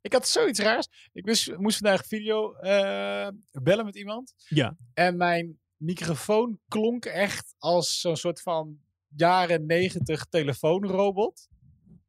[0.00, 0.88] Ik had zoiets raars.
[1.12, 4.34] Ik moest, moest vandaag video eh, bellen met iemand.
[4.48, 4.76] Ja.
[4.94, 8.78] En mijn microfoon klonk echt als zo'n soort van
[9.16, 11.48] jaren negentig telefoonrobot.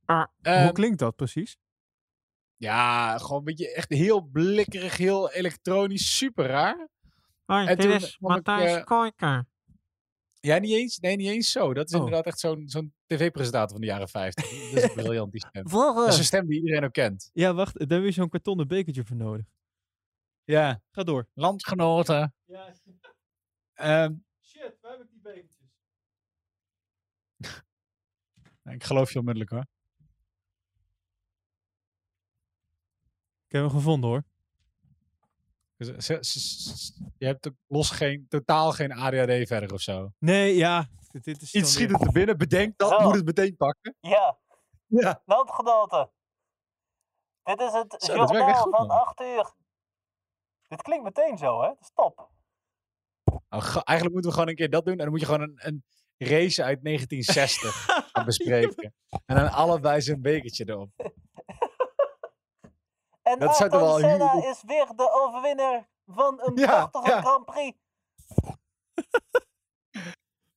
[0.05, 1.57] Hoe Ehm, klinkt dat precies?
[2.57, 6.87] ja, gewoon een beetje echt heel blikkerig, heel elektronisch, super raar.
[7.45, 9.45] Hoi, En dit toen is ik, Matthijs eh, Koijker.
[10.41, 11.73] Ja, niet eens, nee, niet eens zo.
[11.73, 11.99] Dat is Oh.
[11.99, 14.49] inderdaad echt zo'n zo'n tv-presentator van de jaren 50.
[14.73, 15.63] Dat is briljant, die stem.
[15.63, 17.29] Dat is een stem die iedereen ook kent.
[17.33, 17.79] Ja, wacht.
[17.89, 19.45] Daar heb je zo'n kartonnen bekertje voor nodig.
[20.43, 20.81] Ja.
[20.91, 21.27] Ga door.
[21.33, 22.35] Landgenoten.
[22.45, 22.73] Ja,
[23.73, 24.77] Ehm, shit.
[24.81, 25.69] Waar heb ik die bekertjes?
[28.75, 29.65] ik geloof je onmiddellijk hoor.
[33.47, 34.23] Ik heb hem gevonden hoor.
[35.81, 40.11] Ze- ze- je hebt ook los geen, totaal geen ADHD verder of zo.
[40.19, 40.87] Nee, ja.
[41.11, 43.95] Dit, dit is Iets schiet het er binnen, bedenk dat, moet het meteen pakken.
[43.99, 44.37] Ja,
[44.87, 45.21] Ja.
[45.25, 46.11] landgenoten.
[47.43, 48.89] Dit is het Zo, goed, van man.
[48.89, 49.53] 8 uur.
[50.67, 51.71] Dit klinkt meteen zo, hè?
[51.79, 52.29] Stop.
[53.49, 54.93] Nou, eigenlijk moeten we gewoon een keer dat doen.
[54.93, 55.83] En dan moet je gewoon een, een
[56.17, 58.93] race uit 1960 gaan bespreken.
[59.25, 60.89] En dan allebei zo'n bekertje erop.
[63.31, 67.21] En Dat Ayrton Senna is weer de overwinnaar van een Ja, prachtige ja.
[67.21, 67.77] Grand Prix.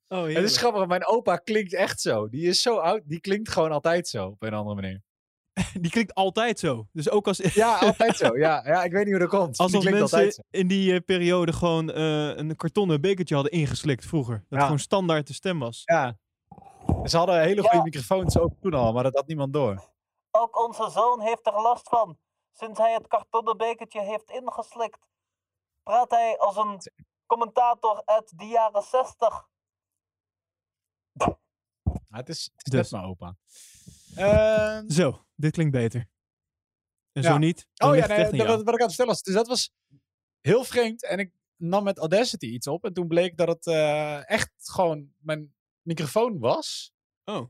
[0.09, 2.29] Oh, Het is grappig, mijn opa klinkt echt zo.
[2.29, 5.03] Die is zo oud, die klinkt gewoon altijd zo, op een andere manier.
[5.81, 6.87] Die klinkt altijd zo.
[6.93, 8.37] Dus ook als, Ja, altijd zo.
[8.39, 9.59] Ja, ja ik weet niet hoe dat komt.
[9.59, 10.43] alsof mensen altijd zo.
[10.51, 14.45] in die eh, periode gewoon eh, een kartonnen bekertje hadden ingeslikt vroeger.
[14.49, 14.65] Dat Ja.
[14.65, 15.83] gewoon standaard de stem was.
[15.85, 16.19] Ja.
[17.05, 17.83] Ze hadden hele goede Ja.
[17.83, 19.93] microfoons ook toen al, maar dat had niemand door.
[20.31, 22.19] Ook onze zoon heeft er last van.
[22.57, 25.07] Sinds hij het kartonnen bekertje heeft ingeslikt,
[25.83, 26.81] praat hij als een
[27.27, 29.49] commentator uit de jaren 60.
[31.85, 32.91] Ja, het is, het is Dus.
[32.91, 33.37] net mijn opa.
[34.17, 36.09] Ehm, Zo, dit klinkt beter.
[37.13, 37.31] En Ja.
[37.31, 39.23] zo niet, dan oh ja, nee, dat, wat, ik aan het vertellen was.
[39.23, 39.73] Dus dat was
[40.41, 41.05] heel vreemd.
[41.05, 42.85] En ik nam met Audacity iets op.
[42.85, 46.93] En toen bleek dat het eh, echt gewoon mijn microfoon was.
[47.25, 47.49] Oh.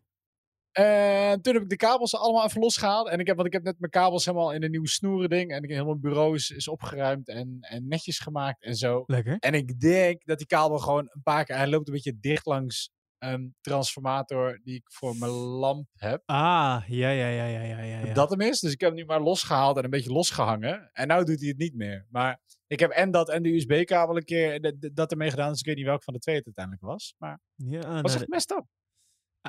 [0.75, 3.09] En toen heb ik de kabels allemaal even losgehaald.
[3.09, 5.51] En ik heb, want ik heb net mijn kabels helemaal in een nieuwe snoeren ding.
[5.51, 9.03] En ik helemaal mijn bureau is, is opgeruimd en, en netjes gemaakt en zo.
[9.07, 9.37] Lekker.
[9.39, 11.57] En ik denk dat die kabel gewoon een paar keer...
[11.57, 16.23] Hij loopt een beetje dicht langs een transformator die ik voor mijn lamp heb.
[16.27, 18.15] Ah, ja, ja, ja, ja, ja, ja.
[18.15, 18.61] Dat hem is.
[18.61, 20.91] Dus ik heb hem nu maar losgehaald en een beetje losgehangen.
[20.93, 22.07] En nu doet hij het niet meer.
[22.11, 25.51] Maar ik heb en dat en de USB-kabel een keer dat ermee gedaan.
[25.51, 27.15] Dus ik weet niet welke van de twee het uiteindelijk was.
[27.19, 28.65] Maar Ja, was nou, echt messed up.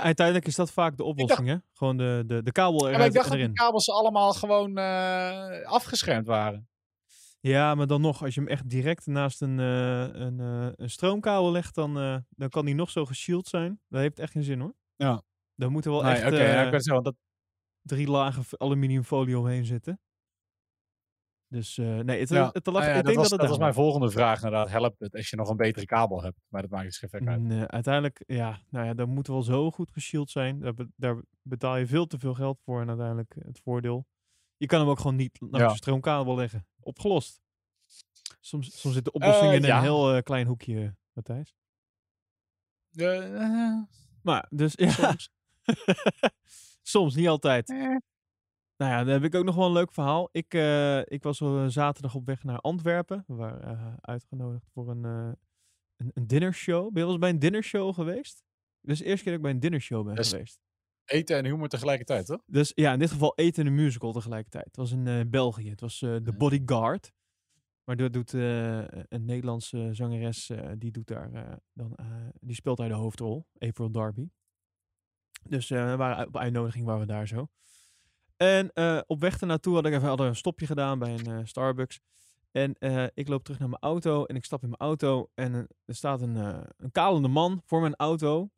[0.02, 1.56] Uiteindelijk is dat vaak de oplossing, hè?
[1.74, 3.50] Gewoon de, de, de kabel Ja, maar eruit ik dacht dat erin.
[3.50, 6.68] die kabels allemaal gewoon eh, afgeschermd waren.
[7.40, 10.90] Ja, maar dan nog, als je hem echt direct naast een, eh, een, eh, een
[10.90, 11.94] stroomkabel legt, dan,
[12.30, 13.80] dan kan die nog zo geshield zijn.
[13.88, 14.74] Dat heeft echt geen zin, hoor.
[14.96, 15.22] Ja.
[15.56, 17.02] Dan moeten wel Nee, echt eh, ja, ik wel.
[17.02, 17.16] Dat,
[17.82, 20.00] drie lagen aluminiumfolie omheen zitten.
[21.56, 22.46] Dus eh, nee, het, ja.
[22.46, 24.36] het, het, Ah ja, ik dat denk was, dat het dat was mijn volgende vraag.
[24.36, 26.40] Inderdaad, helpt het als je nog een betere kabel hebt?
[26.48, 27.42] Maar dat maakt dus geen fuck uit.
[27.42, 30.60] Nee, uiteindelijk, ja, nou ja, dan moet wel zo goed geshield zijn.
[30.60, 34.06] Daar, be- daar betaal je veel te veel geld voor en uiteindelijk het voordeel.
[34.58, 35.68] Je kan hem ook gewoon niet langs Ja.
[35.68, 36.68] de stroomkabel leggen.
[36.80, 37.42] Opgelost.
[38.40, 39.78] Soms, soms zit de oplossing Eh, in ja.
[39.78, 41.56] een heel eh, klein hoekje, Matthijs.
[44.22, 44.90] Maar, dus ja.
[44.90, 45.30] soms.
[46.82, 47.70] Soms, niet altijd.
[48.78, 50.30] Nou ja, dan heb ik ook nog wel een leuk verhaal.
[50.32, 53.24] Ik, eh, ik was eh, zaterdag op weg naar Antwerpen.
[53.28, 56.84] We waren eh, uitgenodigd voor een, een, een dinnershow.
[56.84, 58.44] Ben je wel eens bij een dinnershow geweest?
[58.82, 60.60] Is de eerste keer dat ik bij een dinnershow ben geweest.
[61.06, 62.42] Eten en humor tegelijkertijd, toch?
[62.46, 64.66] Dus ja, in dit geval eten en een musical tegelijkertijd.
[64.66, 65.70] Het was in België.
[65.70, 66.34] Het was The.
[66.38, 67.12] Bodyguard.
[67.84, 71.98] Maar dat doet een Nederlandse zangeres, die, doet daar, dan,
[72.40, 74.30] die speelt daar de hoofdrol, April Darby.
[75.44, 77.48] Dus we waren, op uitnodiging waren we daar zo.
[78.38, 81.26] En eh, op weg ernaartoe had ik even hadden we een stopje gedaan bij een
[81.26, 82.00] eh, Starbucks.
[82.52, 85.30] En eh, ik loop terug naar mijn auto en ik stap in mijn auto.
[85.34, 85.54] En
[85.86, 86.36] er staat een,
[86.78, 88.50] een kalende man voor mijn auto.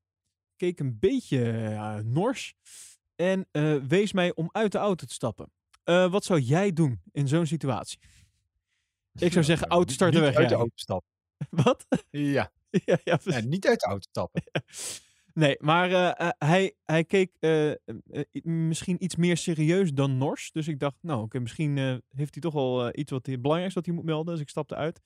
[0.56, 2.56] Keek een beetje nors.
[3.16, 3.48] En
[3.88, 5.52] wees mij om uit de auto te stappen.
[5.84, 8.00] Wat zou jij doen in zo'n situatie?
[9.14, 10.36] Ik zou zeggen, auto starten weg.
[10.36, 11.10] uit de auto stappen.
[11.64, 11.86] Wat?
[12.10, 12.52] Ja.
[12.86, 14.44] ja, ja, ja, niet uit de auto stappen.
[15.38, 17.72] Nee, maar eh, eh, hij, hij keek eh,
[18.44, 20.52] misschien iets meer serieus dan Nors.
[20.52, 21.78] Dus ik dacht, nou, oké, misschien
[22.10, 24.34] heeft hij toch wel iets wat hij, belangrijks wat hij moet melden.
[24.34, 25.02] Dus ik stapte uit.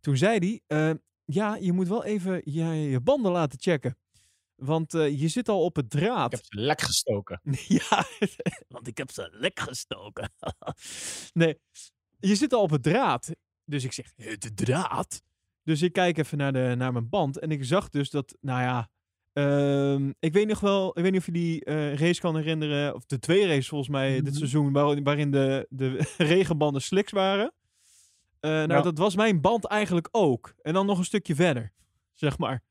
[0.00, 3.96] Toen zei hij, ja, je moet wel even je, je banden laten checken.
[4.54, 6.32] Want je zit al op het draad.
[6.32, 7.40] Ik heb ze lek gestoken.
[7.78, 8.04] Ja,
[8.68, 10.32] want ik heb ze lek gestoken.
[11.32, 11.58] nee,
[12.18, 13.30] je zit al op het draad.
[13.64, 15.22] Dus ik zeg, "Eh, de draad?
[15.62, 18.60] Dus ik kijk even naar, de, naar mijn band en ik zag dus dat, nou
[18.60, 18.90] ja,
[19.32, 22.94] Ehm, ik weet nog wel, ik weet niet of je die eh, race kan herinneren,
[22.94, 24.34] of de twee races volgens mij dit Mhm.
[24.34, 25.96] seizoen, waar- waarin de, de
[26.34, 27.52] regenbanden slicks waren.
[28.40, 28.80] Eh, nou, Ja.
[28.82, 30.54] dat was mijn band eigenlijk ook.
[30.62, 31.72] En dan nog een stukje verder,
[32.14, 32.62] zeg maar.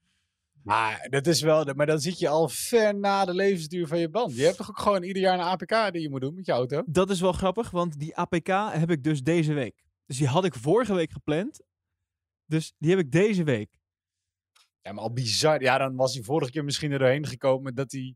[0.63, 3.99] Maar dat is wel, de- maar dan zit je al ver na de levensduur van
[3.99, 4.35] je band.
[4.35, 6.51] Je hebt toch ook gewoon ieder jaar een APK die je moet doen met je
[6.51, 6.83] auto?
[6.85, 9.83] Dat is wel grappig, want die APK heb ik dus deze week.
[10.05, 11.61] Dus die had ik vorige week gepland.
[12.45, 13.79] Dus die heb ik deze week.
[14.81, 15.61] Ja, maar al bizar.
[15.61, 18.15] Ja, dan was hij vorige keer misschien er doorheen gekomen dat, hij,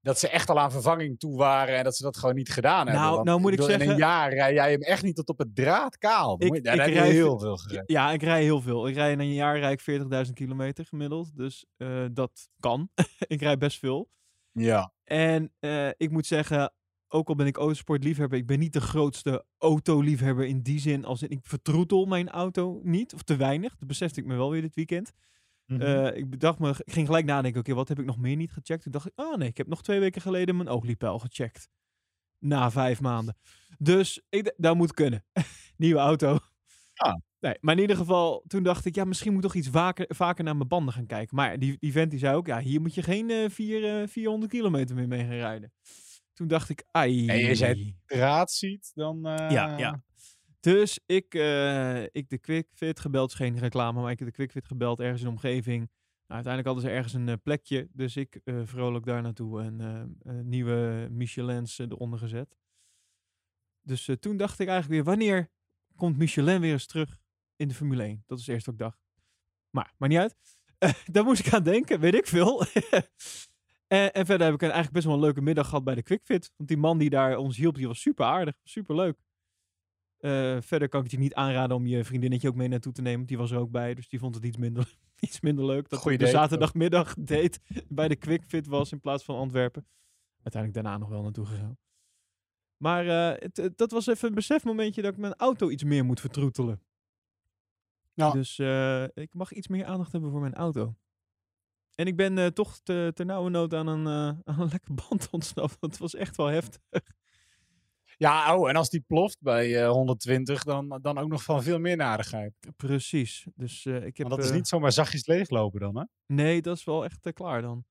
[0.00, 2.84] dat ze echt al aan vervanging toe waren en dat ze dat gewoon niet gedaan
[2.86, 3.02] hebben.
[3.02, 5.16] Nou, Want nou moet ik bedoel, In zeggen- een jaar rij jij hem echt niet
[5.16, 6.36] tot op het draad kaal.
[6.38, 7.84] Ik- rij heel ve- veel gereden.
[7.86, 8.88] Ja, ik rij heel veel.
[8.88, 9.80] Ik rij in een jaar rijd ik
[10.26, 11.36] 40.000 kilometer gemiddeld.
[11.36, 12.88] Dus eh, dat kan.
[13.34, 14.10] ik rij best veel.
[14.52, 14.92] Ja.
[15.04, 16.72] En eh, ik moet zeggen,
[17.08, 21.04] ook al ben ik autosportliefhebber, ik ben niet de grootste autoliefhebber in die zin.
[21.04, 23.76] Als in, ik vertroetel mijn auto niet, of te weinig.
[23.76, 25.12] Dat besefte ik me wel weer dit weekend.
[25.70, 25.80] Mhm.
[25.82, 28.52] Eh, ik bedacht me, ik ging gelijk nadenken, oké, wat heb ik nog meer niet
[28.52, 28.82] gecheckt?
[28.82, 31.68] Toen dacht ik, oh nee, ik heb nog twee weken geleden mijn oliepeil gecheckt.
[32.38, 33.36] Na vijf maanden.
[33.78, 35.24] Dus ik, dat moet kunnen.
[35.76, 36.38] Nieuwe auto.
[36.94, 37.20] Ja.
[37.40, 40.04] Nee, maar in ieder geval, toen dacht ik, ja, misschien moet ik toch iets vaker,
[40.08, 41.36] vaker naar mijn banden gaan kijken.
[41.36, 44.08] Maar die, die vent die zei ook, ja, hier moet je geen eh, vier, eh,
[44.08, 45.72] 400 kilometer meer mee gaan rijden.
[46.34, 47.24] Toen dacht ik, ai.
[47.24, 49.26] Nee, je zei draad ziet, dan...
[49.26, 50.02] eh, Ja, ja.
[50.60, 54.66] Dus ik, eh, ik de QuickFit gebeld, is geen reclame, maar ik heb de QuickFit
[54.66, 55.78] gebeld ergens in de omgeving.
[56.26, 60.18] Nou, uiteindelijk hadden ze ergens een eh, plekje, dus ik eh, vrolijk daar naartoe en
[60.48, 62.56] nieuwe Michelins eronder gezet.
[63.82, 65.50] Dus toen dacht ik eigenlijk weer, wanneer
[65.96, 67.18] komt Michelin weer eens terug
[67.56, 68.22] in de Formule 1?
[68.26, 69.00] Dat is het eerste wat ik dacht.
[69.70, 70.36] Maar, maar niet uit.
[71.12, 72.64] Daar moest ik aan denken, weet ik veel.
[73.86, 76.52] en, en verder heb ik eigenlijk best wel een leuke middag gehad bij de QuickFit.
[76.56, 79.18] Want die man die daar ons hielp, die was super aardig, super leuk.
[80.20, 83.02] Eh, verder kan ik het je niet aanraden om je vriendinnetje ook mee naartoe te
[83.02, 83.26] nemen.
[83.26, 85.88] Die was er ook bij, dus die vond het iets minder, iets minder leuk.
[85.88, 86.42] Dat Goeie de date ook.
[86.42, 89.86] zaterdagmiddag date bij de QuickFit was in plaats van Antwerpen.
[90.42, 91.78] Uiteindelijk daarna nog wel naartoe gegaan.
[92.76, 96.04] Maar eh, het, het- dat was even een besefmomentje dat ik mijn auto iets meer
[96.04, 96.82] moet vertroetelen.
[98.12, 98.30] Ja.
[98.30, 100.94] Dus eh, ik mag iets meer aandacht hebben voor mijn auto.
[101.94, 104.06] En ik ben toch te, ter nauwe nood aan een,
[104.44, 105.76] aan een lekker band ontsnapt.
[105.80, 106.80] Dat was echt wel heftig.
[108.20, 111.78] Ja, oh, en als die ploft bij eh, 120, dan, dan ook nog van veel
[111.78, 112.52] meer narigheid.
[112.76, 113.46] Precies.
[113.54, 114.26] Dus eh, ik heb.
[114.26, 116.04] Want dat is eh, niet zomaar zachtjes leeglopen dan, hè?
[116.26, 117.84] Nee, dat is wel echt eh, klaar dan.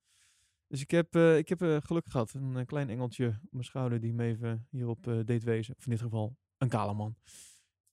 [0.67, 2.33] Dus ik heb, eh, ik heb eh, geluk gehad.
[2.33, 5.75] Een eh, klein engeltje op mijn schouder die me even hierop eh, deed wezen.
[5.77, 7.15] Of in dit geval een kale man.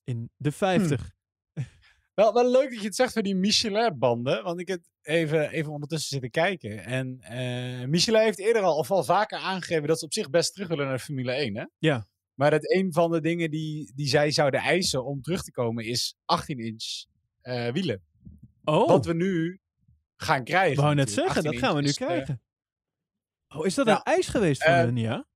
[0.05, 1.11] In de 50.
[2.15, 4.43] Wel, wel leuk dat je het zegt voor die Michelin-banden.
[4.45, 6.85] Want ik heb even, even ondertussen zitten kijken.
[6.85, 10.53] En eh, Michelin heeft eerder al, of al vaker aangegeven dat ze op zich best
[10.53, 11.57] terug willen naar Formule 1.
[11.57, 11.65] Hè?
[11.79, 12.07] Ja.
[12.37, 15.85] Maar dat een van de dingen die, die zij zouden eisen om terug te komen
[15.85, 17.07] is 18-inch
[17.41, 18.03] eh, wielen.
[18.65, 19.61] Oh, Wat we nu
[20.17, 20.73] gaan krijgen.
[20.73, 22.43] ik wou net zeggen, dat 18 gaan we nu inch eh, krijgen.
[23.49, 25.27] Oh, is dat een ijs geweest van hun, ja?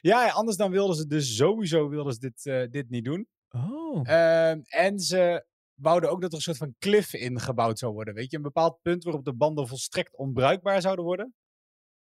[0.00, 3.28] ja, anders dan wilden ze dus sowieso wilden ze dit, dit niet doen.
[3.50, 4.08] Oh.
[4.08, 8.14] Ehm, en ze wouden ook dat er een soort van cliff ingebouwd zou worden.
[8.14, 11.34] Weet je, een bepaald punt waarop de banden volstrekt onbruikbaar zouden worden.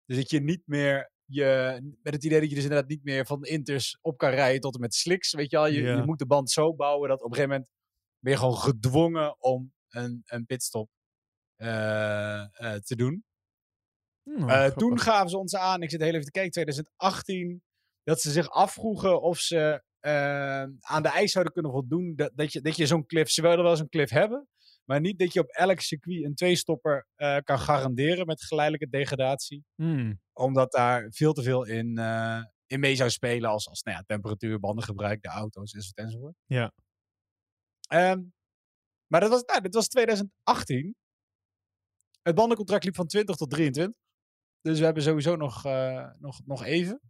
[0.05, 3.27] Dus dat je niet meer, je, met het idee dat je dus inderdaad niet meer
[3.27, 5.33] van inters op kan rijden tot en met slicks.
[5.33, 7.71] Weet je al, je, je moet de band zo bouwen dat op een gegeven moment
[8.19, 10.91] ben je gewoon gedwongen om een, een pitstop
[11.57, 13.25] eh, eh, te doen.
[14.23, 17.63] Nou, Eh, toen gaven ze ons aan, ik zit heel even te kijken, 2018,
[18.03, 19.85] dat ze zich afvroegen of ze
[20.81, 22.15] aan de eis zouden kunnen voldoen.
[22.17, 24.49] Dat, dat je, dat je zo'n cliff, ze wilden wel zo'n cliff hebben,
[24.85, 27.07] maar niet dat je op elk circuit een tweestopper
[27.43, 29.65] kan garanderen met geleidelijke degradatie.
[29.75, 30.21] Hmm.
[30.37, 34.03] Omdat daar veel te veel in, eh, in mee zou spelen als, als nou ja,
[34.03, 35.99] temperatuur, bandengebruik, de auto's enzovoort.
[35.99, 36.35] enzovoort.
[36.47, 36.73] Ja.
[37.89, 38.23] Ehm,
[39.07, 40.95] maar dat was, nou, dit was 2018.
[42.23, 44.01] Het bandencontract liep van 20 tot 23.
[44.61, 47.01] Dus we hebben sowieso nog, eh, nog, nog even.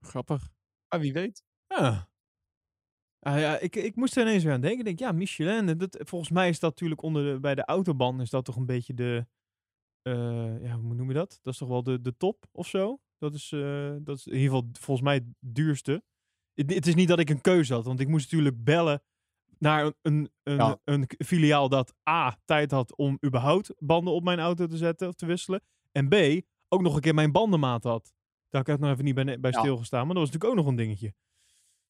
[0.00, 0.48] Grappig.
[0.88, 1.42] Maar wie weet.
[1.66, 2.10] Ja.
[3.18, 4.78] Ah, ja, ik, ik moest er ineens weer aan denken.
[4.78, 5.78] Ik denk, ja, Michelin.
[5.78, 8.66] Dat, volgens mij is dat natuurlijk onder de, bij de autobahn is dat toch een
[8.66, 9.26] beetje de...
[10.02, 11.38] eh, ja, hoe noem je dat?
[11.42, 13.00] Dat is toch wel de, de top of zo?
[13.18, 16.02] Dat is, eh, dat is in ieder geval volgens mij het duurste.
[16.54, 19.02] Het, het is niet dat ik een keuze had, want ik moest natuurlijk bellen
[19.58, 20.78] naar een, een, een, Ja.
[20.84, 25.14] een filiaal dat A, tijd had om überhaupt banden op mijn auto te zetten of
[25.14, 25.62] te wisselen.
[25.92, 26.14] En B,
[26.68, 28.12] ook nog een keer mijn bandenmaat had.
[28.48, 29.58] Daar heb ik nog even niet bij, bij Ja.
[29.58, 31.14] stilgestaan, maar dat was natuurlijk ook nog een dingetje.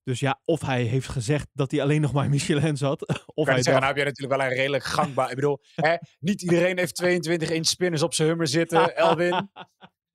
[0.05, 3.09] Dus ja, of hij heeft gezegd dat hij alleen nog maar Michelin had.
[3.35, 5.29] Of Kan hij zeggen, dacht, nou heb je natuurlijk wel een redelijk gangbaar...
[5.29, 9.51] ik bedoel, hè, niet iedereen heeft 22 inch spinners op zijn hummer zitten, Elwin.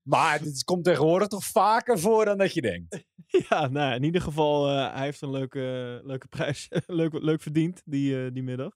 [0.02, 3.06] Maar het komt tegenwoordig toch vaker voor dan dat je denkt.
[3.50, 5.60] ja, nou, in ieder geval, eh, hij heeft een leuke,
[6.04, 6.68] leuke prijs.
[6.86, 8.76] leuk, leuk verdiend, die, eh, die middag.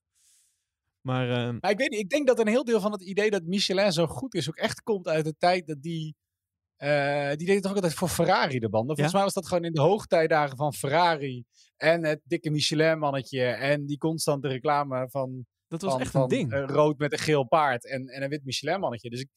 [1.01, 3.30] Maar ehm, Maar ik weet niet, ik denk dat een heel deel van het idee
[3.30, 6.15] dat Michelin zo goed is ook echt komt uit de tijd dat die...
[6.81, 8.95] eh, die deed het toch ook altijd voor Ferrari de banden.
[8.95, 9.13] Volgens Ja?
[9.15, 11.43] mij was dat gewoon in de hoogtijdagen van Ferrari.
[11.77, 13.43] En het dikke Michelin-mannetje.
[13.45, 16.51] En die constante reclame van, dat was van, echt van een ding.
[16.51, 19.09] eh, rood met een geel paard en, en een wit Michelin-mannetje.
[19.09, 19.29] Dus ik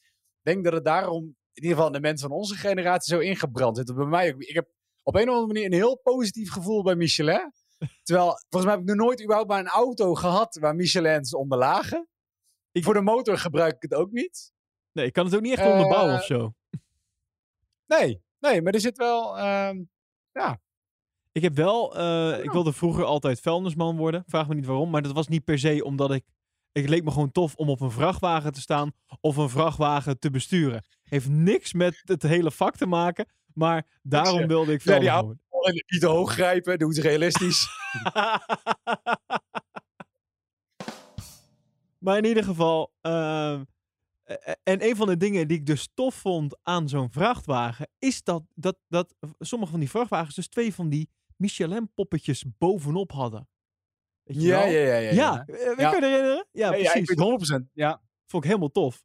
[0.42, 3.94] denk dat het daarom, in ieder geval de mensen van onze generatie, zo ingebrand zit.
[3.94, 4.40] Bij mij ook.
[4.42, 4.68] Ik heb
[5.02, 7.52] op een of andere manier een heel positief gevoel bij Michelin.
[8.02, 11.58] Terwijl, volgens mij heb ik nog nooit überhaupt maar een auto gehad waar Michelins onder
[11.58, 12.08] lagen.
[12.72, 14.52] Ik- Voor de motor gebruik ik het ook niet.
[14.92, 16.54] Nee, ik kan het ook niet echt onderbouwen eh, of zo.
[17.86, 19.38] Nee, nee, maar er zit wel...
[19.38, 19.82] ehm,
[21.32, 24.22] Ik heb wel, eh, ik wilde vroeger altijd vuilnisman worden.
[24.26, 26.24] Vraag me niet waarom, maar dat was niet per se omdat ik.
[26.72, 30.30] Het leek me gewoon tof om op een vrachtwagen te staan of een vrachtwagen te
[30.30, 30.84] besturen.
[31.02, 35.40] Heeft niks met het hele vak te maken, maar daarom wilde ik Ja, die worden.
[35.86, 37.68] niet te hoog grijpen, doe het realistisch.
[41.98, 42.92] maar in ieder geval.
[43.00, 43.60] ehm, eh, eh,
[44.62, 47.88] en een van de dingen die ik dus tof vond aan zo'n vrachtwagen.
[47.98, 53.48] is dat, dat, dat sommige van die vrachtwagens dus twee van die Michelin-poppetjes bovenop hadden.
[54.22, 55.12] Weet je ja, ja, ja, ja.
[55.12, 55.90] Ja, eh, Ja.
[55.90, 56.46] je je herinneren?
[56.50, 57.08] Ja, Ja, ja, precies.
[57.08, 57.70] weet 100%.
[57.72, 58.02] Ja.
[58.26, 59.04] Vond ik helemaal tof.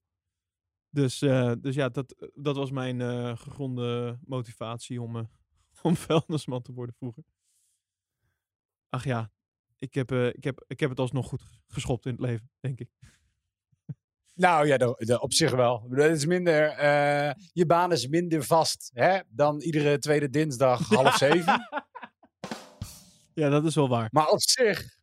[0.90, 5.24] Dus, eh, dus ja, dat, dat was mijn eh, gegronde motivatie om, eh,
[5.84, 7.24] om vuilnisman te worden vroeger.
[8.90, 9.32] Ach ja,
[9.78, 12.80] ik heb, eh, ik, heb, ik heb het alsnog goed geschopt in het leven, denk
[12.80, 12.90] ik.
[14.40, 15.86] Nou ja, de, de- op zich wel.
[15.90, 21.16] Het is minder, eh, je baan is minder vast hè, dan iedere tweede dinsdag half
[21.18, 21.68] zeven.
[23.34, 24.08] Ja, dat is wel waar.
[24.12, 24.98] Maar op zich,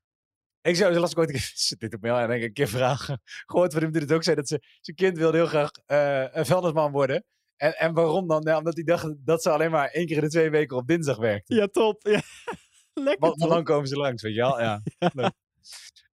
[0.60, 2.52] ik zou, las ik ooit een keer, zit dit op mail en denk ik een
[2.52, 3.20] keer vragen.
[3.24, 6.92] Gehoord die het ook zei, dat ze, zijn kind wilde heel graag eh, een vuilnisman
[6.92, 7.24] worden.
[7.56, 8.42] En, en waarom dan?
[8.42, 10.86] Ja, omdat hij dacht dat ze alleen maar één keer in de twee weken op
[10.86, 11.54] dinsdag werkte.
[11.54, 12.06] Ja, top.
[12.06, 12.20] Ja.
[12.94, 14.60] Lekker Want, dan komen ze langs, weet je wel.
[14.60, 14.82] Ja.
[14.98, 15.32] Leuk.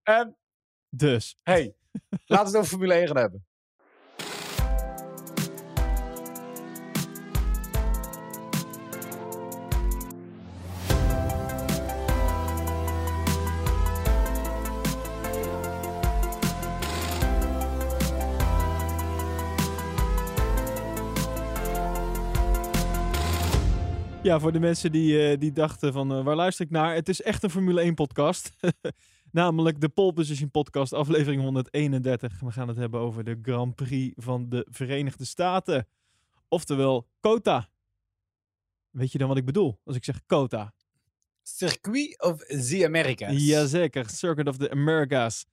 [0.02, 0.30] Ehm,
[0.88, 1.74] Dus, hey,
[2.26, 3.44] laten we het over Formule 1 gaan hebben.
[24.32, 26.94] ja, voor de mensen die, eh, die dachten van eh, waar luister ik naar?
[26.94, 28.50] Het is echt een Formule 1 podcast.
[29.32, 32.40] Namelijk de Pole Position podcast, aflevering 131.
[32.40, 35.88] We gaan het hebben over de Grand Prix van de Verenigde Staten.
[36.48, 37.68] Oftewel, COTA.
[38.90, 40.74] Weet je dan wat ik bedoel als ik zeg COTA?
[41.42, 43.46] Circuit of the Americas.
[43.46, 45.46] Jazeker, Circuit of the Americas.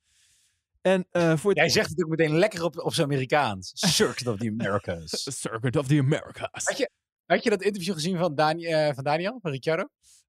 [0.81, 3.71] En eh, voor Jij zegt het ook meteen lekker op, op zijn Amerikaans.
[3.73, 5.23] Circuit of the Americas.
[5.41, 6.65] Circuit of the Americas.
[6.65, 6.89] Had je,
[7.25, 9.87] had je dat interview gezien van, Dani eh, van Daniel, van Ricciardo?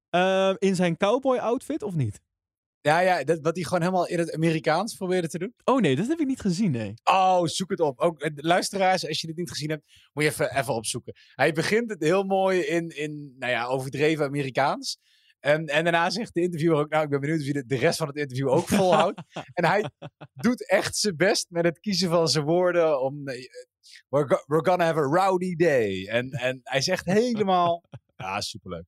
[0.09, 2.21] Eh, in zijn cowboy outfit of niet?
[2.81, 5.53] Ja, ja dat, wat hij gewoon helemaal in het Amerikaans probeerde te doen.
[5.63, 6.93] Oh nee, dat heb ik niet gezien, nee.
[7.03, 7.99] Oh, zoek het op.
[7.99, 9.83] Ook eh, luisteraars, als je dit niet gezien hebt,
[10.13, 11.13] moet je even, even opzoeken.
[11.35, 14.97] Hij begint het heel mooi in, in nou ja, overdreven Amerikaans.
[15.39, 17.77] En, en daarna zegt de interviewer ook, nou, ik ben benieuwd of je de, de
[17.77, 19.21] rest van het interview ook volhoudt.
[19.53, 19.85] en hij
[20.33, 23.27] doet echt zijn best met het kiezen van zijn woorden om...
[23.27, 23.35] eh,
[24.09, 26.07] we're, go- we're gonna have a rowdy day.
[26.07, 27.83] En, en hij zegt helemaal...
[28.15, 28.85] Ja, superleuk.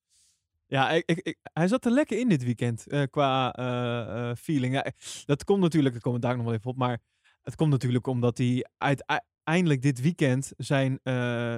[0.68, 4.36] Ja, ik, ik, ik- hij zat er lekker in dit weekend eh, qua eh, eh,
[4.36, 4.92] feeling.
[5.26, 7.00] Dat komt natuurlijk, ik kom daar nog wel even op, maar
[7.42, 11.00] het komt natuurlijk omdat hij uiteindelijk dit weekend zijn,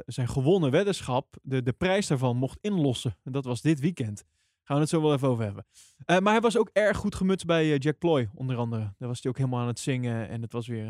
[0.05, 3.17] zijn gewonnen weddenschap, de, de prijs daarvan, mocht inlossen.
[3.23, 4.23] En dat was dit weekend.
[4.63, 5.65] Gaan we het zo wel even over hebben.
[6.23, 8.93] Maar hij was ook erg goed gemutst bij Jack Ploy, onder andere.
[8.97, 10.87] Daar was hij ook helemaal aan het zingen en het was weer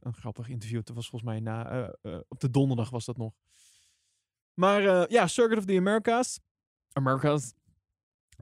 [0.00, 0.78] een grappig interview.
[0.78, 1.88] Het was volgens mij na,
[2.28, 3.32] op de donderdag was dat nog.
[4.54, 6.40] Maar ja, Circuit of the Americas.
[6.94, 7.52] Americas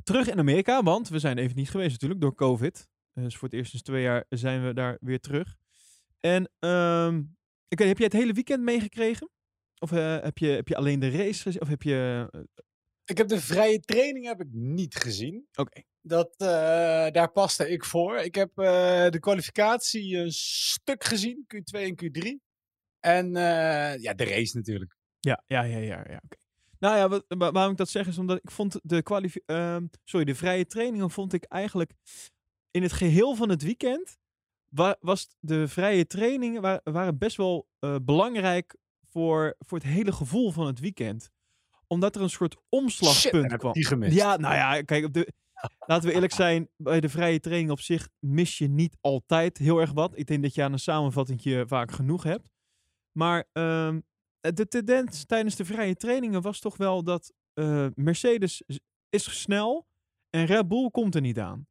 [0.02, 2.88] terug in Amerika, want we zijn even niet geweest natuurlijk door COVID.
[3.12, 5.56] Eh, Dus voor het eerst sinds twee jaar zijn we daar weer terug.
[6.20, 7.22] En ehm,
[7.68, 9.30] ik weet, heb jij het hele weekend meegekregen?
[9.78, 11.60] Of eh, heb, je, heb je alleen de race gezien?
[11.60, 12.28] Of heb je...
[12.30, 12.40] eh,
[13.04, 15.46] Ik heb de vrije training heb ik niet gezien.
[15.54, 15.82] Oké.
[16.04, 16.34] Dat,
[17.14, 18.16] daar paste ik voor.
[18.18, 22.50] Ik heb de kwalificatie een stuk gezien, Q2 en Q3.
[23.00, 23.32] En
[24.00, 24.96] ja, de race natuurlijk.
[25.20, 26.04] Ja, ja, ja, ja.
[26.08, 26.20] ja.
[26.82, 30.26] Nou ja, wat, waarom ik dat zeg is omdat ik vond de kwalifi ehm, sorry,
[30.26, 31.92] de vrije trainingen vond ik eigenlijk
[32.70, 34.18] in het geheel van het weekend
[34.68, 38.76] wa- was de vrije trainingen wa- waren best wel eh, belangrijk
[39.10, 41.30] voor, voor het hele gevoel van het weekend.
[41.86, 43.72] Omdat er een soort Shit, omslagpunt ik kwam.
[43.72, 44.14] die gemist.
[44.16, 45.32] Ja, nou ja, kijk, op de,
[45.86, 49.78] laten we eerlijk zijn, bij de vrije training op zich mis je niet altijd heel
[49.78, 50.18] erg wat.
[50.18, 52.48] Ik denk dat je aan een samenvattingje vaak genoeg hebt.
[53.18, 54.00] Maar ehm,
[54.42, 58.62] de tendens tijdens de vrije trainingen was toch wel dat eh, Mercedes
[59.08, 59.86] is- snel
[60.30, 61.66] en Red Bull komt er niet aan.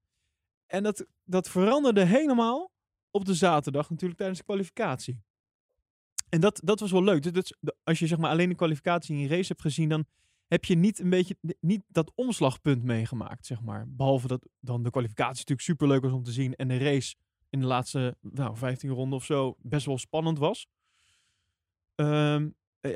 [0.66, 2.72] En dat, dat veranderde helemaal
[3.12, 5.22] op de zaterdag natuurlijk tijdens de kwalificatie.
[6.30, 7.34] En dat, dat was wel leuk.
[7.34, 10.06] Dus als je zeg maar alleen de kwalificatie in je race hebt gezien, dan
[10.48, 13.86] heb je niet een beetje niet dat omslagpunt meegemaakt, zeg maar.
[13.90, 17.16] Behalve dat dan de kwalificatie natuurlijk super leuk was om te zien en de race
[17.50, 20.68] in de laatste nou, 15 ronden of zo best wel spannend was.
[21.96, 22.44] Eh,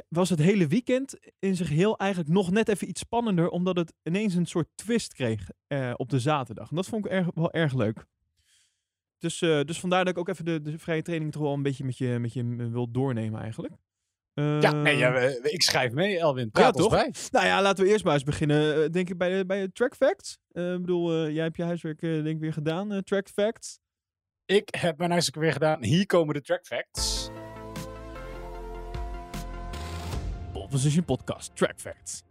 [0.10, 3.94] was het hele weekend in zich heel eigenlijk nog net even iets spannender, omdat het
[4.04, 6.70] ineens een soort twist kreeg eh, op de zaterdag.
[6.70, 8.06] En dat vond ik erg, wel erg leuk.
[9.18, 11.64] Dus, eh, dus vandaar dat ik ook even de, de vrije training toch wel een
[11.64, 13.74] beetje met je, met je eh, wil doornemen eigenlijk.
[14.34, 16.52] Ja, nee, ja, ik schrijf mee, Elwin.
[16.52, 16.92] Praat Ja, toch?
[16.92, 17.14] bij.
[17.32, 19.72] nou ja, laten we eerst maar eens beginnen, eh, denk ik, bij de, bij de
[19.72, 20.38] track facts.
[20.52, 23.28] Eh, Ik bedoel, eh, jij hebt je huiswerk eh, denk ik weer gedaan, eh, track
[23.30, 23.80] facts.
[24.46, 25.84] Ik heb mijn huiswerk weer gedaan.
[25.84, 27.25] Hier komen de track facts.
[30.76, 32.24] Position Podcast, track facts.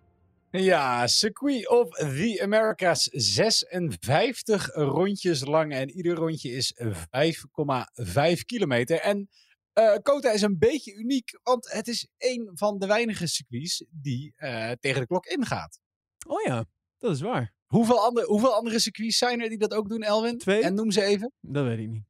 [0.51, 3.09] Ja, Circuit of the Americas.
[3.13, 9.01] 56 rondjes lang en ieder rondje is 5,5 kilometer.
[9.01, 9.29] En
[9.73, 14.33] eh Kota is een beetje uniek, want het is een van de weinige circuits die
[14.37, 15.81] eh, tegen de klok ingaat.
[16.27, 16.65] Oh ja,
[16.99, 17.55] dat is waar.
[17.67, 20.39] Hoeveel, andere, hoeveel andere circuits zijn er die dat ook doen, Elwin?
[20.39, 20.63] Twee.
[20.63, 21.33] En noem ze even.
[21.41, 22.05] Dat weet ik niet.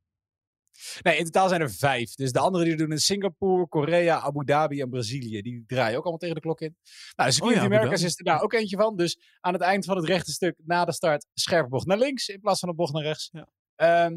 [1.02, 2.14] Nee, in totaal zijn er vijf.
[2.14, 5.43] Dus de andere die doen in Singapore, Korea, Abu Dhabi en Brazilië.
[5.43, 6.76] Die draaien ook allemaal tegen de klok in.
[7.16, 8.97] Nou, de Oh ja, the Abu Americas is er daar ook eentje van.
[8.97, 12.28] Dus aan het eind van het rechte stuk, na de start, scherpe bocht naar links
[12.28, 13.28] in plaats van een bocht naar rechts.
[13.33, 13.49] Ja.
[13.75, 14.14] Ehm,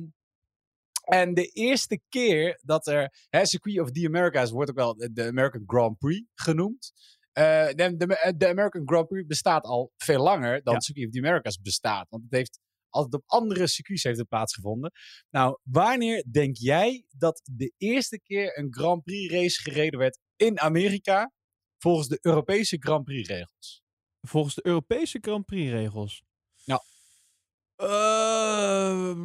[1.04, 5.26] en de eerste keer dat er, hè, Circuit of the Americas wordt ook wel de
[5.28, 6.92] American Grand Prix genoemd.
[7.32, 10.80] Eh, de, de, de American Grand Prix bestaat al veel langer dan Ja.
[10.80, 12.10] Circuit of the Americas bestaat.
[12.10, 14.92] Want het heeft altijd op andere circuits heeft het plaatsgevonden.
[15.30, 20.60] Nou, wanneer denk jij dat de eerste keer een Grand Prix race gereden werd in
[20.60, 21.32] Amerika
[21.78, 23.84] volgens de Europese Grand Prix regels?
[24.22, 26.24] Volgens de Europese Grand Prix regels.
[26.64, 26.84] Ja.
[27.76, 29.16] Eh,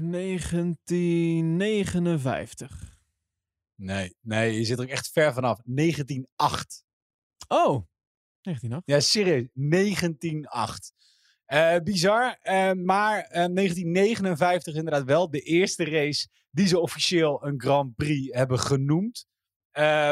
[0.00, 2.98] 1959.
[3.74, 5.60] Nee, nee, je zit er ook echt ver vanaf.
[5.64, 6.84] 1908.
[7.48, 7.86] Oh,
[8.40, 8.86] 1908.
[8.86, 9.48] Ja, serieus.
[9.52, 10.92] 1908.
[11.46, 17.60] Eh, bizar, eh, maar eh, 1959 inderdaad wel de eerste race die ze officieel een
[17.60, 19.26] Grand Prix hebben genoemd.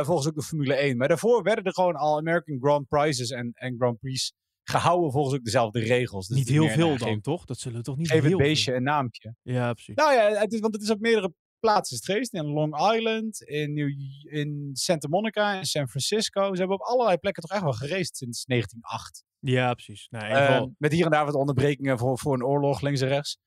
[0.02, 0.96] Volgens ook de Formule 1.
[0.96, 5.34] Maar daarvoor werden er gewoon al American Grand Prizes en, en Grand Prix gehouden volgens
[5.34, 6.26] ook dezelfde regels.
[6.26, 7.44] Dus niet heel meer, veel nou, dan, toch?
[7.44, 9.34] Dat zullen toch niet geef heel het beestje veel- een naampje.
[9.42, 9.94] Ja, precies.
[9.94, 12.32] Nou ja, het is, want het is op meerdere plaatsen geweest.
[12.34, 13.90] In Long Island, in, New,
[14.22, 16.50] in Santa Monica, in San Francisco.
[16.52, 19.24] Ze hebben op allerlei plekken toch echt wel geraced sinds 1908.
[19.46, 20.06] Ja, precies.
[20.10, 22.80] Nou, in Eh, ieder geval- met hier en daar wat onderbrekingen voor, voor een oorlog
[22.80, 23.38] links en rechts.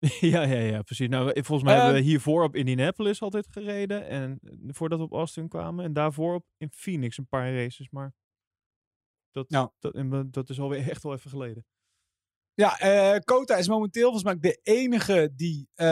[0.34, 1.08] ja, ja, ja, precies.
[1.08, 4.06] Nou, volgens mij Ehm, hebben we hiervoor op Indianapolis altijd gereden.
[4.06, 5.84] En eh, voordat we op Austin kwamen.
[5.84, 7.88] En daarvoor op in Phoenix een paar races.
[7.90, 8.12] Maar
[9.30, 9.70] dat, Nou.
[9.78, 11.64] dat, dat is alweer echt wel even geleden.
[12.54, 15.86] Ja, eh Kota is momenteel volgens mij de enige die eh,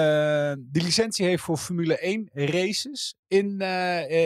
[0.59, 3.61] de licentie heeft voor Formule 1 races in,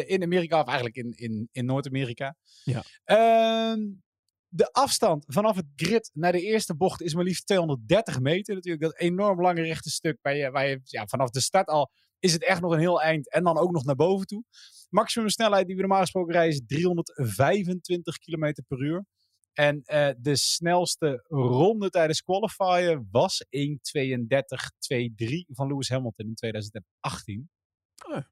[0.06, 2.36] in Amerika, of eigenlijk in, in, in Noord-Amerika.
[2.64, 2.82] Ja.
[4.54, 8.54] De afstand vanaf het grid naar de eerste bocht is maar liefst 230 meter.
[8.54, 12.32] Natuurlijk dat enorm lange rechte stuk waar je, waar ja, vanaf de start al is
[12.32, 14.44] het echt nog een heel eind en dan ook nog naar boven toe.
[14.90, 19.04] Maximum snelheid die we normaal gesproken rijden is 325 km per uur.
[19.52, 23.54] En eh, de snelste ronde tijdens qualifier was 1.32.23
[25.46, 27.50] van Lewis Hamilton in 2018.
[28.08, 28.22] Oh.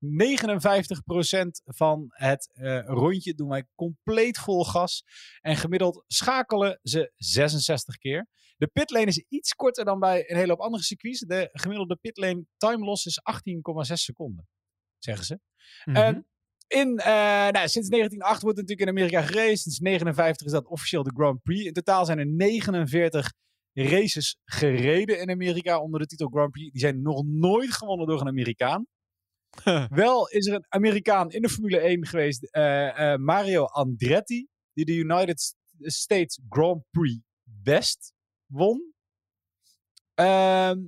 [0.00, 5.04] 59% van het eh, rondje doen wij compleet vol gas.
[5.40, 8.28] En gemiddeld schakelen ze 66 keer.
[8.56, 11.20] De pitlane is iets korter dan bij een hele hoop andere circuits.
[11.20, 14.48] De gemiddelde pitlane time loss is 18,6 seconden,
[14.98, 15.40] zeggen ze.
[15.84, 16.20] Mhm.
[16.66, 19.58] In, eh, nou, sinds 1908 wordt het natuurlijk in Amerika geraced.
[19.58, 21.64] Sinds 1959 is dat officieel de Grand Prix.
[21.64, 23.32] In totaal zijn er 49
[23.72, 26.70] races gereden in Amerika onder de titel Grand Prix.
[26.72, 28.86] Die zijn nog nooit gewonnen door een Amerikaan.
[29.90, 34.84] Wel is er een Amerikaan in de Formule 1 geweest, eh, eh, Mario Andretti, die
[34.84, 38.12] de United States Grand Prix Best
[38.46, 38.94] won.
[40.14, 40.78] Ehm,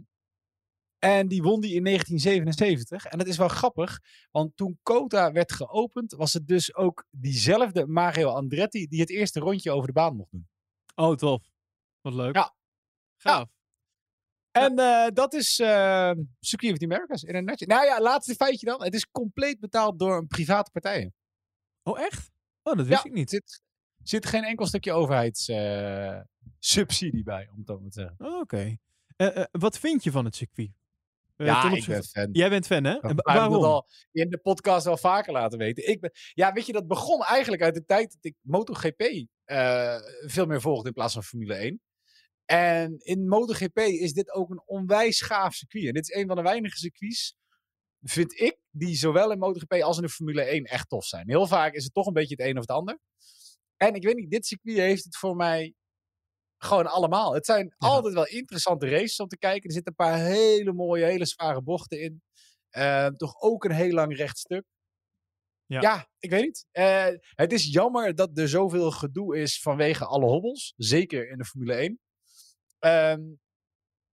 [0.98, 3.04] en die won die in 1977.
[3.04, 4.00] En dat is wel grappig,
[4.30, 9.40] want toen Kota werd geopend, was het dus ook diezelfde Mario Andretti die het eerste
[9.40, 10.48] rondje over de baan mocht doen.
[10.94, 11.42] Oh, tof.
[12.00, 12.34] Wat leuk.
[12.34, 12.54] Ja.
[13.16, 13.57] Gaaf.
[14.50, 17.66] En eh, dat is eh Circuit of the Americas in een nutje.
[17.66, 18.82] Nou ja, laatste feitje dan.
[18.82, 21.12] Het is compleet betaald door een private partij.
[21.82, 22.30] Oh, echt?
[22.62, 23.32] Oh, dat wist Ja, ik niet.
[23.32, 23.62] Er zit,
[24.02, 28.16] zit geen enkel stukje overheidssubsidie bij, om het zo maar te zeggen.
[28.18, 28.76] Oh, Oké.
[29.16, 30.70] Eh, eh, wat vind je van het circuit?
[31.36, 32.28] Eh, ja, ik ben fan.
[32.32, 32.92] Jij bent fan, hè?
[32.92, 33.64] Ja, En ik waarom?
[33.64, 35.88] al in de podcast wel vaker laten weten.
[35.88, 39.00] Ik ben, ja, weet je, dat begon eigenlijk uit de tijd dat ik MotoGP
[39.44, 41.80] eh veel meer volgde in plaats van Formule 1.
[42.50, 45.86] En in MotoGP is dit ook een onwijs gaaf circuit.
[45.86, 47.34] En dit is een van de weinige circuits
[48.02, 51.28] vind ik, die zowel in MotoGP als in de Formule 1 echt tof zijn.
[51.28, 52.98] Heel vaak is het toch een beetje het een of het ander.
[53.76, 55.74] En ik weet niet, dit circuit heeft het voor mij
[56.62, 57.34] gewoon allemaal.
[57.34, 57.88] Het zijn Ja.
[57.88, 59.68] altijd wel interessante races om te kijken.
[59.68, 62.22] Er zitten een paar hele mooie, hele zware bochten in.
[62.70, 64.64] Eh, toch ook een heel lang rechtstuk.
[65.66, 65.80] Ja.
[65.80, 66.66] Ja, ik weet niet.
[66.70, 70.72] Eh, het is jammer dat er zoveel gedoe is vanwege alle hobbels.
[70.76, 72.00] Zeker in de Formule 1.
[72.78, 73.20] Ehm,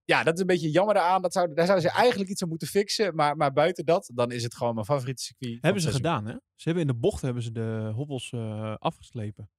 [0.04, 1.22] ja, dat is een beetje jammer daaraan.
[1.22, 3.16] Dat zou, daar zouden ze eigenlijk iets aan moeten fixen.
[3.16, 5.58] Maar, maar buiten dat, dan is het gewoon mijn favoriete circuit.
[5.62, 6.32] Hebben ze gedaan, hè?
[6.32, 9.50] Ze hebben in de bocht hebben ze de hobbels eh, afgeslepen.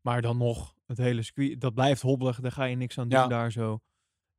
[0.00, 2.40] Maar dan nog, het hele circuit, dat blijft hobbelig.
[2.40, 3.26] Daar ga je niks aan doen Ja.
[3.26, 3.80] daar zo.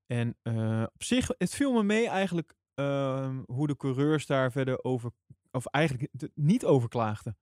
[0.06, 4.84] En eh, op zich, het viel me mee eigenlijk ehm, hoe de coureurs daar verder
[4.84, 5.12] over,
[5.52, 7.38] of eigenlijk niet over klaagden.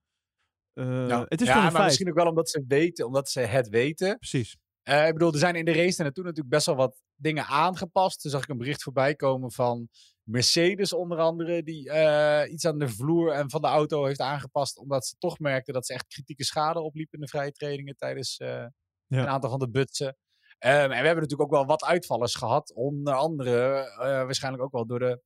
[0.72, 1.84] Eh, Ja, Het is ja maar feit.
[1.84, 4.18] misschien ook wel omdat ze weten, omdat ze het weten.
[4.18, 4.56] Precies.
[4.88, 8.20] Eh, ik bedoel, er zijn in de race naartoe natuurlijk best wel wat dingen aangepast.
[8.20, 9.88] Toen zag ik een bericht voorbij komen van
[10.22, 14.78] Mercedes onder andere, die eh, iets aan de vloer en van de auto heeft aangepast,
[14.78, 18.36] omdat ze toch merkten dat ze echt kritieke schade opliepen in de vrije trainingen tijdens
[18.36, 18.66] eh,
[19.08, 20.16] een aantal van de butsen.
[20.58, 23.58] Ehm, en we hebben natuurlijk ook wel wat uitvallers gehad, onder andere
[23.98, 25.22] waarschijnlijk ook wel door de,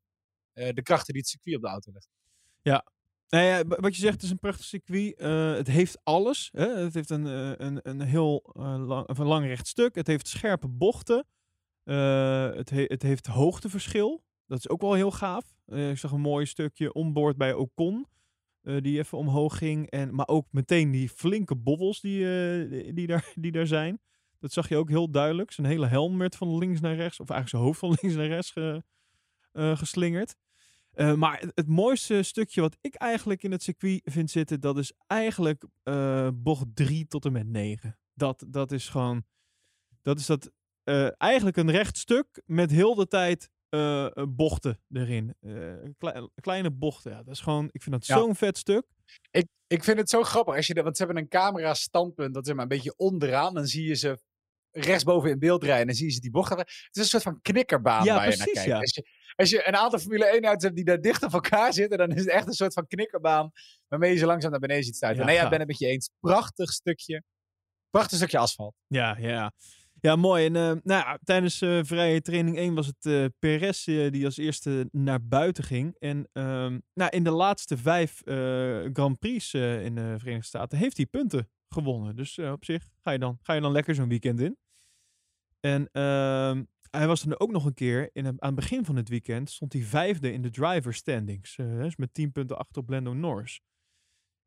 [0.52, 2.08] de krachten die het circuit op de auto legt.
[3.32, 5.14] Nou ja, wat je zegt, het is een prachtig circuit.
[5.18, 6.48] Eh, het heeft alles.
[6.52, 6.68] Hè?
[6.68, 9.94] Het heeft een, eh, een, een heel eh, lang, een lang recht stuk.
[9.94, 11.26] Het heeft scherpe bochten.
[11.84, 14.24] Het, he- het heeft hoogteverschil.
[14.46, 15.44] Dat is ook wel heel gaaf.
[15.66, 18.06] Ik zag een mooi stukje onboord bij Ocon.
[18.62, 19.90] die even omhoog ging.
[19.90, 22.18] En, maar ook meteen die flinke bobbels die,
[22.94, 24.00] die, daar, die daar zijn.
[24.38, 25.52] Dat zag je ook heel duidelijk.
[25.52, 27.20] Zijn hele helm werd van links naar rechts.
[27.20, 28.82] Of eigenlijk zijn hoofd van links naar rechts ge-
[29.76, 30.36] geslingerd.
[30.92, 34.92] Eh, maar het, mooiste stukje wat ik eigenlijk in het circuit vind zitten, dat is
[35.06, 37.98] eigenlijk eh, bocht 3 tot en met 9.
[38.14, 39.24] Dat, dat is gewoon,
[40.02, 40.50] dat is dat,
[40.82, 43.50] eh, eigenlijk een recht stuk met heel de tijd
[44.28, 45.34] bochten erin.
[45.98, 47.22] Klei- kleine bochten, ja.
[47.22, 48.16] Dat is gewoon, ik vind dat Ja.
[48.18, 48.84] zo'n vet stuk.
[49.30, 52.34] Ik, ik vind het zo grappig, als je de, want ze hebben een camera standpunt,
[52.34, 54.18] dat is maar een beetje onderaan, dan zie je ze
[54.70, 56.48] rechtsboven in beeld rijden en dan zie je ze die bocht.
[56.50, 58.94] Het is een soort van knikkerbaan Ja, waar je precies, naar kijkt.
[58.94, 59.02] ja.
[59.42, 62.10] Als, je, een aantal Formule 1 auto's hebt die daar dicht op elkaar zitten, dan
[62.10, 63.50] is het echt een soort van knikkerbaan
[63.88, 65.22] waarmee je ze langzaam naar beneden ziet stuiten.
[65.22, 66.10] Ja, nee, ja, ik ben het met je eens.
[66.20, 67.22] Prachtig stukje,
[67.90, 68.74] prachtig stukje asfalt.
[68.86, 69.52] Ja, ja,
[70.00, 70.16] ja.
[70.16, 70.46] Mooi.
[70.46, 74.36] En eh, nou ja, tijdens eh, vrije training 1 was het eh Perez die als
[74.36, 75.96] eerste naar buiten ging.
[75.98, 78.20] En ehm, nou, in de laatste vijf
[78.92, 82.16] Grand Prix in de Verenigde Staten heeft hij punten gewonnen.
[82.16, 84.56] Dus op zich ga je dan, ga je dan lekker zo'n weekend in.
[85.60, 86.62] En ehm,
[86.96, 89.72] hij was dan ook nog een keer, in, aan het begin van het weekend, stond
[89.72, 91.58] hij vijfde in de driver standings.
[91.58, 93.60] eh, dus met 10 punten achter op Lando Norris.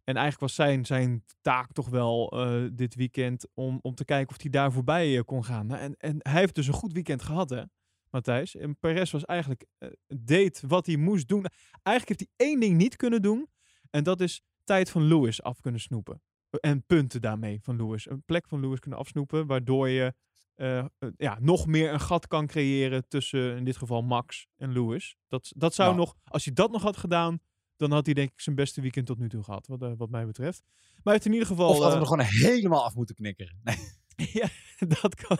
[0.03, 4.35] En eigenlijk was zijn, zijn taak toch wel eh, dit weekend om, om te kijken
[4.35, 5.67] of hij daar voorbij eh, kon gaan.
[5.67, 7.63] Nou, en, en hij heeft dus een goed weekend gehad, hè,
[8.09, 8.55] Matthijs.
[8.55, 9.65] En Perez was eigenlijk,
[10.07, 11.45] deed wat hij moest doen.
[11.83, 13.49] Eigenlijk heeft hij één ding niet kunnen doen.
[13.89, 16.21] En dat is tijd van Lewis af kunnen snoepen.
[16.59, 18.09] En punten daarmee van Lewis.
[18.09, 20.13] Een plek van Lewis kunnen afsnoepen, waardoor je
[20.55, 20.85] eh, eh,
[21.17, 25.15] ja, nog meer een gat kan creëren tussen in dit geval Max en Lewis.
[25.27, 25.95] Dat, dat zou Ja.
[25.95, 27.39] nog, als hij dat nog had gedaan,
[27.75, 30.09] dan had hij denk ik zijn beste weekend tot nu toe gehad, wat, eh, wat
[30.09, 30.63] mij betreft.
[30.65, 31.69] Maar hij heeft in ieder geval...
[31.69, 33.59] Of dat we hem gewoon helemaal af moeten knikkeren.
[33.63, 34.29] Nee.
[34.41, 34.47] ja,
[34.87, 35.37] dat kan.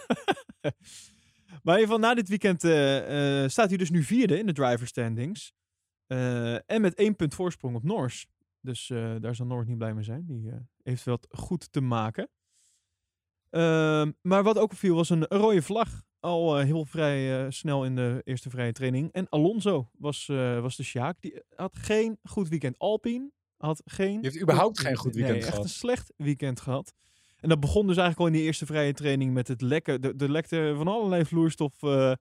[1.63, 2.59] maar in ieder geval, na dit weekend
[3.51, 5.53] staat hij dus nu vierde in de driver standings.
[6.65, 8.27] En met één punt voorsprong op Norris.
[8.61, 8.87] Dus
[9.19, 10.25] daar zal Norris niet blij mee zijn.
[10.25, 10.51] Die
[10.83, 12.29] heeft wat goed te maken.
[13.55, 16.03] Ehm, maar wat ook opviel was een rode vlag.
[16.19, 19.11] Al eh, heel vrij eh, snel in de eerste vrije training.
[19.11, 21.21] En Alonso was, eh, was de Sjaak.
[21.21, 22.79] Die had geen goed weekend.
[22.79, 24.21] Alpine had geen...
[24.21, 25.63] Die heeft überhaupt geen goed weekend nee, echt gehad.
[25.63, 26.93] een slecht weekend gehad.
[27.39, 30.01] En dat begon dus eigenlijk al in die eerste vrije training met het lekken.
[30.01, 31.83] De, de lekte van allerlei vloeistof.
[31.83, 32.13] eh,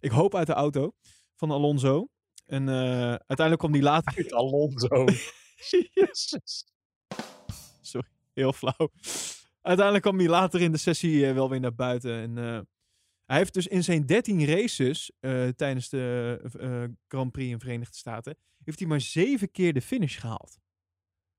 [0.00, 0.92] ik hoop uit de auto
[1.34, 2.08] van Alonso.
[2.46, 4.16] En uiteindelijk kwam die later.
[4.16, 5.04] Uit Alonso.
[7.80, 8.90] Sorry, heel flauw.
[9.66, 12.20] Uiteindelijk kwam hij later in de sessie eh, wel weer naar buiten.
[12.20, 12.60] En eh,
[13.24, 18.36] hij heeft dus in zijn 13 races eh, tijdens de Grand Prix in Verenigde Staten,
[18.64, 20.58] heeft hij maar zeven keer de finish gehaald.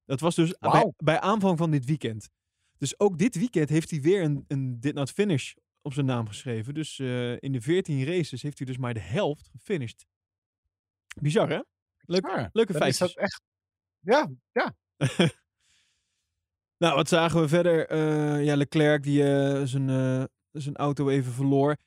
[0.06, 0.58] Dat was dus
[0.98, 2.30] bij, aanvang van dit weekend.
[2.78, 6.28] Dus ook dit weekend heeft hij weer een, een did not finish op zijn naam
[6.28, 6.74] geschreven.
[6.74, 7.00] Dus
[7.40, 10.06] in de 14 races heeft hij dus maar de helft gefinished.
[11.22, 11.60] Bizar, hè?
[11.98, 12.50] Leuk, Bizar.
[12.52, 13.14] leuke is feitjes.
[13.14, 13.42] dat echt...
[14.00, 14.76] Ja, ja.
[16.78, 17.88] Nou, wat zagen we verder?
[17.88, 21.78] Eh, ja, Leclerc die eh, zijn, eh, zijn auto even verloor.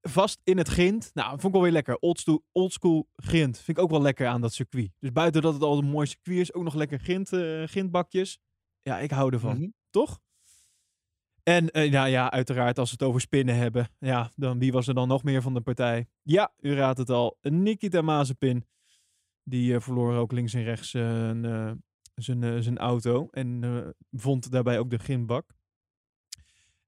[0.00, 1.10] Vast in het grind.
[1.14, 1.98] Nou, vond ik wel weer lekker.
[1.98, 3.58] Oldschool, oldschool grind.
[3.58, 4.90] Vind ik ook wel lekker aan dat circuit.
[4.98, 7.28] Dus buiten dat het al een mooi circuit is, ook nog lekker grind,
[7.70, 8.38] grindbakjes.
[8.82, 9.56] Ja, ik hou ervan.
[9.56, 9.68] Mhm.
[9.90, 10.20] Toch?
[11.44, 13.88] En eh, ja, ja, uiteraard als we het over spinnen hebben.
[13.98, 16.06] Ja, dan wie was er dan nog meer van de partij?
[16.22, 17.38] Ja, u raadt het al.
[17.40, 18.66] Nikita Mazepin.
[19.42, 21.44] Die verloor ook links en rechts een,
[22.14, 23.28] zijn, eh, zijn auto.
[23.30, 23.88] En eh,
[24.20, 25.54] vond daarbij ook de ginbak.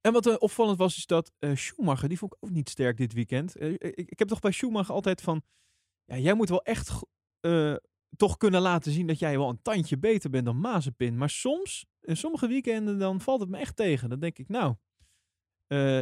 [0.00, 3.12] En wat eh, opvallend was, is dat Schumacher, die vond ik ook niet sterk dit
[3.12, 3.60] weekend.
[3.60, 5.42] Ik, ik heb toch bij Schumacher altijd van,
[6.04, 7.00] ja, jij moet wel echt
[8.16, 11.16] toch kunnen laten zien dat jij wel een tandje beter bent dan Mazepin.
[11.16, 14.08] Maar soms, in sommige weekenden, dan valt het me echt tegen.
[14.08, 14.74] Dan denk ik, nou,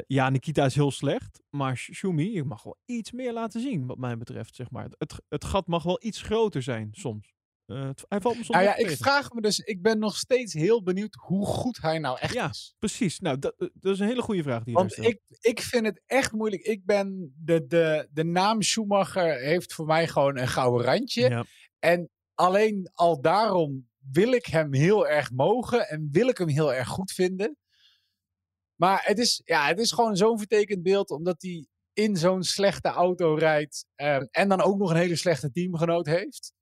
[0.07, 1.43] ja, Nikita is heel slecht.
[1.51, 4.89] Maar Sch- Schumi, je mag wel iets meer laten zien, wat mij betreft, zeg maar.
[4.99, 7.34] Het, het gat mag wel iets groter zijn, soms.
[7.67, 10.53] Eh, hij valt me soms Nou ja, ik vraag me dus, ik ben nog steeds
[10.53, 12.75] heel benieuwd hoe goed hij nou echt Ja, is.
[12.79, 16.03] Precies, nou, dat, dat is een hele goede vraag die Want ik, ik vind het
[16.07, 16.63] echt moeilijk.
[16.63, 21.29] Ik ben, de, de, de naam Schumacher heeft voor mij gewoon een gouden randje.
[21.29, 21.45] Ja.
[21.79, 26.75] En alleen al daarom wil ik hem heel erg mogen en wil ik hem heel
[26.75, 27.57] erg goed vinden.
[28.75, 32.89] Maar het is, ja, het is gewoon zo'n vertekend beeld, omdat hij in zo'n slechte
[32.89, 33.87] auto rijdt.
[33.95, 36.53] eh, en dan ook nog een hele slechte teamgenoot heeft.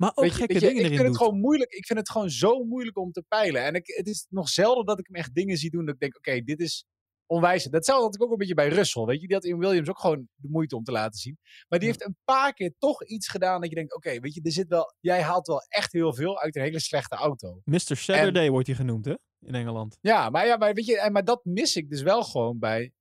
[0.00, 1.70] Maar ook je, gekke je, dingen ik erin vind het gewoon moeilijk.
[1.72, 3.64] Ik vind het gewoon zo moeilijk om te peilen.
[3.64, 6.00] En ik, het is nog zelden dat ik hem echt dingen zie doen dat ik
[6.00, 6.84] denk, oké, dit is
[7.26, 7.64] onwijs.
[7.64, 9.04] Datzelfde had ik ook een beetje bij Russell.
[9.04, 11.38] Weet je, die had in Williams ook gewoon de moeite om te laten zien.
[11.68, 11.94] Maar die Ja.
[11.94, 14.68] heeft een paar keer toch iets gedaan dat je denkt, oké, weet je, er zit
[14.68, 17.60] wel, jij haalt wel echt heel veel uit een hele slechte auto.
[17.64, 17.78] Mr.
[17.78, 19.14] Saturday wordt hij genoemd, hè?
[19.40, 19.98] In Engeland.
[20.00, 22.92] Ja, maar ja, maar weet je, en, maar dat mis ik dus wel gewoon bij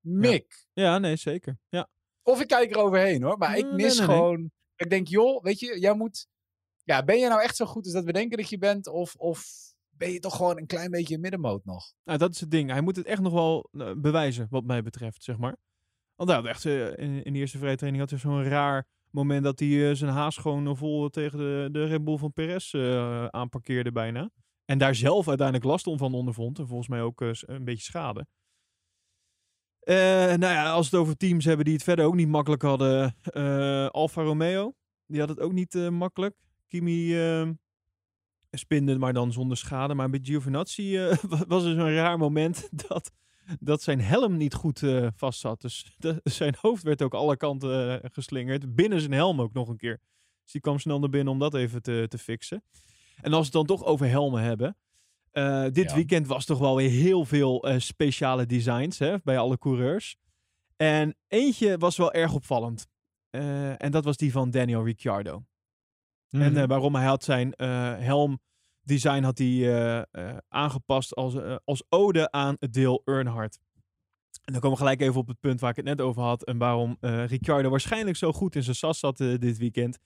[0.00, 0.66] Mick.
[0.72, 1.58] Ja, nee, zeker.
[1.68, 1.88] Ja.
[2.22, 4.16] Of ik kijk er overheen hoor, maar ik Nee, mis nee, nee.
[4.16, 4.50] gewoon.
[4.76, 6.26] Ik denk, joh, weet je, jij moet.
[6.88, 8.86] Ja, ben je nou echt zo goed als dat we denken dat je bent?
[8.86, 9.44] Of, of
[9.88, 11.92] ben je toch gewoon een klein beetje middenmoot nog?
[12.04, 12.70] Nou, dat is het ding.
[12.70, 15.56] Hij moet het echt nog wel eh, bewijzen, wat mij betreft, zeg maar.
[16.14, 19.58] Want had echt, eh, in, de eerste vrije training had hij zo'n raar moment dat
[19.58, 22.74] hij eh, zijn haas gewoon vol tegen de, de Red Bull van Perez
[23.30, 24.30] aanparkeerde bijna.
[24.64, 26.58] En daar zelf uiteindelijk last van ondervond.
[26.58, 28.26] En volgens mij ook een beetje schade.
[30.38, 33.16] Nou ja, als we het over teams hebben die het verder ook niet makkelijk hadden.
[33.90, 34.74] Alfa Romeo,
[35.06, 36.34] die had het ook niet makkelijk.
[36.68, 37.48] Kimi eh,
[38.50, 39.94] spinde, maar dan zonder schade.
[39.94, 43.12] Maar bij Giovinazzi wa- was er zo'n raar moment dat,
[43.60, 45.60] dat zijn helm niet goed eh vast zat.
[45.60, 48.74] Dus de- zijn hoofd werd ook alle kanten eh, geslingerd.
[48.74, 50.00] Binnen zijn helm ook nog een keer.
[50.42, 52.62] Dus die kwam snel naar binnen om dat even te, te fixen.
[53.20, 54.76] En als we het dan toch over helmen hebben.
[55.72, 55.94] dit Ja.
[55.94, 60.16] weekend was toch wel weer heel veel speciale designs hè, bij alle coureurs.
[60.76, 62.86] En eentje was wel erg opvallend.
[63.30, 65.44] En dat was die van Daniel Ricciardo.
[66.30, 72.30] En eh, waarom hij had zijn eh helmdesign had hij, eh, aangepast als, als ode
[72.30, 73.58] aan Dale Earnhardt.
[74.44, 76.44] En dan komen we gelijk even op het punt waar ik het net over had.
[76.44, 79.98] En waarom Ricciardo waarschijnlijk zo goed in zijn sas zat dit weekend.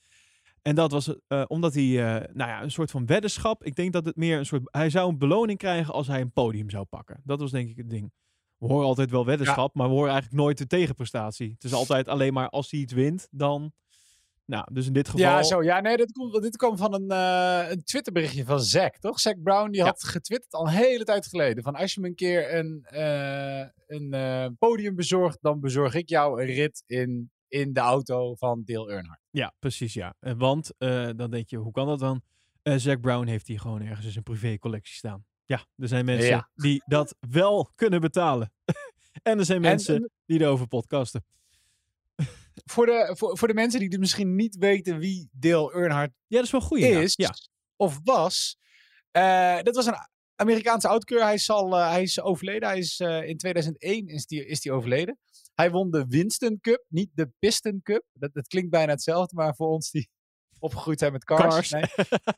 [0.62, 1.14] En dat was
[1.46, 1.94] omdat hij,
[2.32, 3.64] nou ja, een soort van weddenschap.
[3.64, 4.62] Ik denk dat het meer een soort.
[4.64, 7.20] Hij zou een beloning krijgen als hij een podium zou pakken.
[7.24, 8.12] Dat was denk ik het ding.
[8.56, 11.50] We horen altijd wel weddenschap, maar we horen eigenlijk nooit de tegenprestatie.
[11.52, 13.72] Het is altijd alleen maar als hij iets wint, dan.
[14.44, 15.20] Nou, dus in dit geval.
[15.26, 15.62] Ja, zo.
[15.62, 19.20] Ja, nee, dit, komt, dit kwam van een, eh, een Twitterberichtje van Zack, toch?
[19.20, 19.86] Zack Brown, die Ja.
[19.86, 21.62] had getwitterd al een hele tijd geleden.
[21.62, 26.08] Van als je me een keer een, eh, een eh, podium bezorgt, dan bezorg ik
[26.08, 29.22] jou een rit in, in de auto van Dale Earnhardt.
[29.30, 30.14] Ja, precies ja.
[30.18, 30.72] Want
[31.16, 32.22] dan denk je, hoe kan dat dan?
[32.62, 35.24] Zack Brown heeft hier gewoon ergens in zijn privécollectie staan.
[35.44, 36.48] Ja, er zijn mensen Ja.
[36.54, 38.52] die dat wel kunnen betalen.
[39.22, 41.24] en er zijn mensen En, die erover podcasten.
[42.64, 46.36] Voor, de, voor, voor de mensen die dus misschien niet weten wie Dale Earnhardt Ja,
[46.36, 46.78] dat is wel goed.
[46.78, 47.30] Is Ja.
[47.76, 48.56] of was.
[49.10, 51.22] eh dat was een Amerikaanse oudkeur.
[51.22, 52.68] Hij is, al, eh, hij is overleden.
[52.68, 55.18] Hij is, eh, in 2001 is die, is die overleden.
[55.54, 58.04] Hij won de Winston Cup, niet de Piston Cup.
[58.12, 60.08] Dat, dat klinkt bijna hetzelfde, maar voor ons die
[60.58, 61.42] opgegroeid zijn met cars.
[61.54, 61.70] Cars.
[61.70, 61.84] Nee.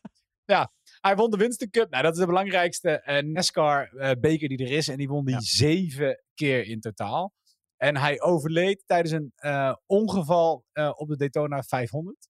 [0.54, 1.90] ja, hij won de Winston Cup.
[1.90, 4.88] Nou, dat is de belangrijkste NASCAR-beker die er is.
[4.88, 5.40] En die won die Ja.
[5.40, 7.32] zeven keer in totaal.
[7.76, 12.28] En hij overleed tijdens een eh, ongeval eh, op de Daytona 500.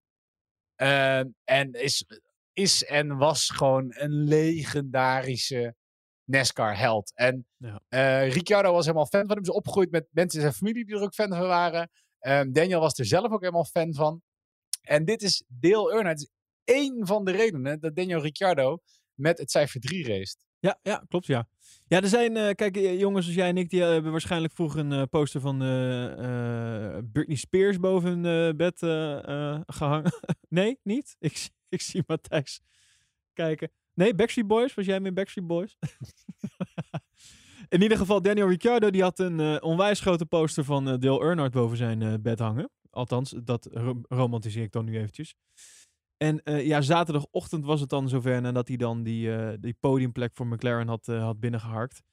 [0.75, 2.05] Eh, en is,
[2.53, 5.75] is en was gewoon een legendarische
[6.23, 7.11] NASCAR-held.
[7.15, 7.79] En Ja.
[7.89, 9.43] eh, Ricciardo was helemaal fan van hem.
[9.43, 11.89] Is opgegroeid met mensen in zijn familie die er ook fan van waren.
[12.19, 14.21] Ehm, Daniel was er zelf ook helemaal fan van.
[14.81, 16.21] En dit is Dale Earnhardt.
[16.21, 16.29] is
[16.63, 18.77] één van de redenen dat Daniel Ricciardo
[19.13, 20.35] met het cijfer 3 race.
[20.65, 21.47] Ja, ja, klopt ja.
[21.87, 24.53] Ja, er zijn, eh, kijk, eh, jongens als jij en ik, die eh, hebben waarschijnlijk
[24.53, 25.57] vroeger een poster van
[27.11, 30.11] Britney Spears boven hun bed eh, eh, gehangen.
[30.49, 31.15] nee, niet?
[31.19, 32.61] Ik, ik zie Matthijs
[33.33, 33.71] kijken.
[33.93, 34.73] Nee, Backstreet Boys?
[34.73, 35.77] Was jij met Backstreet Boys?
[37.69, 41.77] In ieder geval, Daniel Ricciardo die had een onwijs grote poster van Dale Earnhardt boven
[41.77, 42.69] zijn bed hangen.
[42.89, 45.35] Althans, dat ro- romantiseer ik dan nu eventjes.
[46.17, 50.31] En eh, ja, zaterdagochtend was het dan zover nadat hij dan die, eh, die podiumplek
[50.33, 52.03] voor McLaren had, eh, had binnengeharkt.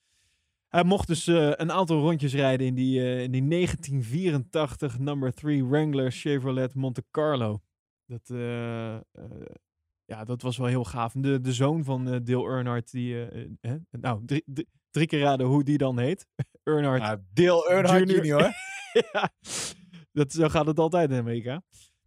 [0.68, 6.12] Hij mocht dus een aantal rondjes rijden in die, in die 1984 number 3 Wrangler
[6.12, 7.60] Chevrolet Monte Carlo.
[8.06, 8.28] Dat,
[10.04, 11.12] ja, dat was wel heel gaaf.
[11.12, 13.14] De, de zoon van Dale Earnhardt, die,
[13.60, 13.76] hè?
[13.90, 16.26] nou, drie, drie, drie keer raden hoe die dan heet.
[16.64, 18.24] Earnhardt Nou, Dale Earnhardt Junior.
[18.24, 18.52] Junior.
[19.12, 19.30] ja,
[20.12, 21.62] dat, zo gaat het altijd in Amerika.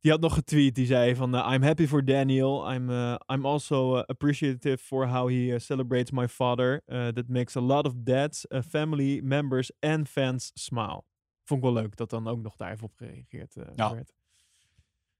[0.05, 1.35] Die had nog getweet, die zei van...
[1.35, 2.73] eh, I'm happy for Daniel.
[2.73, 6.81] I'm, uh, I'm also uh, appreciative for how he celebrates my father.
[6.85, 11.03] That makes a lot of dads, family members and fans smile.
[11.43, 13.93] Vond ik wel leuk dat dan ook nog daar even op gereageerd Ja.
[13.93, 14.13] werd.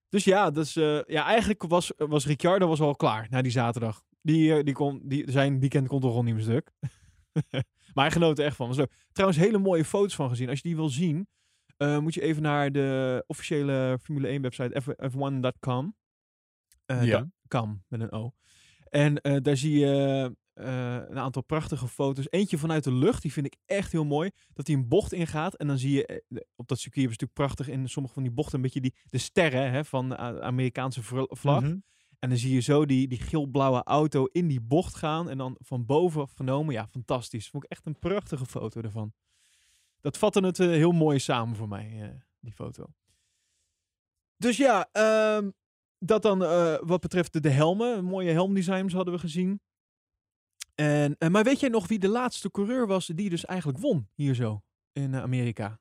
[0.09, 4.03] Dus ja, dus, uh, ja eigenlijk was, was Ricciardo was al klaar na die zaterdag.
[4.21, 6.71] Die, die kon, die, zijn weekend kon toch al niet meer stuk.
[7.93, 8.75] maar hij genoot er echt van.
[8.75, 8.91] Leuk.
[9.11, 10.49] Trouwens, hele mooie foto's van gezien.
[10.49, 11.27] Als je die wil zien,
[11.77, 15.95] uh, moet je even naar de officiële Formule 1 website F- f1.com.
[16.91, 17.19] Uh, Ja.
[17.19, 18.31] da- com met een O.
[18.89, 22.27] En uh, daar zie je een aantal prachtige foto's.
[22.29, 24.29] Eentje vanuit de lucht, die vind ik echt heel mooi.
[24.53, 25.55] Dat hij een bocht ingaat.
[25.55, 26.17] En dan zie je, eh,
[26.55, 29.17] op dat circuit ze natuurlijk prachtig in sommige van die bochten een beetje die, de
[29.17, 31.61] sterren hè, van de Amerikaanse vlag.
[31.61, 31.77] Mhm.
[32.19, 35.29] En dan zie je zo die, die geel-blauwe auto in die bocht gaan.
[35.29, 36.73] En dan van boven genomen.
[36.73, 37.49] Ja, fantastisch.
[37.49, 39.13] Vond ik echt een prachtige foto ervan.
[40.05, 42.85] Dat vatte het eh, heel mooi samen voor mij, eh, die foto.
[44.37, 45.49] Dus ja, ehm,
[45.99, 48.03] dat dan eh, wat betreft de, de helmen.
[48.03, 49.61] Mooie helmdesigns hadden we gezien.
[50.75, 54.35] En, maar weet jij nog wie de laatste coureur was die dus eigenlijk won hier
[54.35, 55.79] zo in Amerika?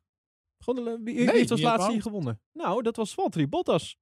[0.59, 2.41] Gewoon, wie, heeft als laatste hier gewonnen?
[2.53, 3.97] Nou, dat was Valtteri Bottas.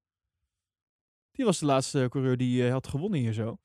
[1.32, 3.58] Die was de laatste coureur die had gewonnen hier zo.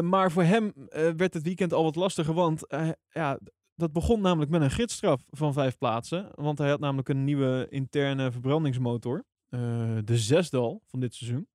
[0.00, 0.72] Maar voor hem
[1.16, 2.64] werd het weekend al wat lastiger, want
[3.08, 3.38] ja,
[3.80, 6.30] dat begon namelijk met een gidsstraf van vijf plaatsen.
[6.34, 9.24] Want hij had namelijk een nieuwe interne verbrandingsmotor.
[9.48, 11.48] eh, de zesde al van dit seizoen.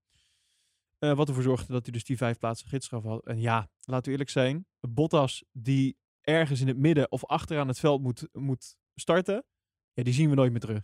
[0.97, 3.25] Eh, wat ervoor zorgde dat hij dus die vijf plaatsen gidsstraf had.
[3.25, 4.65] En ja, laten we eerlijk zijn.
[4.79, 9.45] Bottas die ergens in het midden of achteraan het veld moet, moet starten.
[9.93, 10.83] Ja, die zien we nooit meer terug.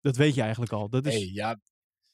[0.00, 0.88] Dat weet je eigenlijk al.
[0.88, 1.60] Dat is, Hey, ja.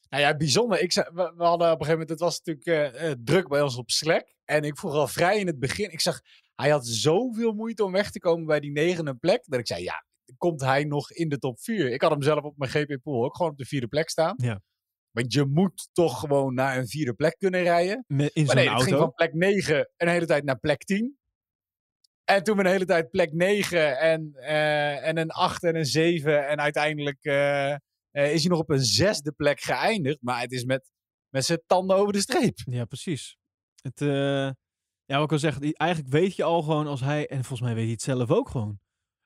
[0.09, 0.79] Nou ja, bijzonder.
[0.81, 3.75] Ik zei, we, hadden op een gegeven moment, het was natuurlijk eh, druk bij ons
[3.77, 4.35] op Slack.
[4.45, 6.21] En ik vroeg al vrij in het begin, ik zag,
[6.55, 9.43] hij had zoveel moeite om weg te komen bij die negende plek.
[9.45, 10.05] Dat ik zei, ja,
[10.37, 11.91] komt hij nog in de top 4?
[11.91, 14.33] Ik had hem zelf op mijn GP Pool ook gewoon op de vierde plek staan.
[14.37, 14.61] Ja.
[15.11, 18.03] Want je moet toch gewoon naar een vierde plek kunnen rijden.
[18.07, 19.05] me- in zo'n nee, het ging auto.
[19.05, 21.17] van plek 9 een hele tijd naar plek 10.
[22.23, 26.47] En toen een hele tijd plek 9 en, eh, en een 8 en een 7.
[26.47, 27.79] En uiteindelijk eh, eh,
[28.11, 30.17] is hij nog op een zesde plek geëindigd.
[30.21, 30.91] Maar het is met,
[31.29, 32.57] met zijn tanden over de streep.
[32.65, 33.37] Ja, precies.
[33.81, 33.99] Het,
[35.05, 37.73] ja, wat ik al zeg, eigenlijk weet je al gewoon als hij, en volgens mij
[37.73, 38.79] weet hij het zelf ook gewoon.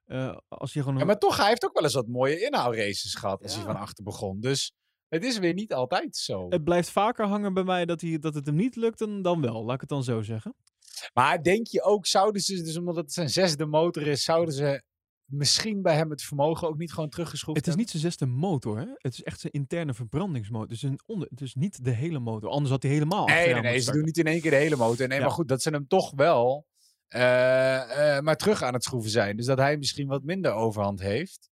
[0.06, 3.16] Eh, als je gewoon Ja, maar toch, hij heeft ook wel eens wat mooie inhoudraces
[3.16, 3.58] gehad als Ja.
[3.58, 4.40] hij van achter begon.
[4.40, 4.72] Dus
[5.08, 6.46] het is weer niet altijd zo.
[6.50, 9.42] het blijft vaker hangen bij mij dat, hij, dat het hem niet lukt dan, dan
[9.42, 10.56] wel, laat ik het dan zo zeggen.
[11.14, 14.84] Maar denk je ook, zouden ze, dus omdat het zijn zesde motor is, zouden ze
[15.28, 18.78] misschien bij hem het vermogen ook niet gewoon teruggeschroefd Het is niet zijn zesde motor,
[18.80, 18.86] hè?
[18.98, 20.72] Het is echt zijn interne verbrandingsmotor.
[20.72, 23.92] Is, een onder, is niet de hele motor, anders had hij helemaal Nee, nee, ze
[23.92, 25.08] doen niet in één keer de hele motor.
[25.08, 25.24] Nee, Ja.
[25.24, 26.66] maar goed, dat ze hem toch wel
[27.08, 29.38] eh, eh, maar terug aan het schroeven zijn.
[29.38, 31.50] Dus dat hij misschien wat minder overhand heeft.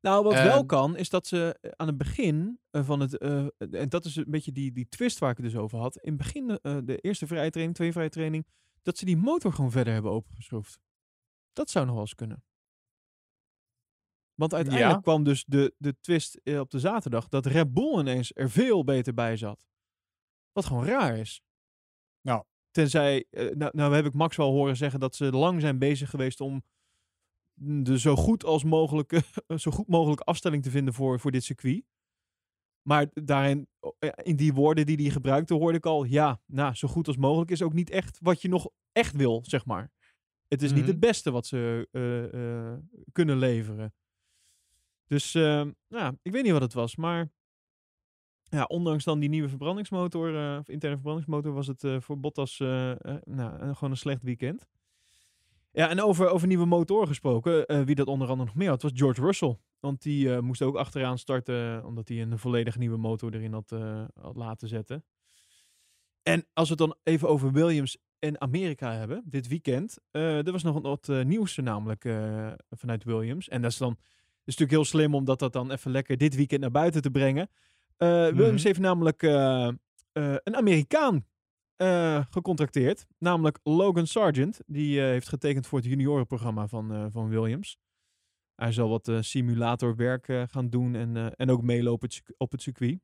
[0.00, 3.18] Nou, wat wel Ehm, kan, is dat ze eh, aan het begin van het...
[3.18, 5.96] en dat is een beetje die, die twist waar ik het dus over had.
[5.96, 6.46] In het begin,
[6.84, 8.46] de eerste vrije training, tweede vrije training...
[8.82, 10.78] dat ze die motor gewoon verder hebben opengeschroefd.
[11.52, 12.44] Dat zou nog wel eens kunnen.
[14.36, 15.00] Want uiteindelijk Ja.
[15.00, 17.28] kwam dus de, de twist eh, op de zaterdag...
[17.28, 19.66] dat Red Bull ineens er veel beter bij zat.
[20.52, 21.42] Wat gewoon raar is.
[22.20, 22.44] Nou.
[22.70, 23.26] Tenzij...
[23.30, 26.40] eh, nou, nou heb ik Max wel horen zeggen dat ze lang zijn bezig geweest
[26.40, 26.62] om
[27.54, 29.22] de zo goed als mogelijke,
[29.56, 31.84] zo goed mogelijk afstelling te vinden voor, voor dit circuit.
[32.82, 33.68] Maar daarin,
[34.22, 37.50] in die woorden die hij gebruikte, hoorde ik al, ja, nou, zo goed als mogelijk
[37.50, 39.90] is ook niet echt wat je nog echt wil, zeg maar.
[40.48, 40.90] Het is niet Mhm.
[40.90, 43.94] het beste wat ze eh, kunnen leveren.
[45.06, 47.30] Dus, eh, ja, ik weet niet wat het was, maar
[48.48, 52.60] ja, ondanks dan die nieuwe verbrandingsmotor, eh, of interne verbrandingsmotor, was het eh, voor Bottas
[52.60, 52.92] eh,
[53.24, 54.66] nou, gewoon een slecht weekend.
[55.72, 58.90] Ja, en over, over nieuwe motoren gesproken, wie dat onder andere nog meer had, was
[58.94, 59.58] George Russell.
[59.80, 63.70] Want die moest ook achteraan starten, omdat hij een volledig nieuwe motor erin had,
[64.20, 65.04] had laten zetten.
[66.22, 70.62] En als we het dan even over Williams en Amerika hebben, dit weekend, er was
[70.62, 72.02] nog wat nieuws namelijk
[72.70, 73.48] vanuit Williams.
[73.48, 73.98] En dat is dan
[74.46, 77.10] is natuurlijk heel slim om dat, dat dan even lekker dit weekend naar buiten te
[77.10, 77.48] brengen.
[77.96, 78.66] Eh, Williams Mhm.
[78.66, 79.68] heeft namelijk eh,
[80.12, 81.26] eh, een Amerikaan
[82.30, 84.60] gecontracteerd, namelijk Logan Sargent.
[84.66, 87.78] Die heeft getekend voor het juniorenprogramma van, van Williams.
[88.54, 93.00] Hij zal wat simulatorwerk gaan doen en, en ook meelopen op het circuit.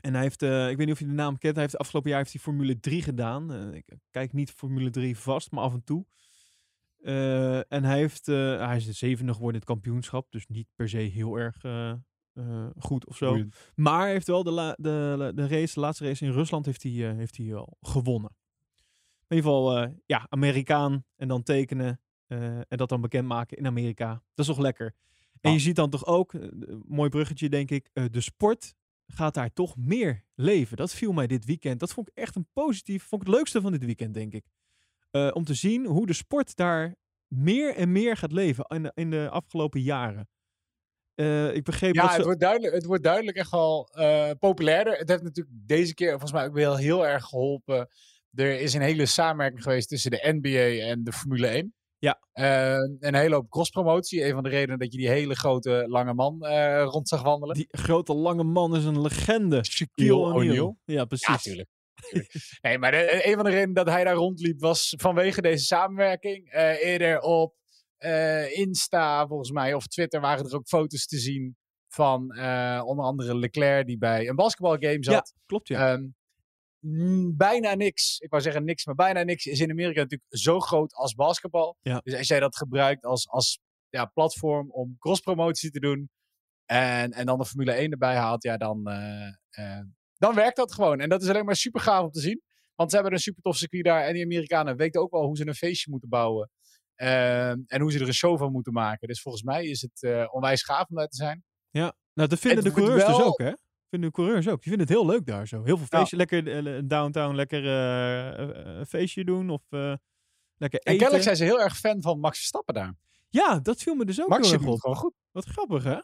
[0.00, 2.18] En hij heeft, ik weet niet of je de naam kent, hij heeft afgelopen jaar
[2.18, 3.74] heeft hij Formule 3 gedaan.
[3.74, 6.06] Ik kijk niet Formule 3 vast, maar af en toe.
[7.04, 10.68] Eh, en hij, heeft, eh, hij is de zevende geworden in het kampioenschap, dus niet
[10.74, 11.92] per se heel erg, eh,
[12.78, 13.44] goed of zo.
[13.74, 16.82] Maar hij heeft wel de, la- de, de, race, de laatste race in Rusland heeft
[16.82, 18.30] hij, heeft hij wel gewonnen.
[19.28, 24.08] In ieder geval, ja, Amerikaan en dan tekenen en dat dan bekendmaken in Amerika.
[24.34, 24.94] Dat is toch lekker.
[25.40, 25.56] En Ja.
[25.56, 26.34] je ziet dan toch ook,
[26.86, 28.74] mooi bruggetje denk ik, de sport
[29.06, 30.76] gaat daar toch meer leven.
[30.76, 31.80] Dat viel mij dit weekend.
[31.80, 34.44] Dat vond ik echt een positief, vond ik het leukste van dit weekend denk ik.
[35.14, 36.94] Eh, om te zien hoe de sport daar
[37.28, 40.28] meer en meer gaat leven in de, in de afgelopen jaren.
[41.14, 42.16] Eh, ik begreep Ja, dat ze...
[42.16, 44.96] het wordt, duidelijk, het wordt duidelijk echt wel eh, populairder.
[44.96, 47.88] Het heeft natuurlijk deze keer volgens mij ook wel heel erg geholpen.
[48.32, 51.74] Er is een hele samenwerking geweest tussen de NBA en de Formule 1.
[51.98, 52.18] Ja.
[52.98, 54.24] Een hele hoop crosspromotie.
[54.24, 57.56] Een van de redenen dat je die hele grote lange man eh, rond zag wandelen.
[57.56, 59.64] Die grote lange man is een legende.
[59.64, 60.34] Shaquille O'Neal.
[60.34, 60.78] O'Neal.
[60.84, 61.44] Ja, precies.
[61.44, 61.64] Ja,
[62.62, 66.50] nee, maar de- een van de redenen dat hij daar rondliep was vanwege deze samenwerking.
[66.50, 67.54] Eh, eerder op
[67.96, 71.56] eh, Insta, volgens mij, of Twitter waren er ook foto's te zien
[71.88, 75.14] van eh, onder andere Leclerc die bij een basketbalgame zat.
[75.14, 75.92] Ja, klopt ja.
[75.92, 76.06] Ehm,
[77.36, 80.94] bijna niks, ik wou zeggen niks, maar bijna niks is in Amerika natuurlijk zo groot
[80.94, 81.76] als basketbal.
[81.82, 82.00] Ja.
[82.04, 86.10] Dus als jij dat gebruikt als, als ja, platform om crosspromotie te doen
[86.66, 89.84] en, en dan de Formule 1 erbij haalt, ja, dan, eh, eh,
[90.26, 91.00] dan werkt dat gewoon.
[91.00, 92.42] En dat is alleen maar super gaaf om te zien.
[92.74, 95.36] Want ze hebben een super tof circuit daar en die Amerikanen weten ook wel hoe
[95.36, 96.50] ze een feestje moeten bouwen.
[96.94, 99.08] Ehm, en hoe ze er een show van moeten maken.
[99.08, 101.44] Dus volgens mij is het eh, onwijs gaaf om daar te zijn.
[102.14, 103.52] Nou, dat vinden de coureurs dus ook, hè?
[103.88, 104.62] Vinden de coureurs ook.
[104.62, 105.64] Die vinden het heel leuk daar zo.
[105.64, 105.98] Heel veel Ja.
[105.98, 106.16] feestje.
[106.16, 109.50] Lekker eh, downtown, lekker eh, een feestje doen.
[109.50, 110.00] Of lekker
[110.58, 110.96] En eten.
[110.96, 112.94] kennelijk zijn ze heel erg fan van Max Verstappen daar.
[113.28, 114.80] Ja, dat viel me dus ook Max heel erg het op.
[114.80, 115.14] gewoon goed.
[115.30, 115.98] Wat grappig, hè?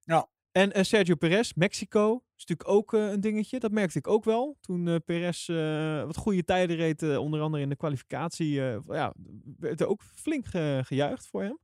[0.00, 0.28] Ja.
[0.58, 3.58] En eh, Sergio Perez, Mexico, is natuurlijk ook eh, een dingetje.
[3.58, 4.56] Dat merkte ik ook wel.
[4.60, 5.46] Toen eh Perez
[6.06, 8.50] wat goede tijden reed, onder andere in de kwalificatie,
[8.88, 9.14] ja,
[9.58, 11.58] werd er ook flink ge- gejuicht voor hem.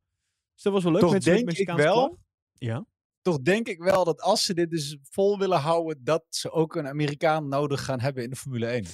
[0.55, 1.01] Dus dat was wel leuk.
[1.01, 2.18] Toch Mensen denk ik wel- vlag.
[2.53, 2.86] Ja.
[3.22, 6.74] Toch denk ik wel dat als ze dit dus vol willen houden, dat ze ook
[6.76, 8.84] een Amerikaan nodig gaan hebben in de Formule 1.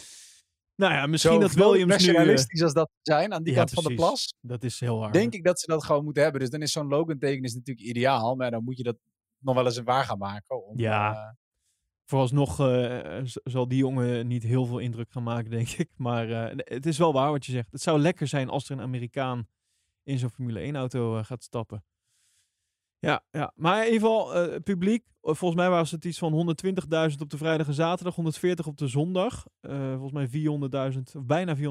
[0.76, 1.86] Nou ja, misschien Zo dat Williams nu...
[1.86, 5.12] nationalistisch als dat zijn aan die ja, kant van de plas, dat is heel hard.
[5.12, 6.40] denk ik dat ze dat gewoon moeten hebben.
[6.40, 8.96] Dus dan is zo'n Logan teken is natuurlijk ideaal, maar dan moet je dat
[9.40, 10.66] nog wel eens een waar gaan maken.
[10.66, 11.12] Om, Ja.
[11.14, 11.32] eh,
[12.04, 15.90] Vooralsnog eh, zal die jongen niet heel veel indruk gaan maken, denk ik.
[15.96, 17.72] Maar eh, het is wel waar wat je zegt.
[17.72, 19.48] Het zou lekker zijn als er een Amerikaan
[20.02, 21.84] in zo'n Formule 1-auto eh, gaat stappen.
[22.98, 25.04] Ja, ja, maar in ieder geval, publiek.
[25.20, 28.86] volgens mij was het iets van 120.000 op de vrijdag en zaterdag, 140 op de
[28.88, 29.46] zondag.
[29.60, 31.62] Volgens mij 400.000, of bijna 400.000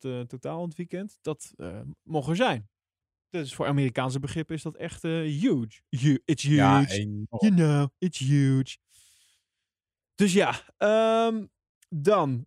[0.00, 1.18] eh, totaal in het weekend.
[1.20, 1.54] Dat
[2.02, 2.68] mogen er zijn.
[3.42, 5.80] Dus voor Amerikaanse begrippen is dat echt eh, huge.
[5.88, 6.54] Hu- It's huge.
[6.56, 6.80] ja.
[7.38, 8.76] You know, it's huge.
[10.14, 11.46] Dus ja, ehm,
[11.88, 12.46] dan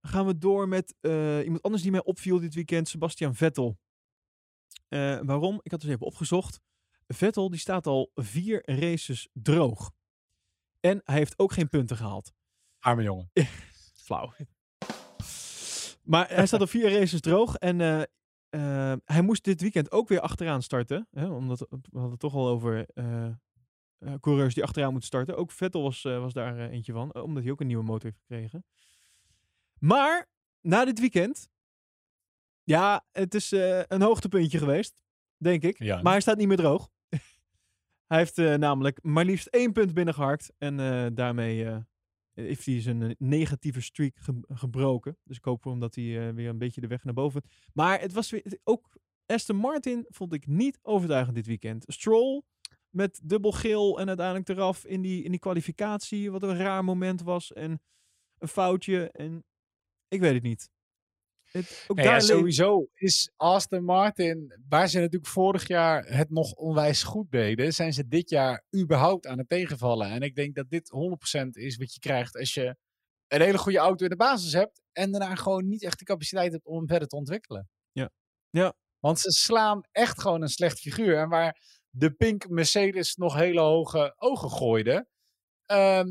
[0.00, 3.78] gaan we door met eh, iemand anders die mij opviel dit weekend, Sebastian Vettel.
[4.88, 5.60] Eh, waarom?
[5.62, 6.60] Ik had dus even opgezocht.
[7.06, 9.90] Vettel die staat al vier races droog.
[10.80, 12.32] En hij heeft ook geen punten gehaald.
[12.78, 13.30] Arme jongen.
[14.04, 14.32] Flauw.
[16.02, 17.54] Maar hij staat al vier races droog.
[17.56, 17.80] En
[18.50, 21.08] eh, hij moest dit weekend ook weer achteraan starten.
[21.10, 23.34] Hè, omdat we hadden het toch al over eh, eh,
[24.20, 25.36] coureurs die achteraan moeten starten.
[25.36, 27.14] Ook Vettel was, eh, was daar eentje van.
[27.14, 28.64] omdat hij ook een nieuwe motor heeft gekregen.
[29.78, 30.28] Maar
[30.60, 31.48] na dit weekend.
[32.62, 33.50] Ja, het is
[33.86, 35.02] een hoogtepuntje geweest.
[35.36, 35.78] Denk ik.
[35.78, 36.02] Ja.
[36.02, 36.90] Maar hij staat niet meer droog.
[38.10, 40.52] hij heeft namelijk maar liefst één punt binnengeharkt.
[40.58, 40.76] En
[41.14, 41.84] daarmee
[42.40, 45.16] heeft hij zijn eh, negatieve streak ge- gebroken.
[45.24, 47.42] Dus ik hoop voor hem dat hij eh, weer een beetje de weg naar boven.
[47.72, 51.84] Maar het was weer ook Aston Martin vond ik niet overtuigend dit weekend.
[51.86, 52.42] Stroll
[52.90, 56.30] met dubbel geel en uiteindelijk eraf in die, in die kwalificatie.
[56.30, 57.80] Wat een raar moment was en
[58.38, 59.10] een foutje.
[59.10, 59.44] En
[60.08, 60.70] ik weet het niet.
[61.50, 66.04] Het, ook Nee, ja, daar le- sowieso is Aston Martin, waar ze natuurlijk vorig jaar
[66.06, 70.10] het nog onwijs goed deden, zijn ze dit jaar überhaupt aan het tegenvallen.
[70.10, 72.76] En ik denk dat dit 100% is wat je krijgt als je
[73.26, 76.52] een hele goede auto in de basis hebt en daarna gewoon niet echt de capaciteit
[76.52, 77.68] hebt om hem verder te ontwikkelen.
[77.92, 78.10] Ja.
[78.50, 78.74] Ja.
[78.98, 81.18] Want ze slaan echt gewoon een slecht figuur.
[81.18, 85.08] En waar de pink Mercedes nog hele hoge ogen gooide,
[85.66, 86.08] ehm,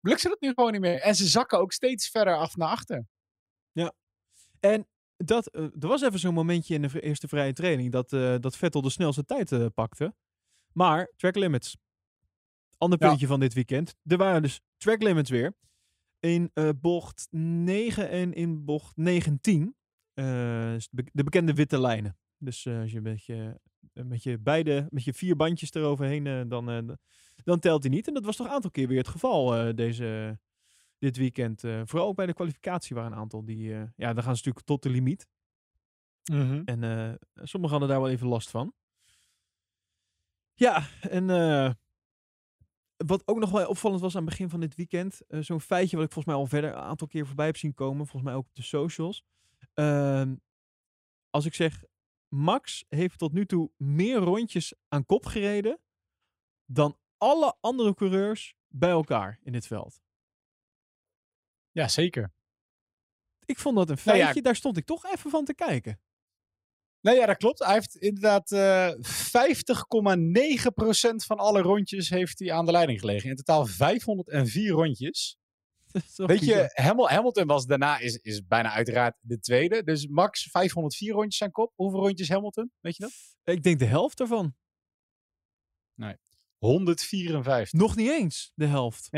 [0.00, 1.00] lukt ze dat nu gewoon niet meer.
[1.00, 3.06] En ze zakken ook steeds verder af naar achter.
[4.64, 4.86] En
[5.16, 8.56] dat, eh, er was even zo'n momentje in de eerste vrije training dat, eh, dat
[8.56, 10.14] Vettel de snelste tijd eh, pakte.
[10.72, 11.76] Maar track limits.
[12.78, 13.08] Ander Ja.
[13.08, 13.94] puntje van dit weekend.
[14.04, 15.54] Er waren dus track limits weer.
[16.20, 16.50] In
[16.80, 19.76] bocht 9 en in bocht 19.
[20.14, 22.18] eh, is de be- de bekende witte lijnen.
[22.38, 23.60] Dus als je met je,
[23.92, 26.98] met je beide, met je vier bandjes eroverheen, dan,
[27.44, 28.06] dan telt hij niet.
[28.08, 30.38] En dat was toch een aantal keer weer het geval deze,
[31.02, 31.64] dit weekend.
[31.64, 34.42] eh, vooral ook bij de kwalificatie waren een aantal die, eh, ja, dan gaan ze
[34.44, 35.28] natuurlijk tot de limiet.
[36.64, 38.74] En eh, sommigen hadden daar wel even last van.
[40.54, 41.26] Ja, en
[42.96, 45.20] wat ook nog wel opvallend was aan het begin van dit weekend.
[45.28, 48.06] Zo'n feitje wat ik volgens mij al verder een aantal keer voorbij heb zien komen.
[48.06, 49.24] Volgens mij ook op de socials.
[49.74, 50.34] Ehm,
[51.30, 51.84] als ik zeg,
[52.28, 55.78] Max heeft tot nu toe meer rondjes aan kop gereden
[56.66, 60.02] dan alle andere coureurs bij elkaar in dit veld.
[61.72, 62.32] Ja, zeker.
[63.44, 64.22] Ik vond dat een Nou ja.
[64.24, 66.00] feitje, daar stond ik toch even van te kijken.
[67.00, 67.58] Nee, ja, dat klopt.
[67.58, 68.94] Hij heeft inderdaad eh 50,9%
[71.26, 73.30] van alle rondjes heeft hij aan de leiding gelegen.
[73.30, 75.36] In totaal 504 rondjes.
[76.16, 76.56] Weet bizar.
[76.56, 79.82] je, Hamil- Hamilton was daarna is, is bijna uiteraard de tweede.
[79.82, 81.72] Dus Max 504 rondjes aan kop.
[81.74, 82.70] Hoeveel rondjes Hamilton?
[82.80, 83.12] Weet je dat?
[83.54, 84.54] Ik denk de helft ervan.
[86.58, 87.72] 154.
[87.72, 89.08] Nog niet eens de helft.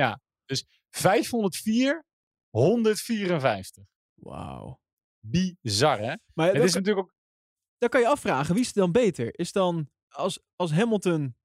[0.91, 2.05] 504,
[2.55, 3.85] 154.
[4.15, 4.81] Wauw.
[5.21, 6.15] Bizar, hè?
[6.35, 7.15] Maar Het dan, is natuurlijk ook...
[7.79, 9.39] dan kan je afvragen, wie is het dan beter?
[9.39, 11.37] Is dan, als, als Hamilton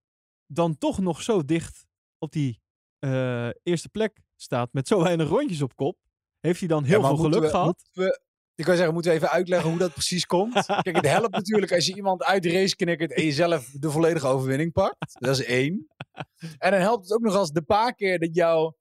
[0.46, 1.86] dan toch nog zo dicht
[2.18, 2.62] op die
[3.00, 5.98] eh, eerste plek staat met zo weinig rondjes op kop,
[6.40, 7.66] heeft hij dan heel Ja, veel geluk we- gehad?
[7.66, 8.22] moeten we-
[8.56, 10.54] ik kan zeggen, moeten we even uitleggen hoe dat precies komt?
[10.84, 14.28] Kijk, het helpt natuurlijk als je iemand uit de race knikkert en jezelf de volledige
[14.28, 15.20] overwinning pakt.
[15.20, 15.88] Dat is één.
[16.58, 18.74] En dan helpt het ook nog als de paar keer dat jou...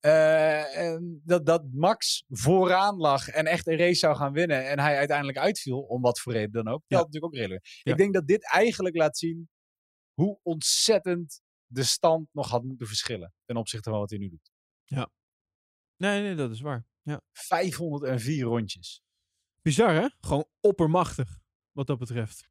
[0.00, 4.96] ehm, dat, dat Max vooraan lag en echt een race zou gaan winnen en hij
[4.96, 6.80] uiteindelijk uitviel, om wat voor reden dan ook.
[6.80, 7.04] Dat Ja.
[7.04, 7.66] natuurlijk ook redelijk.
[7.82, 7.92] Ja.
[7.92, 9.48] Ik denk dat dit eigenlijk laat zien
[10.14, 14.50] hoe ontzettend de stand nog had moeten verschillen ten opzichte van wat hij nu doet.
[15.96, 16.86] Nee, nee, dat is waar.
[17.02, 17.20] Ja.
[17.32, 19.02] 504 rondjes.
[19.62, 20.08] Bizar, hè?
[20.20, 21.38] Gewoon oppermachtig,
[21.72, 22.48] wat dat betreft.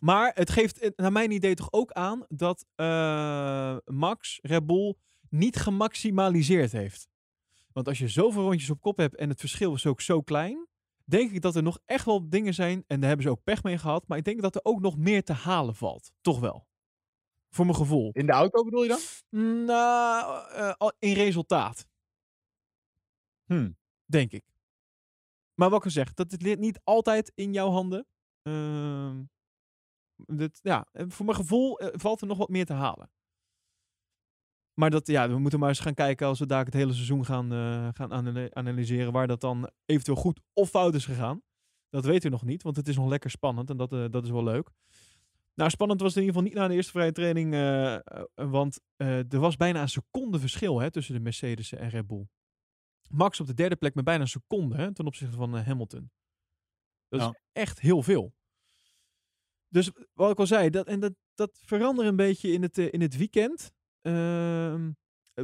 [0.00, 4.94] Maar het geeft eh, naar mijn idee toch ook aan dat eh, Max, Red Bull,
[5.32, 7.08] niet gemaximaliseerd heeft.
[7.72, 10.66] Want als je zoveel rondjes op kop hebt en het verschil is ook zo klein,
[11.04, 13.62] denk ik dat er nog echt wel dingen zijn, en daar hebben ze ook pech
[13.62, 16.12] mee gehad, maar ik denk dat er ook nog meer te halen valt.
[16.20, 16.66] Toch wel.
[17.50, 18.10] Voor mijn gevoel.
[18.12, 19.00] In de auto bedoel je dan?
[19.64, 21.86] Nou, eh, in resultaat.
[23.44, 23.76] Hmm.
[24.04, 24.44] Denk ik.
[25.54, 28.06] Maar wat ik al zeg, dat het ligt niet altijd in jouw handen.
[28.42, 29.22] Ehm,
[30.16, 33.10] dit, ja, voor mijn gevoel eh, valt er nog wat meer te halen.
[34.74, 37.24] Maar dat, ja, we moeten maar eens gaan kijken als we daar het hele seizoen
[37.24, 39.12] gaan, eh, gaan ana- analyseren.
[39.12, 41.42] Waar dat dan eventueel goed of fout is gegaan.
[41.88, 44.24] Dat weten we nog niet, want het is nog lekker spannend en dat, eh, dat
[44.24, 44.70] is wel leuk.
[45.54, 47.54] Nou, spannend was het in ieder geval niet na de eerste vrije training.
[47.54, 47.98] eh,
[48.34, 52.26] want er was bijna een seconde verschil hè, tussen de Mercedes en Red Bull.
[53.08, 56.10] Max op de derde plek met bijna een seconde hè, ten opzichte van Hamilton.
[57.08, 58.34] Dat is echt heel veel.
[59.68, 63.00] Dus wat ik al zei, dat, en dat, dat verandert een beetje in het, in
[63.00, 63.72] het weekend.
[64.02, 64.90] Ehm,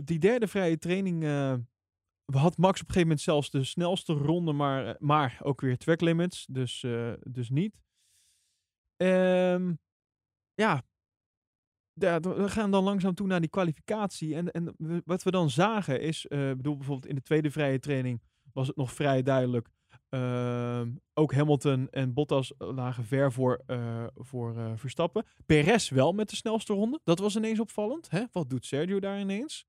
[0.05, 1.55] die derde vrije training eh,
[2.25, 5.77] had Max op een gegeven moment zelfs de snelste ronde, maar, eh, maar ook weer
[5.77, 6.47] track limits.
[6.51, 7.81] Dus, eh, dus niet.
[8.97, 9.75] Ehm,
[10.55, 10.83] ja,
[11.99, 14.35] we gaan dan langzaam toe naar die kwalificatie.
[14.35, 18.23] En, en wat we dan zagen is, eh, bedoel bijvoorbeeld in de tweede vrije training
[18.53, 19.69] was het nog vrij duidelijk.
[20.09, 25.25] Ehm, ook Hamilton en Bottas lagen ver voor, eh, voor eh, Verstappen.
[25.47, 27.01] Perez wel met de snelste ronde.
[27.05, 28.11] Dat was ineens opvallend.
[28.11, 28.25] Hè?
[28.33, 29.67] Wat doet Sergio daar ineens?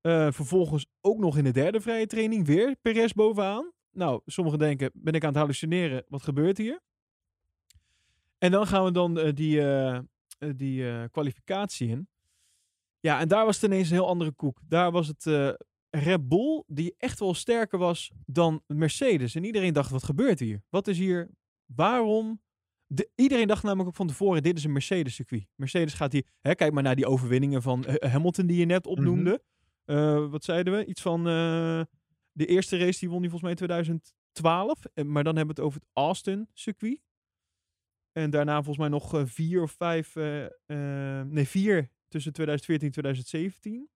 [0.00, 3.72] Eh, vervolgens ook nog in de derde vrije training weer Perez bovenaan.
[3.90, 6.04] Nou, sommigen denken, ben ik aan het hallucineren?
[6.08, 6.80] Wat gebeurt hier?
[8.38, 10.02] En dan gaan we dan eh, die, eh, eh,
[10.56, 12.08] die eh, kwalificatie in.
[13.00, 14.60] Ja, en daar was het ineens een heel andere koek.
[14.68, 15.50] Daar was het eh,
[15.90, 19.34] Red Bull die echt wel sterker was dan Mercedes.
[19.34, 20.62] En iedereen dacht, wat gebeurt hier?
[20.68, 21.30] Wat is hier?
[21.66, 22.42] Waarom?
[22.86, 25.46] De, iedereen dacht namelijk ook van tevoren, dit is een Mercedes-circuit.
[25.54, 26.26] Mercedes gaat hier...
[26.40, 29.42] Hè, kijk maar naar die overwinningen van eh, Hamilton die je net opnoemde.
[29.84, 30.86] Eh, wat zeiden we?
[30.86, 31.18] Iets van...
[31.26, 31.82] eh,
[32.32, 34.84] de eerste race die won die volgens mij in 2012.
[34.94, 37.00] Eh, Maar dan hebben we het over het Austin-circuit.
[38.12, 40.16] En daarna volgens mij nog eh, vier of vijf...
[40.16, 43.88] eh, eh, nee, vier tussen 2014 en 2017.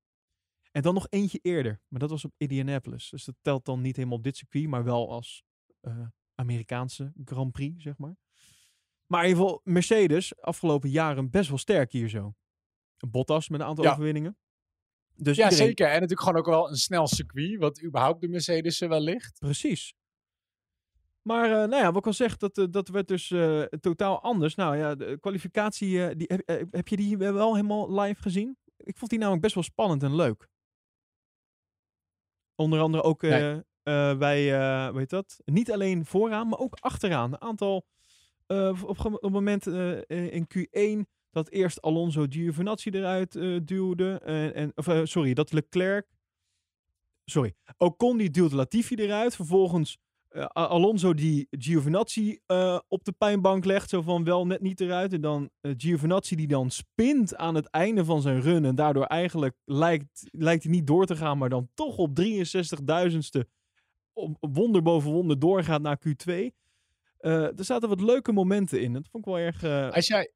[0.73, 1.81] En dan nog eentje eerder.
[1.89, 3.09] Maar dat was op Indianapolis.
[3.11, 5.43] Dus dat telt dan niet helemaal op dit circuit, maar wel als
[5.81, 8.17] eh, Amerikaanse Grand Prix, zeg maar.
[9.07, 12.35] Maar in ieder geval, Mercedes, afgelopen jaren best wel sterk hier zo.
[13.11, 13.91] Bottas met een aantal Ja.
[13.91, 14.37] overwinningen.
[15.15, 15.87] Dus Ja, iedereen- zeker.
[15.87, 19.39] En natuurlijk gewoon ook wel een snel circuit, wat überhaupt de Mercedes wel ligt.
[19.39, 19.95] Precies.
[21.23, 23.35] Maar eh, nou ja, wat ik al zeg, dat, eh, dat werd dus
[23.81, 24.55] totaal anders.
[24.55, 28.57] Nou ja, de kwalificatie, die, heb, heb je die wel helemaal live gezien?
[28.77, 30.49] Ik vond die namelijk best wel spannend en leuk.
[32.63, 33.63] Onder andere ook eh Nee.
[33.83, 37.33] eh, bij, eh weet dat, niet alleen vooraan, maar ook achteraan.
[37.33, 37.87] Een aantal,
[38.47, 43.57] eh, op, op, het moment eh, eh, in Q1 dat eerst Alonso Giovinazzi eruit eh,
[43.65, 44.19] duwde.
[44.25, 46.07] En, en, of, eh, sorry, dat Leclerc...
[47.25, 49.37] Sorry, Ocon die duwde Latifi eruit.
[49.37, 49.99] Vervolgens
[50.33, 53.91] eh, Alonso die Giovinazzi eh, op de pijnbank legt.
[53.91, 55.13] Zo van wel net niet eruit.
[55.13, 58.65] En dan eh, Giovinazzi die dan spint aan het einde van zijn run.
[58.65, 61.39] En daardoor eigenlijk lijkt, lijkt hij niet door te gaan.
[61.39, 63.41] Maar dan toch op 63.000ste
[64.13, 66.33] op op wonder boven wonder doorgaat naar Q2.
[67.19, 68.93] Eh, er zaten wat leuke momenten in.
[68.93, 69.65] Dat vond ik wel erg...
[69.95, 70.33] Als, jij,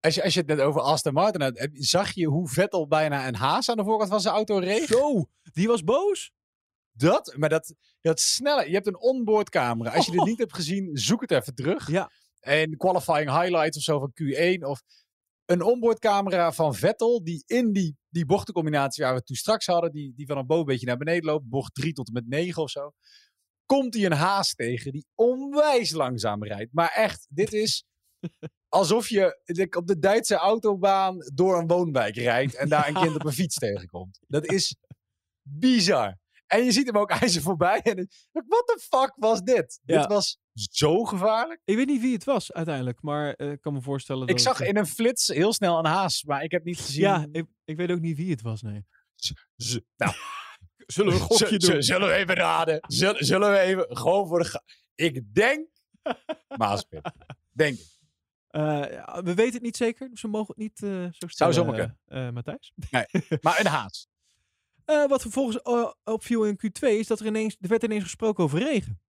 [0.00, 3.28] als, je, als je het net over Aston Martin had, zag je hoe Vettel bijna
[3.28, 4.86] een haas aan de voorkant van zijn auto reed?
[4.86, 6.32] Zo, die was boos.
[6.92, 8.66] Dat, maar dat, dat snelle.
[8.66, 9.94] Je hebt een onboard camera.
[9.94, 11.90] Als je dit niet hebt gezien, zoek het even terug.
[11.90, 12.10] Ja.
[12.40, 14.82] En qualifying highlights of zo van Q1 of
[15.44, 19.66] een onboard camera van Vettel die in die, die bochtencombinatie waar we het toen straks
[19.66, 22.28] hadden, die, die vanaf boven een beetje naar beneden loopt, bocht 3 tot en met
[22.28, 22.92] 9 of zo,
[23.66, 26.72] komt hij een haas tegen die onwijs langzaam rijdt.
[26.72, 27.84] Maar echt, dit is
[28.68, 29.40] alsof je
[29.76, 33.54] op de Duitse autobaan door een woonwijk rijdt en daar een kind op een fiets
[33.54, 34.18] tegenkomt.
[34.26, 34.76] Dat is
[35.42, 36.18] bizar.
[36.50, 37.80] En je ziet hem ook, hij is er voorbij.
[37.82, 37.96] En
[38.32, 39.80] wat de fuck was dit?
[39.84, 39.98] Ja.
[40.00, 41.60] Dit was zo gevaarlijk.
[41.64, 43.02] Ik weet niet wie het was uiteindelijk.
[43.02, 45.78] Maar eh, ik kan me voorstellen dat Ik zag het, in een flits heel snel
[45.78, 47.00] een haas, maar ik heb niet gezien.
[47.02, 48.84] Ja, ik, ik weet ook niet wie het was, nee.
[49.56, 50.12] Z- nou,
[50.86, 51.82] Zullen we een gokje doen?
[51.82, 52.78] Zullen we even raden?
[52.86, 54.44] Zullen, zullen we even gewoon voor de.
[54.44, 54.62] ga-
[54.94, 55.68] Ik denk.
[56.56, 57.10] Maaspit.
[57.52, 57.86] Denk ik.
[58.48, 58.80] Eh,
[59.22, 61.30] we weten het niet zeker, dus we mogen het niet eh, zo stellen.
[61.30, 61.98] Zou zomaar kunnen.
[62.06, 62.72] eh, eh, Matthijs.
[63.40, 64.08] Maar een haas.
[64.90, 68.44] Eh, wat vervolgens eh, opviel in Q2 is dat er ineens, er werd ineens gesproken
[68.44, 69.00] over regen.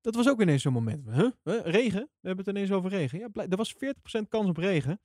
[0.00, 1.10] Dat was ook ineens zo'n moment.
[1.10, 1.30] Huh?
[1.64, 2.00] Regen?
[2.00, 3.18] We hebben het ineens over regen.
[3.18, 5.00] Ja, er was 40% kans op regen.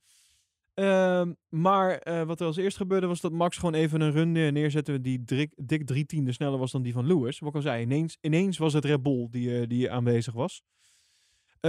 [0.74, 4.32] Ehm, maar eh, wat er als eerst gebeurde was dat Max gewoon even een run
[4.32, 7.38] neer- neerzette die dik, dik drie tiende sneller was dan die van Lewis.
[7.38, 10.62] Wat ik al zei, ineens, ineens was het Red Bull die, die aanwezig was.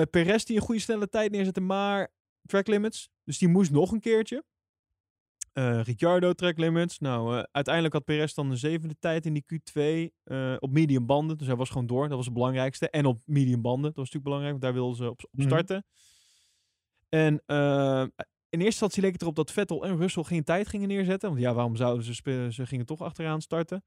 [0.10, 2.14] Perez die een goede snelle tijd neerzette, maar
[2.46, 3.10] track limits.
[3.24, 4.44] Dus die moest nog een keertje.
[5.54, 7.00] Eh Ricciardo track limits.
[7.00, 11.06] Nou, eh, uiteindelijk had Perez dan de zevende tijd in die Q2 eh, op medium
[11.06, 11.38] banden.
[11.38, 12.08] Dus hij was gewoon door.
[12.08, 12.90] Dat was het belangrijkste.
[12.90, 13.84] En op medium banden.
[13.94, 15.48] Dat was natuurlijk belangrijk, want daar wilden ze op, op Mhm.
[15.48, 15.86] starten.
[17.10, 18.02] En eh,
[18.50, 21.30] in eerste instantie leek het erop dat Vettel en Russell geen tijd gingen neerzetten.
[21.30, 22.54] Want ja, waarom zouden ze spelen?
[22.54, 23.84] Ze gingen toch achteraan starten.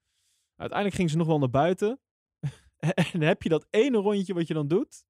[0.56, 2.00] Uiteindelijk gingen ze nog wel naar buiten.
[2.78, 5.04] en dan heb je dat ene rondje wat je dan doet.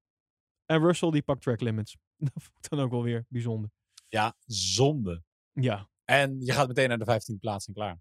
[0.66, 1.96] En Russell die pakt track limits.
[2.16, 3.70] Dat vond ik dan ook wel weer bijzonder.
[4.08, 5.22] Ja, zonde.
[5.52, 7.98] Ja, En je gaat meteen naar de 15e plaats en klaar.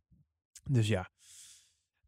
[0.69, 1.09] Dus ja.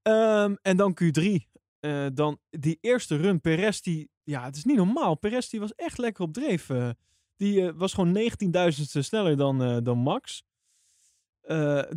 [0.01, 1.53] Ehm, en dan Q3.
[1.79, 4.09] Eh, dan die eerste run, Perez, die...
[4.23, 5.15] Ja, het is niet normaal.
[5.15, 6.69] Perez, die was echt lekker op dreef.
[6.69, 6.89] eh.
[7.35, 10.43] die eh, was gewoon 19.000ste sneller dan, dan Max.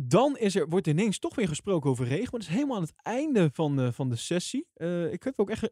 [0.01, 2.21] Dan is er, wordt ineens toch weer gesproken over regen.
[2.31, 4.67] Maar dat is helemaal aan het einde van de, van de sessie.
[5.11, 5.69] Ik heb ook echt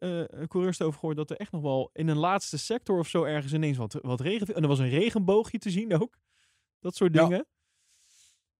[0.47, 3.53] coureurs over gehoord dat er echt nog wel in een laatste sector of zo ergens
[3.53, 4.55] ineens wat, wat regen viel.
[4.55, 6.17] En er was een regenboogje te zien ook.
[6.80, 7.38] Dat soort dingen.
[7.38, 7.57] Ja,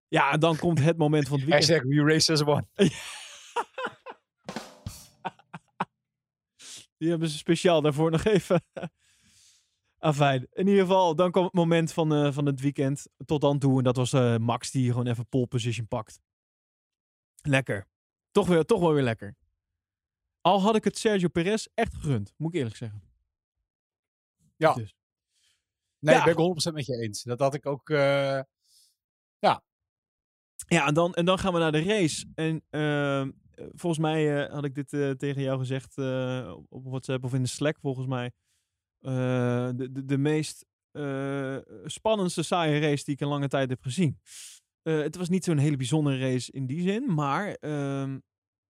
[0.10, 1.70] en dan komt het moment van het weekend.
[1.70, 2.68] Hashtag we race as one.
[6.98, 8.64] Die hebben ze speciaal daarvoor nog even.
[10.00, 10.48] Afijn.
[10.52, 13.78] In ieder geval, dan kwam het moment van, eh, van het weekend tot dan toe.
[13.78, 16.20] En dat was eh, Max die gewoon even pole position pakt.
[17.42, 17.88] Lekker.
[18.32, 19.36] Toch, weer, toch wel weer lekker.
[20.42, 23.02] Al had ik het Sergio Perez echt gegund, moet ik eerlijk zeggen.
[24.56, 24.74] Ja.
[24.74, 24.96] Dus.
[26.00, 26.24] Nee, Ja.
[26.24, 27.24] ben ik 100% met je eens.
[27.24, 27.90] Dat had ik ook.
[27.90, 28.42] eh,
[29.40, 29.64] Ja,
[30.66, 32.26] en dan, en dan gaan we naar de race.
[32.36, 36.84] En ehm, eh, volgens mij eh, had ik dit eh, tegen jou gezegd eh, op
[36.86, 38.32] WhatsApp of in de Slack volgens mij.
[39.00, 44.20] De, de, de meest eh, spannendste saaie race die ik in lange tijd heb gezien.
[44.82, 48.20] Het was niet zo'n hele bijzondere race in die zin, maar ehm,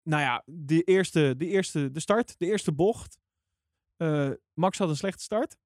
[0.02, 3.18] nou ja, de eerste, de eerste, de start, de eerste bocht.
[4.54, 5.56] Max had een slechte start.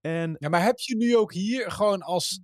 [0.00, 2.40] En Ja, maar heb je nu ook hier gewoon als.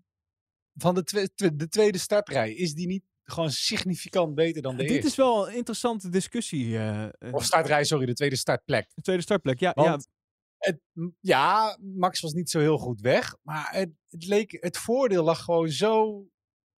[0.75, 5.07] Van de, de tweede startrij, is die niet gewoon significant beter dan de dit eerste?
[5.07, 6.77] is wel een interessante discussie.
[6.77, 8.91] eh, eh, Of startrij, sorry, de tweede startplek.
[8.95, 9.59] de tweede startplek.
[9.59, 10.01] Ja, ja,
[10.59, 10.81] het,
[11.21, 13.37] ja, Max was niet zo heel goed weg.
[13.43, 16.25] Maar het, het, leek, het voordeel lag gewoon zo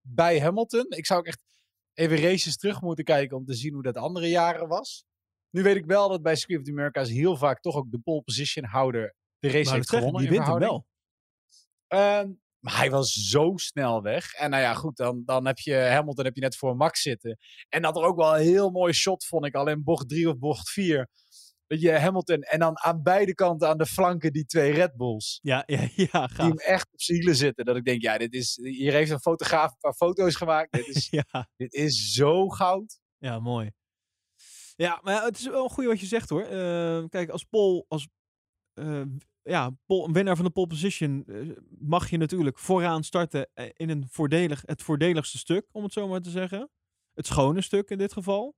[0.02, 0.86] bij Hamilton.
[0.90, 1.42] Ik zou ook echt
[1.94, 5.06] even races terug moeten kijken om te zien hoe dat andere jaren was.
[5.50, 8.66] Nu weet ik wel dat bij the Americas heel vaak toch ook de pole position
[8.66, 10.22] houder de race heeft gewonnen.
[10.22, 10.86] die in wint hem wel.
[11.88, 12.32] Ehm,
[12.62, 14.34] maar hij was zo snel weg.
[14.34, 17.38] En nou ja, goed, dan, dan heb je Hamilton heb je net voor Max zitten.
[17.70, 20.30] En dat er ook wel een heel mooi shot, vond ik, al in bocht 3
[20.30, 21.08] of bocht 4.
[21.68, 25.40] Dat je Hamilton en dan aan beide kanten aan de flanken die twee Red Bulls.
[25.42, 26.38] Ja, ja, ja, Die gaaf.
[26.38, 27.66] hem echt op zijn hielen zitten.
[27.66, 30.72] Dat ik denk, ja, dit is, hier heeft een fotograaf een paar foto's gemaakt.
[30.72, 33.00] Dit is, Ja, dit is zo goud.
[33.18, 33.72] ja, mooi.
[34.76, 36.42] Ja, maar het is wel een goeie wat je zegt hoor.
[36.44, 38.08] Eh, kijk, als Pol, als
[38.74, 39.02] eh,
[39.44, 39.72] ja,
[40.12, 44.62] winnaar van de pole position, eh, mag je natuurlijk vooraan starten eh, in een voordelig,
[44.66, 46.70] het voordeligste stuk, om het zo maar te zeggen.
[47.14, 48.56] Het schone stuk in dit geval.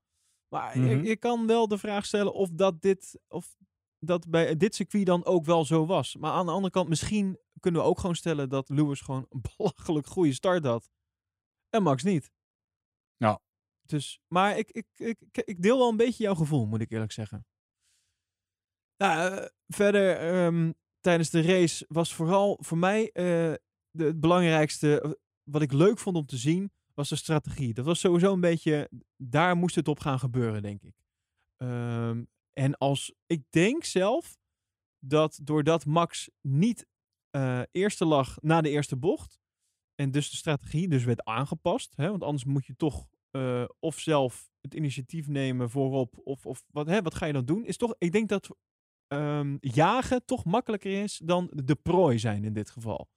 [0.48, 1.06] Maar je, Mhm.
[1.06, 3.56] je kan wel de vraag stellen of dat dit, of
[4.00, 6.16] dat bij dit circuit dan ook wel zo was.
[6.16, 9.42] Maar aan de andere kant, misschien kunnen we ook gewoon stellen dat Lewis gewoon een
[9.58, 10.90] belachelijk goede start had.
[11.70, 12.32] En Max niet.
[13.18, 13.42] Ja.
[13.82, 17.12] Dus, maar ik, ik, ik- ik deel wel een beetje jouw gevoel, moet ik eerlijk
[17.12, 17.46] zeggen.
[19.04, 23.54] Nou, eh, verder, ehm, tijdens de race was vooral voor mij eh,
[23.91, 25.12] het belangrijkste, eh,
[25.43, 27.74] wat ik leuk vond om te zien, was de strategie.
[27.74, 30.95] Dat was sowieso een beetje, daar moest het op gaan gebeuren, denk ik.
[31.58, 32.24] Ehm,
[32.54, 34.38] en als, ik denk zelf
[34.99, 36.86] dat doordat Max niet
[37.30, 39.39] eh, eerste lag na de eerste bocht,
[39.95, 43.08] en dus de strategie dus werd aangepast, hè, want anders moet je toch
[43.80, 47.66] of zelf het initiatief nemen voorop, of, of wat, hè, wat ga je dan doen?
[47.66, 48.49] Is toch, ik denk dat
[49.08, 53.10] ehm, jagen toch makkelijker is dan de prooi zijn in dit geval.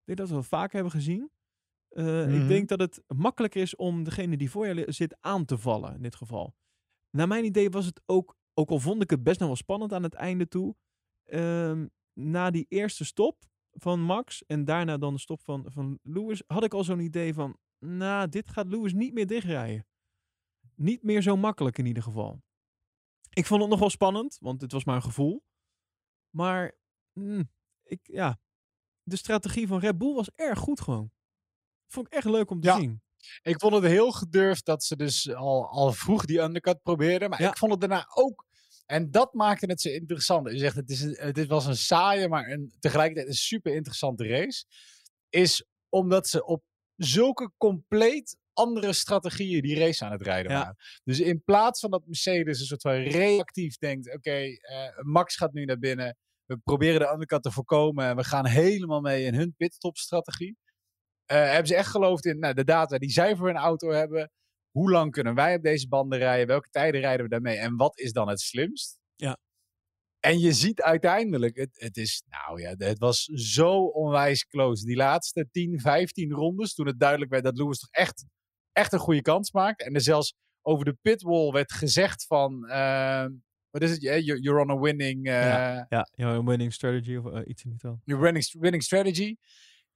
[0.00, 1.30] Ik denk dat we dat vaak hebben gezien.
[1.88, 2.48] Eh, Ik Mhm.
[2.48, 6.02] denk dat het makkelijker is om degene die voor je zit aan te vallen in
[6.02, 6.54] dit geval.
[7.10, 9.92] Naar mijn idee was het ook, ook al vond ik het best nog wel spannend
[9.92, 10.76] aan het einde toe,
[11.24, 16.42] ehm, na die eerste stop van Max en daarna dan de stop van, van Lewis,
[16.46, 19.86] had ik al zo'n idee van, nou, dit gaat Lewis niet meer dichtrijden.
[20.74, 22.42] Niet meer zo makkelijk in ieder geval.
[23.30, 25.44] Ik vond het nog wel spannend, want het was maar een gevoel.
[26.30, 26.78] Maar,
[27.12, 27.50] mm,
[27.82, 28.40] ik, ja,
[29.02, 31.10] de strategie van Red Bull was erg goed gewoon.
[31.86, 32.76] Vond ik echt leuk om te Ja.
[32.78, 33.02] zien.
[33.42, 37.30] Ik vond het heel gedurfd dat ze dus al, al vroeg die undercut probeerden.
[37.30, 37.48] Maar Ja.
[37.50, 38.46] ik vond het daarna ook.
[38.86, 40.50] En dat maakte het zo interessant.
[40.50, 44.26] Je zegt, het, is een, het was een saaie, maar een, tegelijkertijd een super interessante
[44.26, 44.64] race.
[45.28, 46.64] Is omdat ze op
[46.96, 50.58] zulke compleet andere strategieën die race aan het rijden Ja.
[50.58, 50.76] waren.
[51.04, 55.52] Dus in plaats van dat Mercedes een soort van reactief denkt: oké, eh, Max gaat
[55.52, 56.16] nu naar binnen.
[56.44, 58.04] We proberen de undercut te voorkomen.
[58.04, 60.56] En we gaan helemaal mee in hun pitstopstrategie.
[61.24, 64.30] Eh, hebben ze echt geloofd in nou, de data die zij voor hun auto hebben.
[64.70, 66.46] Hoe lang kunnen wij op deze banden rijden?
[66.46, 67.56] Welke tijden rijden we daarmee?
[67.56, 68.98] En wat is dan het slimst?
[69.16, 69.38] Ja.
[70.20, 74.84] En je ziet uiteindelijk, het, het is, nou ja, het was zo onwijs close.
[74.84, 78.24] Die laatste 10, 15 rondes, toen het duidelijk werd dat Lewis toch echt,
[78.78, 79.84] echt een goede kans maakte.
[79.84, 83.26] En er zelfs over de pitwall werd gezegd van, eh,
[83.70, 84.04] wat is het?
[84.06, 85.32] Eh, You're, you're on a winning, eh,
[85.88, 88.00] Ja, ja winning strategy of eh, iets in die taal.
[88.04, 89.36] je winning, winning strategy.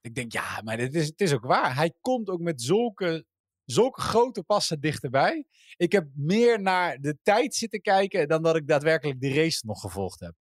[0.00, 1.74] Ik denk, ja, maar dit is, het is ook waar.
[1.74, 3.24] Hij komt ook met zulke,
[3.64, 5.44] zulke grote passen dichterbij.
[5.76, 9.80] Ik heb meer naar de tijd zitten kijken dan dat ik daadwerkelijk de race nog
[9.80, 10.34] gevolgd heb.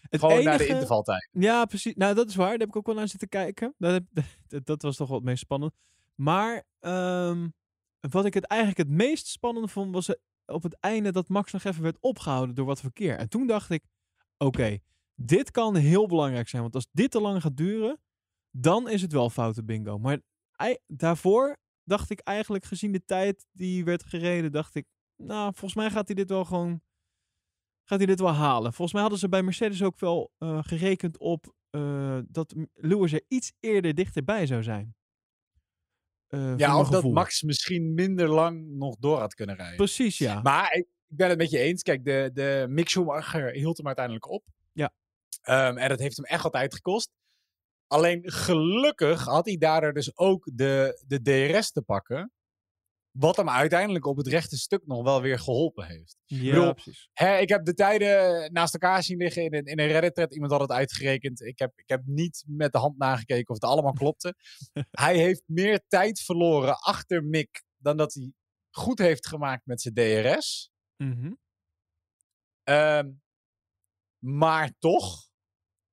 [0.00, 1.28] Het Gewoon naar de intervaltijd.
[1.32, 1.94] Ja, precies.
[1.94, 2.48] Nou, dat is waar.
[2.50, 3.74] Daar heb ik ook wel naar zitten kijken.
[3.78, 5.72] Dat, heb- dat, dat was toch wel het meest spannend.
[6.14, 7.48] Maar ehm,
[8.00, 11.52] wat ik het eigenlijk het meest spannend vond, was eh, op het einde dat Max
[11.52, 13.16] nog even werd opgehouden door wat verkeer.
[13.16, 13.84] En toen dacht ik,
[14.38, 14.78] oké,
[15.14, 16.62] dit kan heel belangrijk zijn.
[16.62, 18.00] Want als dit te lang gaat duren,
[18.50, 19.98] dan is het wel foute bingo.
[19.98, 20.20] Maar
[20.86, 24.86] daarvoor dacht ik eigenlijk, gezien de tijd die werd gereden, dacht ik,
[25.16, 26.82] nou, volgens mij gaat hij dit wel gewoon
[27.88, 28.72] gaat hij dit wel halen.
[28.72, 33.24] Volgens mij hadden ze bij Mercedes ook wel eh, gerekend op eh, dat Lewis er
[33.28, 34.96] iets eerder dichterbij zou zijn.
[36.28, 37.04] Eh, Ja, of dat.
[37.04, 39.76] Max misschien minder lang nog door had kunnen rijden.
[39.76, 40.42] Precies, ja.
[40.42, 41.82] Maar ik, ik ben het met je eens.
[41.82, 44.44] Kijk, de, de Mick Schumacher hield hem uiteindelijk op.
[44.72, 44.92] Ja.
[45.42, 47.10] Ehm, en dat heeft hem echt wat tijd gekost.
[47.86, 52.32] Alleen gelukkig had hij daardoor dus ook de, de DRS te pakken.
[53.18, 56.16] Wat hem uiteindelijk op het rechte stuk nog wel weer geholpen heeft.
[56.24, 57.08] ja, bedoel, precies.
[57.12, 60.34] Hè, ik heb de tijden naast elkaar zien liggen in een, in een Reddit-thread.
[60.34, 61.40] Iemand had het uitgerekend.
[61.40, 64.34] Ik heb, ik heb niet met de hand nagekeken of het allemaal klopte.
[64.90, 68.32] hij heeft meer tijd verloren achter Mick dan dat hij
[68.70, 70.70] goed heeft gemaakt met zijn DRS.
[70.96, 71.32] Mhm.
[72.62, 73.10] Ehm,
[74.18, 75.28] maar toch,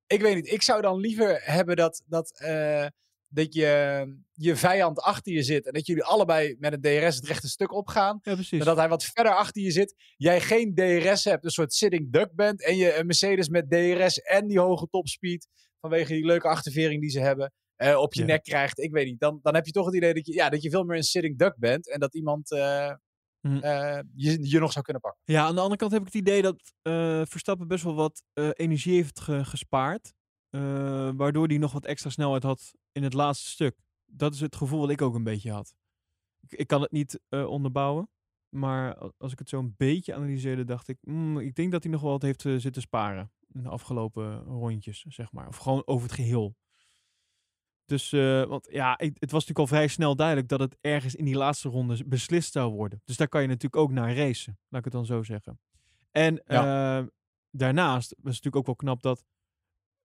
[0.07, 0.51] ik weet niet.
[0.51, 2.87] Ik zou dan liever hebben dat, dat, eh,
[3.35, 5.65] dat je, je vijand achter je zit.
[5.65, 8.19] En dat jullie allebei met een DRS het rechte stuk opgaan.
[8.21, 8.59] Ja, precies.
[8.59, 9.95] En dat hij wat verder achter je zit.
[10.17, 12.63] Jij geen DRS hebt, een soort sitting duck bent.
[12.63, 15.47] En je een Mercedes met DRS en die hoge topspeed.
[15.79, 17.53] Vanwege die leuke achtervering die ze hebben.
[17.75, 18.25] eh, op je Ja.
[18.25, 18.79] nek krijgt.
[18.79, 19.19] Ik weet niet.
[19.19, 21.03] Dan, dan heb je toch het idee dat je, ja, dat je veel meer een
[21.03, 21.89] sitting duck bent.
[21.89, 22.93] En dat iemand eh,
[23.41, 23.57] Hm.
[23.57, 25.21] eh, je, je nog zou kunnen pakken.
[25.25, 26.73] Ja, aan de andere kant heb ik het idee dat
[27.29, 28.23] Verstappen best wel wat
[28.53, 30.13] energie heeft ge- gespaard.
[30.55, 33.77] Eh, waardoor hij nog wat extra snelheid had in het laatste stuk.
[34.05, 35.75] Dat is het gevoel wat ik ook een beetje had.
[36.39, 38.09] Ik, ik kan het niet eh, onderbouwen.
[38.49, 40.97] Maar als ik het zo een beetje analyseerde, dacht ik...
[41.01, 43.31] "Hmm, ik denk dat hij nog wel wat heeft eh, zitten sparen.
[43.51, 45.47] In de afgelopen rondjes, zeg maar.
[45.47, 46.55] Of gewoon over het geheel.
[47.85, 48.09] Dus,
[48.47, 51.35] want ja, ik- het was natuurlijk al vrij snel duidelijk dat het ergens in die
[51.35, 53.01] laatste ronde beslist zou worden.
[53.05, 55.59] Dus daar kan je natuurlijk ook naar racen, laat ik het dan zo zeggen.
[56.11, 56.43] En
[57.51, 59.23] daarnaast was het natuurlijk ook wel knap dat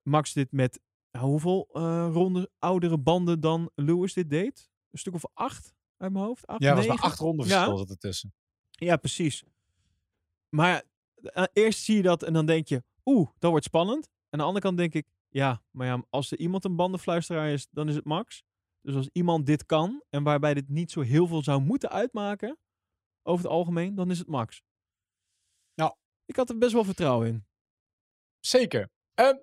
[0.02, 0.80] Max dit met
[1.10, 4.70] nou, hoeveel eh rondes oudere banden dan Lewis dit deed?
[4.90, 6.46] Een stuk of acht uit mijn hoofd?
[6.46, 8.34] Acht, Ja, was maar acht ronden verschil ertussen.
[8.70, 9.44] Ja, precies.
[10.48, 10.82] Maar
[11.14, 14.08] eh, eerst zie je dat en dan denk je, oeh, dat wordt spannend.
[14.30, 17.68] Aan de andere kant denk ik, ja, maar ja, als er iemand een bandenfluisteraar is,
[17.70, 18.42] dan is het Max.
[18.80, 22.58] Dus als iemand dit kan en waarbij dit niet zo heel veel zou moeten uitmaken,
[23.22, 24.62] over het algemeen, dan is het Max.
[25.74, 25.94] Nou.
[26.24, 27.46] Ik had er best wel vertrouwen in.
[28.40, 28.90] Zeker.
[29.14, 29.36] Ehm,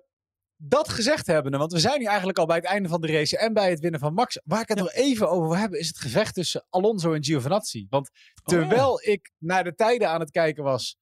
[0.60, 3.38] dat gezegd hebbende, want we zijn nu eigenlijk al bij het einde van de race
[3.38, 4.40] en bij het winnen van Max.
[4.44, 4.84] Waar ik het Ja.
[4.84, 7.86] nog even over wil hebben, is het gevecht tussen Alonso en Giovinazzi.
[7.88, 8.14] Want Oh,
[8.54, 8.58] ja.
[8.58, 10.96] terwijl ik naar de tijden aan het kijken was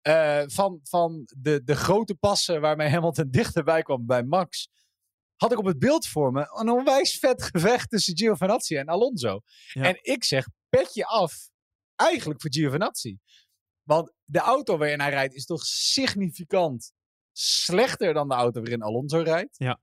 [0.00, 4.68] eh, van, van de, de grote passen waarmee Hamilton dichterbij kwam bij Max,
[5.36, 9.40] had ik op het beeld voor me een onwijs vet gevecht tussen Giovinazzi en Alonso.
[9.72, 9.82] Ja.
[9.82, 11.48] En ik zeg, petje af,
[11.94, 13.18] eigenlijk voor Giovinazzi.
[13.82, 16.92] Want de auto waarin hij rijdt is toch significant
[17.32, 19.58] slechter dan de auto waarin Alonso rijdt.
[19.58, 19.80] Ja.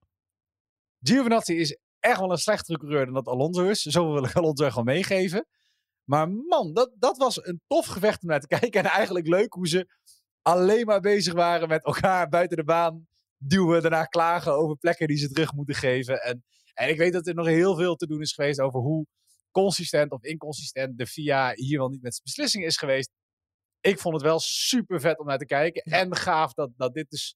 [1.02, 3.82] Giovinazzi is echt wel een slechtere coureur dan dat Alonso is.
[3.82, 5.48] Zo wil ik Alonso echt wel meegeven.
[6.04, 8.84] Maar man, dat, dat was een tof gevecht om naar te kijken.
[8.84, 9.88] En eigenlijk leuk hoe ze
[10.42, 13.82] alleen maar bezig waren met elkaar buiten de baan duwen.
[13.82, 16.22] Daarna klagen over plekken die ze terug moeten geven.
[16.22, 16.44] En,
[16.74, 19.06] en ik weet dat er nog heel veel te doen is geweest over hoe
[19.52, 23.12] consistent of inconsistent de FIA hier wel niet met zijn beslissing is geweest.
[23.82, 25.82] Ik vond het wel super vet om naar te kijken.
[25.84, 27.36] En gaaf dat, dat dit dus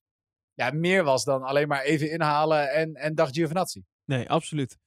[0.54, 3.84] ja, meer was dan alleen maar even inhalen en, en dag Giovinazzi.
[4.04, 4.78] Nee, absoluut.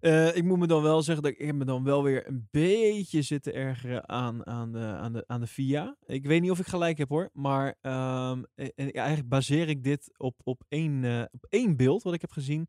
[0.00, 3.22] Eh, ik moet me dan wel zeggen dat ik, me dan wel weer een beetje
[3.22, 5.96] zitten ergeren aan, aan, de, aan, de, aan de FIA.
[6.06, 9.84] Ik weet niet of ik gelijk heb hoor, maar ehm, en, en eigenlijk baseer ik
[9.84, 12.68] dit op, op, één, eh, op één beeld wat ik heb gezien.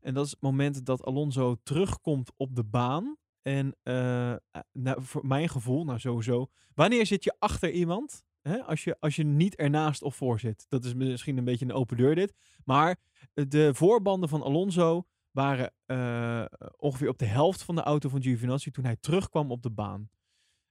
[0.00, 3.16] En dat is het moment dat Alonso terugkomt op de baan.
[3.42, 4.34] En eh,
[4.72, 8.24] nou, voor mijn gevoel, nou sowieso, wanneer zit je achter iemand?
[8.40, 8.62] Hè?
[8.62, 10.66] Als, je, als je niet ernaast of voor zit.
[10.68, 12.34] Dat is misschien een beetje een open deur dit.
[12.64, 12.96] Maar
[13.34, 16.44] de voorbanden van Alonso waren eh,
[16.76, 20.10] ongeveer op de helft van de auto van Giovinazzi toen hij terugkwam op de baan.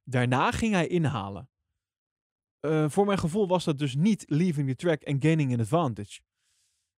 [0.04, 1.50] Daarna ging hij inhalen.
[2.60, 6.22] Eh, voor mijn gevoel was dat dus niet leaving the track en gaining an advantage.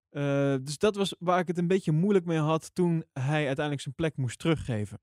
[0.10, 3.82] Eh, dus dat was waar ik het een beetje moeilijk mee had toen hij uiteindelijk
[3.82, 5.00] zijn plek moest teruggeven.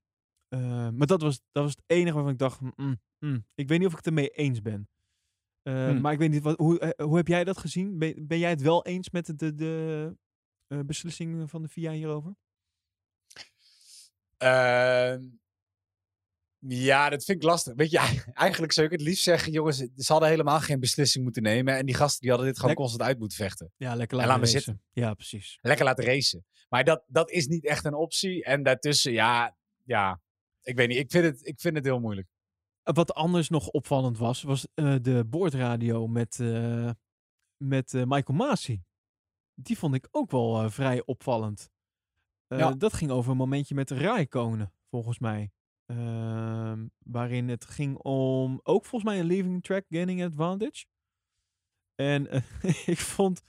[0.49, 3.77] Eh, maar dat was, dat was het enige waarvan ik dacht, mm, mm, ik weet
[3.77, 4.89] niet of ik het ermee eens ben.
[5.61, 6.01] Eh, Hmm.
[6.01, 7.97] Maar ik weet niet, wat, hoe, eh, hoe heb jij dat gezien?
[7.97, 10.15] Ben, ben jij het wel eens met de, de,
[10.67, 12.35] de beslissing van de FIA hierover?
[14.37, 15.23] Ehm,
[16.59, 17.73] ja, dat vind ik lastig.
[17.75, 17.97] Weet je,
[18.33, 21.77] eigenlijk zou ik het liefst zeggen, jongens, ze hadden helemaal geen beslissing moeten nemen.
[21.77, 23.71] En die gasten die hadden dit gewoon Lek- constant uit moeten vechten.
[23.77, 24.81] Ja, lekker En laten laat me racen.
[24.91, 25.57] Ja, precies.
[25.61, 26.45] Lekker laten racen.
[26.69, 28.43] Maar dat, dat is niet echt een optie.
[28.43, 30.21] En daartussen, ja, ja,
[30.69, 30.97] ik weet niet.
[30.97, 32.27] Ik vind het, ik vind het heel moeilijk.
[32.83, 36.89] Uh, Wat anders nog opvallend was, was eh, de boordradio met, eh,
[37.57, 38.81] met eh, Michael Masi.
[39.53, 41.69] Die vond ik ook wel eh, vrij opvallend.
[42.47, 42.71] Eh, Ja.
[42.71, 45.51] Dat ging over een momentje met Raikkonen, volgens mij.
[45.85, 50.85] Ehm, waarin het ging om ook volgens mij een leaving track gaining advantage.
[51.95, 52.41] En eh,
[52.93, 53.41] ik vond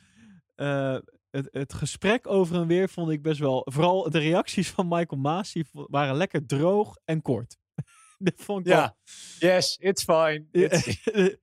[0.55, 0.99] eh,
[1.31, 3.67] het, het gesprek over en weer vond ik best wel.
[3.71, 7.57] Vooral de reacties van Michael v- waren lekker droog en kort.
[8.19, 8.97] Dat vond ik wel- Ja,
[9.39, 10.45] yes, it's fine.
[10.53, 11.03] It's-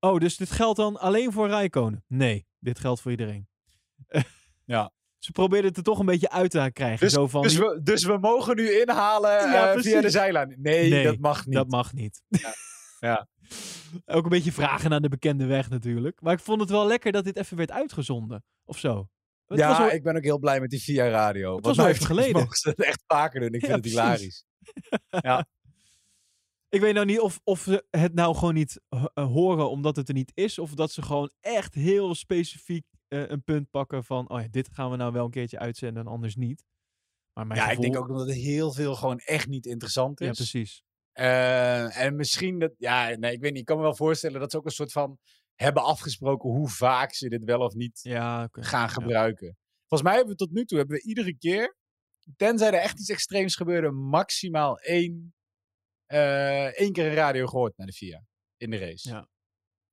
[0.00, 2.04] oh, dus dit geldt dan alleen voor Rijkonen?
[2.06, 3.48] Nee, dit geldt voor iedereen.
[4.64, 4.92] Ja.
[5.18, 6.98] Ze probeerden het er toch een beetje uit te krijgen.
[7.00, 10.54] Dus, zo van, dus, we, dus we mogen nu inhalen Ja, eh, via de zijlijn.
[10.58, 11.54] Nee, Nee, dat mag niet.
[11.54, 12.22] dat mag niet.
[13.00, 13.28] Ja.
[14.06, 16.20] Ook een beetje vragen naar de bekende weg natuurlijk.
[16.20, 18.44] Maar ik vond het wel lekker dat dit even werd uitgezonden.
[18.64, 19.08] Of zo.
[19.46, 21.56] Het ja, ik ben ook heel blij met die via radio.
[21.56, 22.40] Het was even geleden.
[22.40, 23.52] mogen ze het echt vaker doen.
[23.52, 24.44] Ik Ja, vind het precies.
[25.10, 25.46] hilarisch.
[26.68, 30.08] Ik weet nou niet of, of ze het nou gewoon niet eh, horen omdat het
[30.08, 30.58] er niet is.
[30.58, 34.28] Of dat ze gewoon echt heel specifiek eh, een punt pakken van...
[34.30, 36.64] Oh ja, dit gaan we nou wel een keertje uitzenden en anders niet.
[37.32, 40.26] Maar mijn Ja, ik denk ook dat het heel veel gewoon echt niet interessant is.
[40.26, 40.82] Ja, precies.
[41.18, 43.60] Eh, en misschien dat, ja, nee, ik weet niet.
[43.60, 45.18] Ik kan me wel voorstellen dat ze ook een soort van
[45.54, 49.56] hebben afgesproken hoe vaak ze dit wel of niet Ja, gaan gebruiken.
[49.78, 51.76] Volgens mij hebben we tot nu toe hebben we iedere keer,
[52.36, 55.34] tenzij er echt iets extreems gebeurde, maximaal één,
[56.06, 58.24] eh, één keer een radio gehoord naar de VIA
[58.56, 59.08] in de race.
[59.08, 59.28] Ja.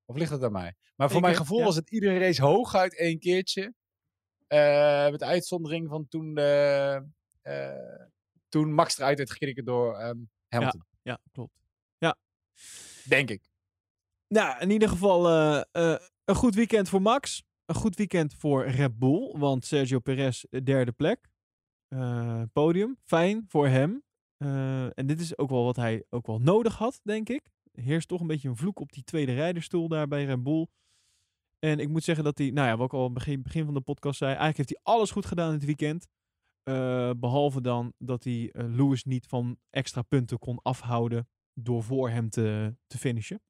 [0.05, 0.75] Of ligt dat aan mij?
[0.95, 3.73] Maar voor Eén mijn keer, gevoel was het iedere race hooguit één keertje.
[4.47, 7.05] Eh, met uitzondering van toen, de,
[7.41, 8.05] eh,
[8.49, 10.17] toen Max eruit werd geknikken door ehm,
[10.47, 10.85] Hamilton.
[11.05, 11.65] Ja, klopt.
[13.07, 13.41] Denk ik.
[14.27, 17.43] Nou, in ieder geval eh, eh, een goed weekend voor Max.
[17.65, 19.33] Een goed weekend voor Red Bull.
[19.37, 21.33] Want Sergio Perez, eh, derde plek.
[22.53, 22.97] Podium.
[23.03, 24.03] Fijn voor hem.
[24.95, 27.49] En dit is ook wel wat hij ook wel nodig had, denk ik.
[27.71, 30.67] Er heerst toch een beetje een vloek op die tweede rijderstoel daar bij Red Bull.
[31.59, 33.81] En ik moet zeggen dat hij, nou ja, wat ik al begin, begin van de
[33.81, 36.07] podcast zei, eigenlijk heeft hij alles goed gedaan dit weekend.
[36.65, 42.09] Eh, behalve dan dat hij eh, Lewis niet van extra punten kon afhouden door voor
[42.09, 43.41] hem te, te finishen.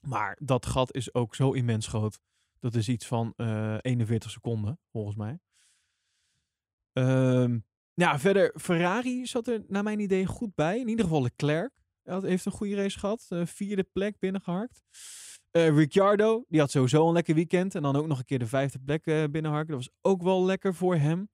[0.00, 2.18] Maar dat gat is ook zo immens groot
[2.58, 5.40] Dat is iets van eh 41 seconden, volgens mij.
[6.92, 7.58] Ehm,
[7.94, 10.78] ja, verder, Ferrari zat er naar mijn idee goed bij.
[10.80, 11.72] In ieder geval Leclerc
[12.02, 13.26] had, heeft een goede race gehad.
[13.28, 14.82] eh, vierde plek binnengeharkt.
[15.50, 17.74] Eh Ricciardo, die had sowieso een lekker weekend.
[17.74, 19.74] En dan ook nog een keer de vijfde plek eh binnenharken.
[19.74, 21.28] Dat was ook wel lekker voor hem.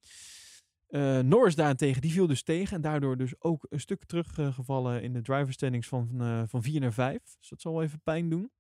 [0.87, 2.77] Eh Norris daarentegen, die viel dus tegen.
[2.77, 6.81] En daardoor dus ook een stuk teruggevallen in de driver standings van, eh, van 4
[6.81, 7.19] naar 5.
[7.39, 8.51] Dus dat zal wel even pijn doen.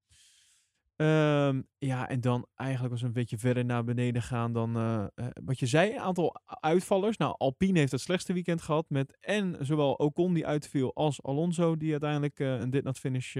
[0.96, 5.06] Ehm, ja, en dan eigenlijk als een beetje verder naar beneden gaan, dan eh,
[5.44, 7.16] wat je zei, een aantal uitvallers.
[7.16, 11.76] Nou, Alpine heeft het slechtste weekend gehad met en zowel Ocon die uitviel als Alonso
[11.76, 13.36] die uiteindelijk een did not finish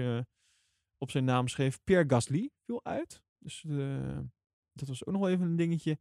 [0.97, 1.83] op zijn naam schreef.
[1.83, 3.65] Pierre Gasly viel uit, dus
[4.71, 5.99] dat was ook nog wel even een dingetje.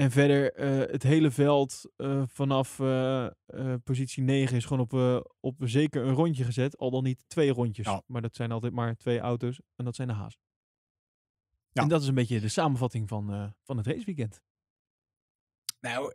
[0.00, 3.28] En verder, eh, het hele veld eh, vanaf eh,
[3.84, 6.76] positie 9 is gewoon op, op zeker een rondje gezet.
[6.76, 7.86] Al dan niet twee rondjes.
[7.86, 8.02] Ja.
[8.06, 10.38] Maar dat zijn altijd maar twee auto's en dat zijn de haas.
[11.70, 11.82] Ja.
[11.82, 14.42] En dat is een beetje de samenvatting van, van het raceweekend.
[15.80, 16.14] Nou,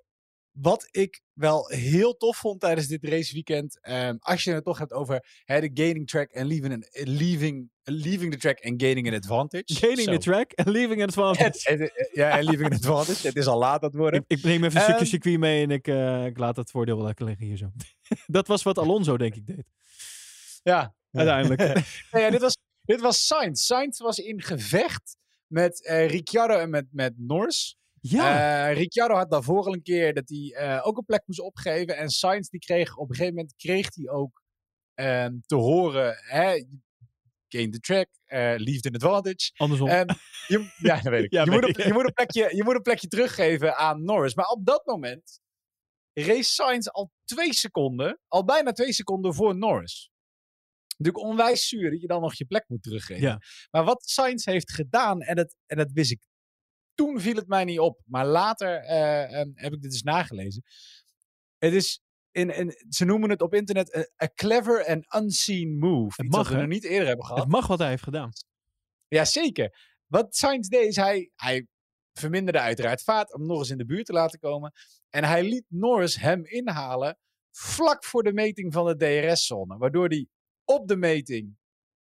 [0.53, 4.91] wat ik wel heel tof vond tijdens dit raceweekend, ehm, als je het toch hebt
[4.91, 9.07] over hè, de gaining track en leaving, an- eh, leaving, leaving the track en gaining
[9.07, 9.63] an advantage.
[9.73, 11.69] Gaining the track en leaving an advantage.
[11.71, 13.27] Het- ja, en leaving an advantage.
[13.27, 14.23] Het is al laat dat worden.
[14.27, 16.71] Ik, ik neem even een stukje Ehm, circuit mee en ik, eh, ik laat het
[16.71, 17.71] voordeel wel lekker liggen hier zo.
[18.25, 19.63] dat was wat Alonso denk ik deed.
[20.63, 21.59] Ja, Uiteindelijk.
[22.11, 23.61] nee, ja, dit, was, dit was Sainz.
[23.65, 27.77] Sainz was in gevecht met eh Ricciardo en met, met Norris.
[28.09, 31.39] Ja, Eh, Ricciardo had daarvoor al een keer dat hij eh, ook een plek moest
[31.39, 31.97] opgeven.
[31.97, 34.41] En Sainz die kreeg op een gegeven moment kreeg hij ook
[34.93, 36.65] ehm, te horen: hè,
[37.47, 39.51] gain the track, eh leave an advantage.
[39.55, 39.87] andersom.
[40.47, 41.31] Je, ja, dat weet ik.
[41.37, 44.35] Ja, je, moet een, je, moet een plekje, je moet een plekje teruggeven aan Norris.
[44.35, 45.41] Maar op dat moment
[46.13, 50.11] race Sainz al twee seconden, al bijna twee seconden voor Norris.
[50.97, 53.21] Natuurlijk onwijs zuur dat je dan nog je plek moet teruggeven.
[53.21, 53.39] Ja.
[53.71, 56.25] Maar wat Sainz heeft gedaan, en dat, en dat wist ik
[56.95, 58.01] toen viel het mij niet op.
[58.05, 60.63] Maar later eh, ehm, heb ik dit eens nagelezen.
[61.57, 66.21] Het is, in, in, ze noemen het op internet een a clever and unseen move.
[66.21, 67.41] Het mag, we nog niet eerder hebben gehad.
[67.41, 68.31] het mag wat hij heeft gedaan.
[69.07, 69.91] Ja, zeker.
[70.05, 71.67] Wat Sainz deed, is hij, hij
[72.13, 74.71] verminderde uiteraard vaart om Norris in de buurt te laten komen.
[75.09, 77.17] En hij liet Norris hem inhalen
[77.51, 79.77] vlak voor de meting van de DRS-zone.
[79.77, 80.27] Waardoor hij
[80.63, 81.57] op de meting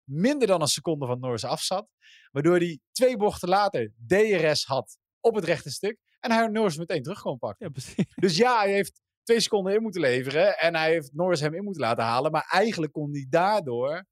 [0.05, 1.89] minder dan een seconde van Norris afzat.
[2.35, 5.99] Waardoor hij twee bochten later DRS had op het rechte stuk.
[6.21, 7.67] En hij Norris meteen terug kon pakken.
[7.67, 8.15] Ja, precies.
[8.25, 10.59] Dus ja, hij heeft twee seconden in moeten leveren.
[10.59, 12.31] En hij heeft Norris hem in moeten laten halen.
[12.31, 14.05] Maar eigenlijk kon hij daardoor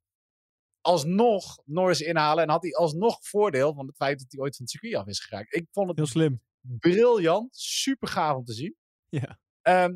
[0.80, 2.42] alsnog Norris inhalen.
[2.44, 5.06] En had hij alsnog voordeel van het feit dat hij ooit van het circuit af
[5.06, 5.54] is geraakt.
[5.54, 6.42] Ik vond het Heel slim.
[6.60, 7.56] briljant.
[7.56, 8.76] Super gaaf om te zien.
[9.08, 9.38] Ja.
[9.62, 9.94] Ehm,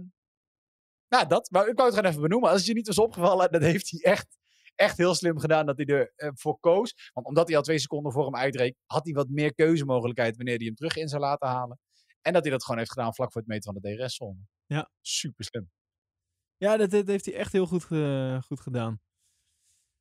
[1.09, 1.51] nou, dat.
[1.51, 2.49] Maar ik wou het gewoon even benoemen.
[2.51, 4.39] Als het je niet was opgevallen, dat heeft hij echt,
[4.77, 7.11] echt heel slim gedaan dat hij ervoor voor voor koos.
[7.13, 10.57] Want omdat hij al twee seconden voor hem uitreed, had hij wat meer keuzemogelijkheid wanneer
[10.57, 11.79] hij hem terug in zou laten halen.
[12.21, 14.39] En dat hij dat gewoon heeft gedaan vlak voor het meten van de DRS-zone.
[14.67, 14.91] Ja.
[15.01, 15.71] Super slim.
[16.57, 17.85] Ja, dat, dat heeft hij echt heel goed,
[18.45, 19.01] goed gedaan.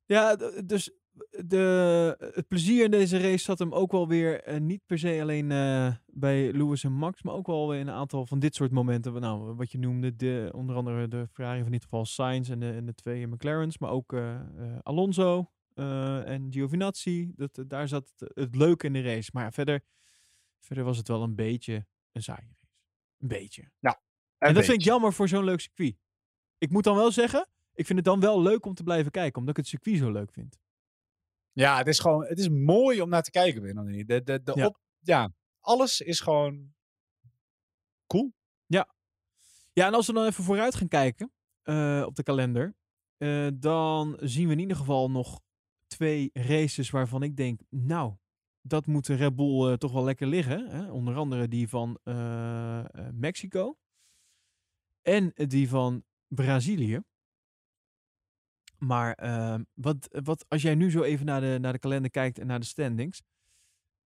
[0.05, 0.91] Ja, dus
[1.45, 5.22] de, het plezier in deze race zat hem ook wel weer eh, niet per se
[5.22, 8.55] alleen eh, bij Lewis en Max, maar ook wel weer in een aantal van dit
[8.55, 9.22] soort momenten.
[9.22, 12.59] Nou, wat je noemde, de, onder andere de Ferrari van in dit geval Sainz en
[12.59, 14.39] de, en de twee McLaren's, maar ook eh,
[14.82, 17.32] Alonso en Giovinazzi.
[17.36, 19.30] Dat, daar zat het, het leuke in de race.
[19.34, 19.82] Maar verder,
[20.59, 22.68] verder was het wel een beetje een saaie race.
[23.20, 23.72] Een beetje.
[24.38, 25.95] En dat vind ik jammer voor zo'n leuk circuit.
[26.57, 29.39] Ik moet dan wel zeggen, ik vind het dan wel leuk om te blijven kijken,
[29.39, 30.59] omdat ik het circuit zo leuk vind.
[31.55, 33.61] Ja, het is gewoon, het is mooi om naar te kijken.
[33.61, 34.07] weet je nog niet.
[34.07, 34.65] De, de, de Ja.
[34.65, 36.73] Op, ja, alles is gewoon
[38.07, 38.33] cool.
[39.75, 41.31] Ja, en als we dan even vooruit gaan kijken
[41.61, 42.75] eh, op de kalender,
[43.17, 45.41] eh, dan zien we in ieder geval nog
[45.87, 48.15] twee races waarvan ik denk, nou,
[48.61, 50.69] dat moet de Red Bull eh, toch wel lekker liggen.
[50.69, 50.91] Hè?
[50.91, 51.99] Onder andere die van
[53.11, 53.77] Mexico
[55.01, 57.01] en die van Brazilië.
[58.86, 62.39] Maar ehm, wat, wat, als jij nu zo even naar de, naar de kalender kijkt
[62.39, 63.21] en naar de standings,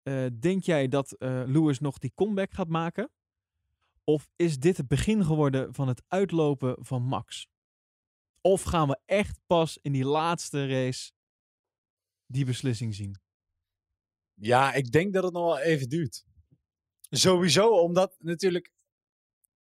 [0.01, 3.11] eh, denk jij dat eh, Lewis nog die comeback gaat maken?
[4.03, 7.47] Of is dit het begin geworden van het uitlopen van Max?
[8.41, 11.11] Of gaan we echt pas in die laatste race
[12.25, 13.19] die beslissing zien?
[14.33, 16.25] Ja, ik denk dat het nog wel even duurt.
[17.09, 18.71] Sowieso, omdat natuurlijk.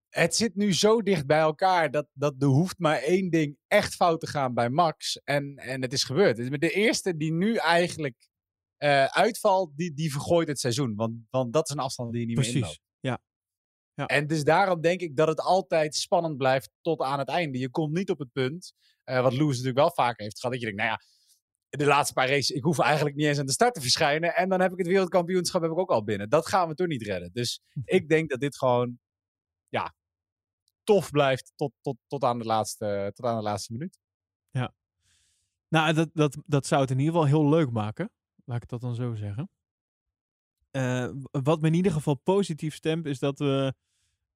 [0.10, 3.96] Het zit nu zo dicht bij elkaar dat, dat er hoeft maar één ding echt
[3.96, 5.22] fout te gaan bij Max.
[5.24, 6.62] En, en het is gebeurd.
[6.62, 8.30] De eerste die nu eigenlijk
[8.78, 10.96] eh, uitvalt, die, die vergooit het seizoen.
[10.96, 12.64] Want, want dat is een afstand die je niet meer inloopt.
[12.64, 12.82] Precies.
[13.00, 13.22] Ja.
[13.94, 14.06] Ja.
[14.06, 17.58] En dus daarom denk ik dat het altijd spannend blijft tot aan het einde.
[17.58, 20.62] Je komt niet op het punt, eh, wat Lewis natuurlijk wel vaker heeft gehad, dat
[20.62, 21.02] je denkt, nou ja,
[21.70, 24.36] de laatste paar races, ik hoef eigenlijk niet eens aan de start te verschijnen.
[24.36, 26.30] En dan heb ik het wereldkampioenschap heb ik ook al binnen.
[26.30, 27.30] Dat gaan we toch niet redden.
[27.34, 29.00] Dus ik denk dat dit gewoon,
[29.80, 29.94] ja,
[30.84, 34.00] tof blijft tot, tot, tot, aan, de laatste, tot aan de laatste minuut.
[35.70, 38.12] Nou, dat, dat, dat zou het in ieder geval heel leuk maken.
[38.46, 39.50] Laat ik dat dan zo zeggen.
[40.72, 43.74] Eh, wat me in ieder geval positief stemt, is dat we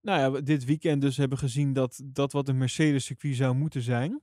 [0.01, 4.21] nou ja, dit weekend dus hebben gezien dat dat wat een Mercedes-circuit zou moeten zijn,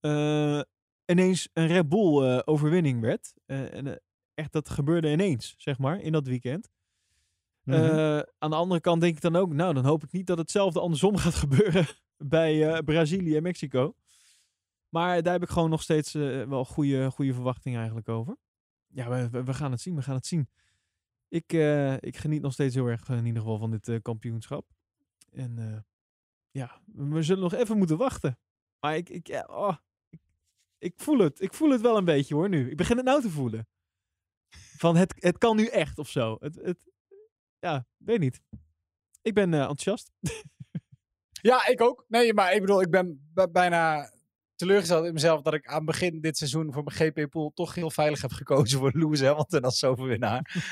[0.00, 0.60] eh,
[1.06, 3.34] ineens een Red Bull eh, werd.
[3.46, 4.00] En,
[4.34, 6.70] echt, dat gebeurde ineens, zeg maar, in dat weekend.
[7.64, 7.78] Mhm.
[7.78, 10.38] Eh, aan de andere kant denk ik dan ook, nou, dan hoop ik niet dat
[10.38, 11.86] hetzelfde andersom gaat gebeuren
[12.16, 13.94] bij eh, Brazilië en Mexico.
[14.88, 18.36] Maar daar heb ik gewoon nog steeds eh, wel goede, goede verwachtingen eigenlijk over.
[18.86, 20.48] Ja, we, we- gaan het zien, we gaan het zien.
[21.28, 21.52] Ik,
[22.00, 24.66] ik geniet nog steeds heel erg in ieder geval van dit kampioenschap.
[25.32, 25.84] En
[26.50, 28.38] ja, we, we zullen nog even moeten wachten.
[28.80, 29.76] Maar ik, ik, ja, oh,
[30.08, 30.20] ik,
[30.78, 31.40] ik voel het.
[31.40, 32.70] Ik voel het wel een beetje hoor nu.
[32.70, 33.66] Ik begin het nou te voelen.
[34.76, 36.36] Van het, het kan nu echt of zo.
[36.40, 36.78] Het, het,
[37.64, 38.40] ja, weet niet.
[39.22, 40.10] Ik ben eh, enthousiast.
[41.42, 42.04] Ja, ik ook.
[42.08, 44.10] Nee, maar ik bedoel, ik ben bijna
[44.54, 47.90] teleurgesteld in mezelf dat ik aan het begin dit seizoen voor mijn GP-pool toch heel
[47.90, 50.64] veilig heb gekozen voor Lewis Hamilton als overwinnaar.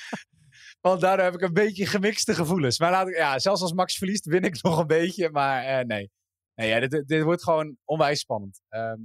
[0.80, 2.78] Want daardoor heb ik een beetje gemixte gevoelens.
[2.78, 5.30] Maar laat ik, ja, zelfs als Max verliest, win ik nog een beetje.
[5.30, 6.10] Maar eh, nee,
[6.54, 8.60] nee ja, dit, dit- wordt gewoon onwijs spannend.
[8.68, 9.00] Ehm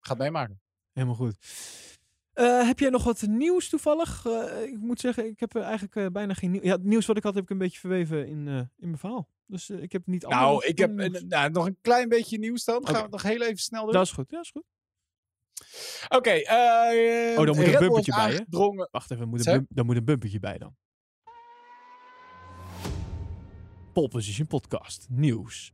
[0.00, 0.60] gaat meemaken.
[0.92, 1.36] Helemaal goed.
[2.32, 4.26] Eh, heb jij nog wat nieuws toevallig?
[4.26, 6.64] Eh, ik moet zeggen, ik heb eh, eigenlijk bijna geen nieuws.
[6.64, 8.98] Ja, het nieuws wat ik had, heb ik een beetje verweven in, eh, in mijn
[8.98, 9.28] verhaal.
[9.46, 10.92] Dus ik heb niet Nou, ik heb
[11.28, 12.86] nou, nog een klein beetje nieuws dan.
[12.86, 13.92] Gaan we het nog heel even snel doen?
[13.92, 14.64] Dat is goed, ja, is goed.
[16.08, 16.30] Oké.
[16.30, 18.86] eh, Oh, dan moet een Red bumpertje bij, hè?
[18.90, 20.76] Wacht even, moet een daar moet een bumpertje bij dan.
[23.92, 25.72] Pole Position Podcast, nieuws.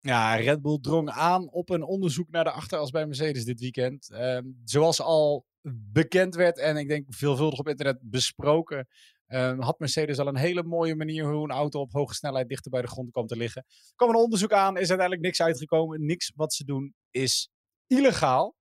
[0.00, 4.10] Ja, Red Bull drong aan op een onderzoek naar de achteras bij Mercedes dit weekend.
[4.10, 5.46] Ehm, zoals al
[5.92, 8.88] bekend werd en ik denk veelvuldig op internet besproken,
[9.26, 12.70] ehm, had Mercedes al een hele mooie manier hoe een auto op hoge snelheid dichter
[12.70, 13.64] bij de grond kwam te liggen.
[13.66, 16.06] Er kwam een onderzoek aan, is uiteindelijk niks uitgekomen.
[16.06, 17.50] Niks wat ze doen is
[17.86, 18.56] illegaal.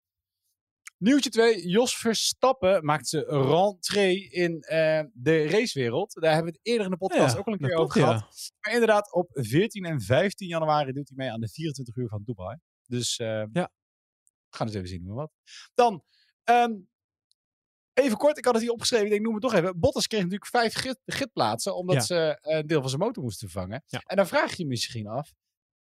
[0.98, 1.68] Nieuwtje 2.
[1.68, 6.14] Jos Verstappen maakt zijn rentree in eh, de racewereld.
[6.14, 8.00] Daar hebben we het eerder in de podcast Ja, ook al een keer klopt, over
[8.02, 8.06] ja.
[8.08, 8.52] gehad.
[8.60, 12.22] Maar inderdaad, op 14 en 15 januari doet hij mee aan de 24 uur van
[12.26, 12.58] Dubai.
[12.86, 13.72] Dus eh, Ja.
[14.50, 15.32] we gaan eens even zien hoe wat.
[15.74, 16.04] Dan,
[16.44, 16.74] ehm,
[17.94, 19.80] even kort, ik had het hier opgeschreven, ik denk noem het toch even.
[19.80, 22.02] Bottas kreeg natuurlijk vijf git, gitplaatsen, omdat Ja.
[22.02, 23.84] ze eh, een deel van zijn motor moesten vervangen.
[24.06, 25.32] En dan vraag je je misschien af,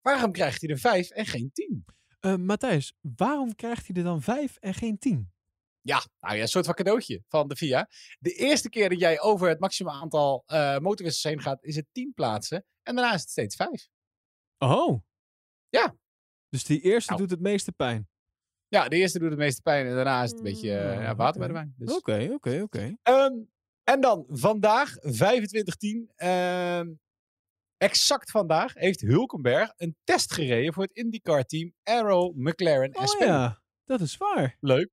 [0.02, 1.86] waarom krijgt hij er vijf en geen tien?
[2.26, 5.34] Eh, Matthijs, waarom krijgt hij er dan vijf en geen tien?
[5.82, 7.90] Ja, nou ja, een soort van cadeautje van de FIA.
[8.20, 11.86] De eerste keer dat jij over het maximum aantal eh motorwissels heen gaat, is het
[11.92, 12.66] 10 plaatsen.
[12.84, 13.88] En daarna is het steeds 5.
[14.58, 15.02] Oh.
[15.70, 15.96] Ja.
[16.50, 17.22] Dus die eerste Nou.
[17.22, 18.08] doet het meeste pijn.
[18.68, 21.02] Ja, de eerste doet het meeste pijn en daarna is het een beetje eh, Mm,
[21.02, 21.74] ja, water bij de wijn.
[21.78, 21.96] Dus.
[21.96, 22.96] Oké, oké, oké.
[23.04, 23.34] Ehm,
[23.84, 26.12] en dan vandaag, 25-10.
[26.16, 26.94] ehm,
[27.78, 33.20] exact vandaag heeft Hulkenberg een test gereden voor het IndyCar-team Arrow McLaren Oh SP.
[33.22, 34.58] ja, dat is waar.
[34.60, 34.90] Leuk.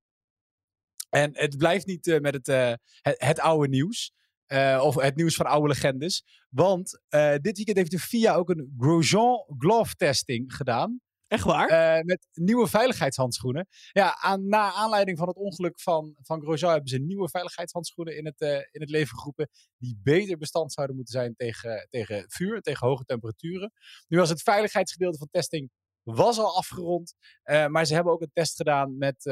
[1.11, 2.73] En het blijft niet eh, met het, eh,
[3.03, 4.13] het, het oude nieuws.
[4.47, 6.25] eh, of het nieuws van oude legendes.
[6.49, 7.01] Want
[7.41, 11.01] dit weekend heeft de FIA ook een Grosjean glove testing gedaan.
[11.33, 11.69] Echt waar?
[11.69, 13.67] eh, met nieuwe veiligheidshandschoenen.
[13.93, 18.25] Ja, aan, na aanleiding van het ongeluk van, van Grosjean hebben ze nieuwe veiligheidshandschoenen in
[18.25, 19.49] het, eh, in het leven geroepen.
[19.79, 23.73] Die beter bestand zouden moeten zijn tegen, tegen vuur, tegen hoge temperaturen.
[24.09, 25.71] Nu was het veiligheidsgedeelte van testing
[26.03, 27.15] was al afgerond.
[27.43, 29.25] eh, maar ze hebben ook een test gedaan met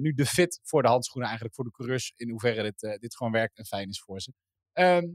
[0.00, 2.12] nu de fit voor de handschoenen, eigenlijk voor de coureurs.
[2.16, 4.32] In hoeverre dit, dit gewoon werkt en fijn is voor ze.
[4.72, 5.06] Ehm,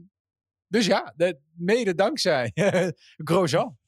[0.66, 2.50] dus ja, de, mede dankzij
[3.28, 3.78] Grosjean.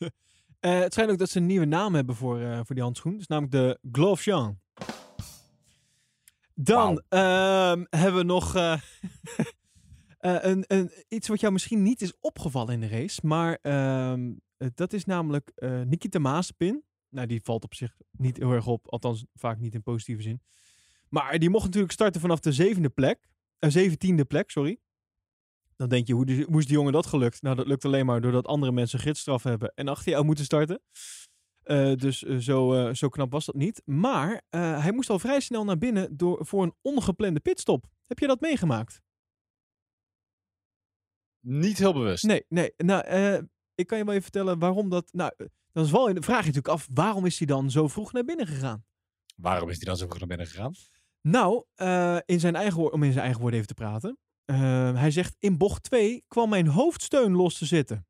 [0.60, 3.12] Eh, het schijnt ook dat ze een nieuwe naam hebben voor, eh, voor die handschoen.
[3.12, 4.60] Dat is namelijk de Glove Jean.
[6.54, 8.78] Dan ehm, hebben we nog eh,
[10.18, 13.20] een, een, iets wat jou misschien niet is opgevallen in de race.
[13.26, 15.52] Maar ehm, eh, dat is namelijk
[15.86, 16.84] Nikita Mazepin.
[17.08, 18.88] Nou, die valt op zich niet heel erg op.
[18.88, 20.42] Althans, vaak niet in positieve zin.
[21.08, 23.28] Maar die mocht natuurlijk starten vanaf de zevende plek.
[23.58, 24.78] zeventiende plek, sorry.
[25.78, 27.42] Dan denk je, hoe, hoe is die jongen dat gelukt?
[27.42, 30.80] Nou, dat lukt alleen maar doordat andere mensen gidsstraf hebben en achter jou moeten starten.
[31.68, 33.82] Eh, dus eh, zo, eh, zo knap was dat niet.
[33.84, 37.86] Maar hij moest al vrij snel naar binnen door, voor een ongeplande pitstop.
[38.06, 39.00] Heb je dat meegemaakt?
[41.40, 42.24] Niet heel bewust.
[42.24, 42.72] Nee, nee.
[42.76, 43.02] Nou,
[43.74, 45.12] ik kan je wel even vertellen waarom dat...
[45.12, 45.32] Nou,
[45.72, 48.46] dan is wel, vraag je natuurlijk af, waarom is hij dan zo vroeg naar binnen
[48.46, 48.84] gegaan?
[49.36, 50.74] Waarom is hij dan zo vroeg naar binnen gegaan?
[51.20, 51.64] Nou,
[52.24, 54.18] in zijn eigen om in zijn eigen woorden even te praten.
[54.48, 58.06] Eh, hij zegt, in bocht 2 kwam mijn hoofdsteun los te zitten.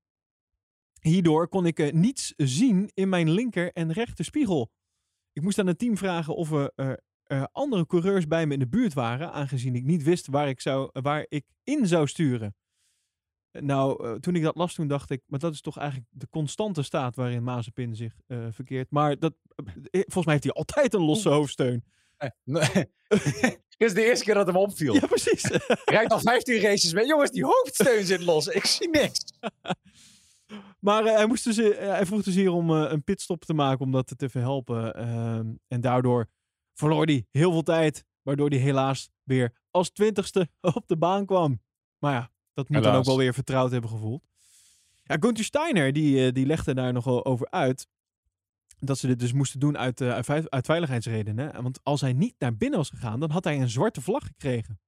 [1.00, 4.70] Hierdoor kon ik eh, niets zien in mijn linker en rechter spiegel.
[5.32, 8.58] Ik moest aan het team vragen of we er eh, andere coureurs bij me in
[8.58, 12.54] de buurt waren, aangezien ik niet wist waar ik, zou, waar ik in zou sturen.
[13.50, 16.28] Nou, eh, toen ik dat las, toen dacht ik, maar dat is toch eigenlijk de
[16.28, 18.90] constante staat waarin Mazepin zich eh, verkeert.
[18.90, 21.84] Maar dat, eh, volgens mij heeft hij altijd een losse hoofdsteun.
[22.16, 22.90] Eh, nee.
[23.78, 24.94] Dit is de eerste keer dat hem opviel.
[24.94, 25.42] Ja, precies.
[25.84, 27.06] Rijdt al 15 races mee.
[27.06, 28.46] Jongens, die hoofdsteun zit los.
[28.46, 29.24] Ik zie niks.
[30.80, 33.54] Maar eh, hij, moest dus, eh, hij vroeg dus hier om eh, een pitstop te
[33.54, 34.94] maken om dat te verhelpen.
[34.94, 36.28] Ehm, en daardoor
[36.74, 38.04] verloor hij heel veel tijd.
[38.22, 41.62] Waardoor hij helaas weer als twintigste op de baan kwam.
[41.98, 44.22] Maar ja, dat moet dan ook wel weer vertrouwd hebben gevoeld.
[45.04, 47.86] Ja, Gunther Steiner die, die legde daar nogal over uit.
[48.80, 51.62] Dat ze dit dus moesten doen uit, eh, uit, vei- uit veiligheidsredenen.
[51.62, 54.80] Want als hij niet naar binnen was gegaan, dan had hij een zwarte vlag gekregen.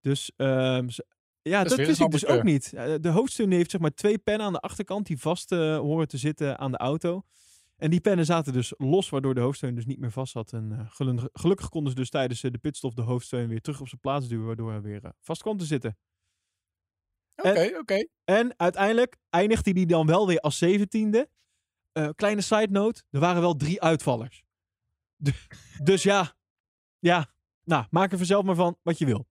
[0.00, 1.06] Dus ehm, ze-
[1.42, 2.72] ja, dat wist ik dus ook niet.
[2.72, 6.08] Eh, De hoofdsteun heeft zeg maar twee pennen aan de achterkant die vast eh, horen
[6.08, 7.22] te zitten aan de auto.
[7.76, 10.52] En die pennen zaten dus los, waardoor de hoofdsteun dus niet meer vast zat.
[10.52, 10.88] En
[11.32, 14.46] gelukkig konden ze dus tijdens de pitstop de hoofdsteun weer terug op zijn plaats duwen,
[14.46, 15.96] waardoor hij weer vast kwam te zitten.
[17.36, 18.06] Oké, oké.
[18.24, 21.28] En uiteindelijk eindigde hij dan wel weer als zeventiende.
[21.92, 24.44] Eh kleine side note, er waren wel drie uitvallers.
[25.82, 26.36] Dus ja,
[26.98, 27.32] ja,
[27.64, 29.28] nou, maak er vanzelf maar van wat je wil.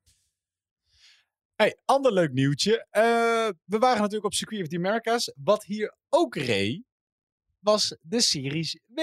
[1.56, 2.88] Hey, ander leuk nieuwtje.
[2.90, 5.34] Eh, we waren natuurlijk op Circuit of the Americas.
[5.36, 6.84] Wat hier ook reed,
[7.60, 9.00] was de Series W.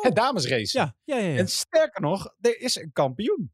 [0.00, 0.78] Het damesrace.
[0.78, 1.28] Ja, ja, ja.
[1.28, 1.38] ja.
[1.38, 3.52] En sterker nog, er is een kampioen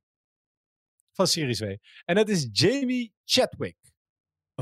[1.12, 1.76] van Series W.
[2.04, 3.76] En dat is Jamie Chadwick.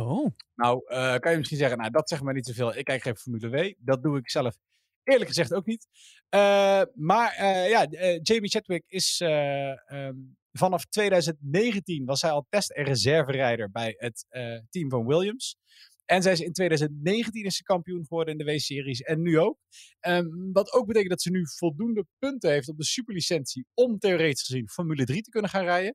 [0.00, 2.76] Oh, Nou, eh, kan je misschien zeggen, nou, dat zegt maar niet zoveel.
[2.76, 3.72] Ik kijk geen Formule W.
[3.78, 4.56] Dat doe ik zelf
[5.04, 5.86] eerlijk gezegd ook niet.
[6.28, 7.86] Eh, maar eh, ja,
[8.22, 10.16] Jamie Chadwick is eh, ehm,
[10.52, 14.26] vanaf 2019 was hij al test- en reserverijder bij het
[14.70, 15.56] team van Williams.
[16.04, 19.58] En zij is in 2019 is ze kampioen geworden in de W-series en nu ook.
[20.00, 24.42] Ehm, wat ook betekent dat ze nu voldoende punten heeft op de superlicentie om theoretisch
[24.46, 25.94] gezien Formule 3 te kunnen gaan rijden.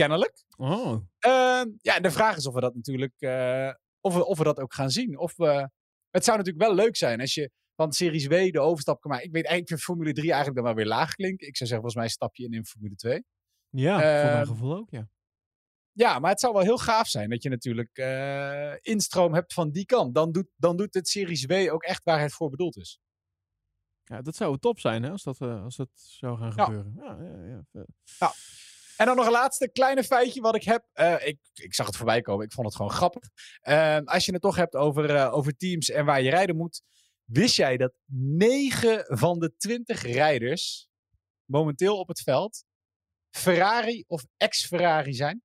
[0.00, 0.44] Kennelijk.
[0.56, 0.92] oh.
[1.18, 4.44] Ehm, ja, en de vraag is of we dat natuurlijk, eh, of, we, of we
[4.44, 5.18] dat ook gaan zien.
[5.18, 5.70] Of we,
[6.10, 9.26] het zou natuurlijk wel leuk zijn als je van Series W de overstap kan maken.
[9.26, 11.46] Ik weet eigenlijk, ik vind Formule 3 eigenlijk dan wel weer laag klinken.
[11.46, 13.24] Ik zou zeggen, volgens mij stap je in in Formule 2.
[13.68, 15.08] Ja, voor mijn Ehm, gevoel ook, ja.
[15.92, 19.70] Ja, maar het zou wel heel gaaf zijn dat je natuurlijk eh, instroom hebt van
[19.70, 20.14] die kant.
[20.14, 23.00] Dan doet, dan doet het Series W ook echt waar het voor bedoeld is.
[24.04, 26.92] Ja, dat zou top zijn, hè, als dat, eh, als dat zou gaan gebeuren.
[26.96, 28.32] Ja, ja, ja.
[29.00, 30.84] En dan nog een laatste kleine feitje wat ik heb.
[30.92, 32.44] Eh, ik, ik zag het voorbij komen.
[32.44, 33.22] Ik vond het gewoon grappig.
[33.60, 36.82] Ehm, als je het toch hebt over, eh, over teams en waar je rijden moet.
[37.24, 40.88] Wist jij dat 9 van de 20 rijders
[41.44, 42.64] momenteel op het veld
[43.30, 45.42] Ferrari of ex-Ferrari zijn?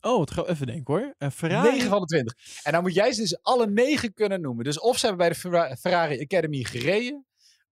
[0.00, 1.14] Oh, gaan we even denken hoor.
[1.18, 1.70] Eh, Ferrari.
[1.70, 2.34] 9 van de 20.
[2.62, 4.64] En dan moet jij ze dus alle 9 kunnen noemen.
[4.64, 7.26] Dus of ze hebben bij de Ferra- Ferrari Academy gereden.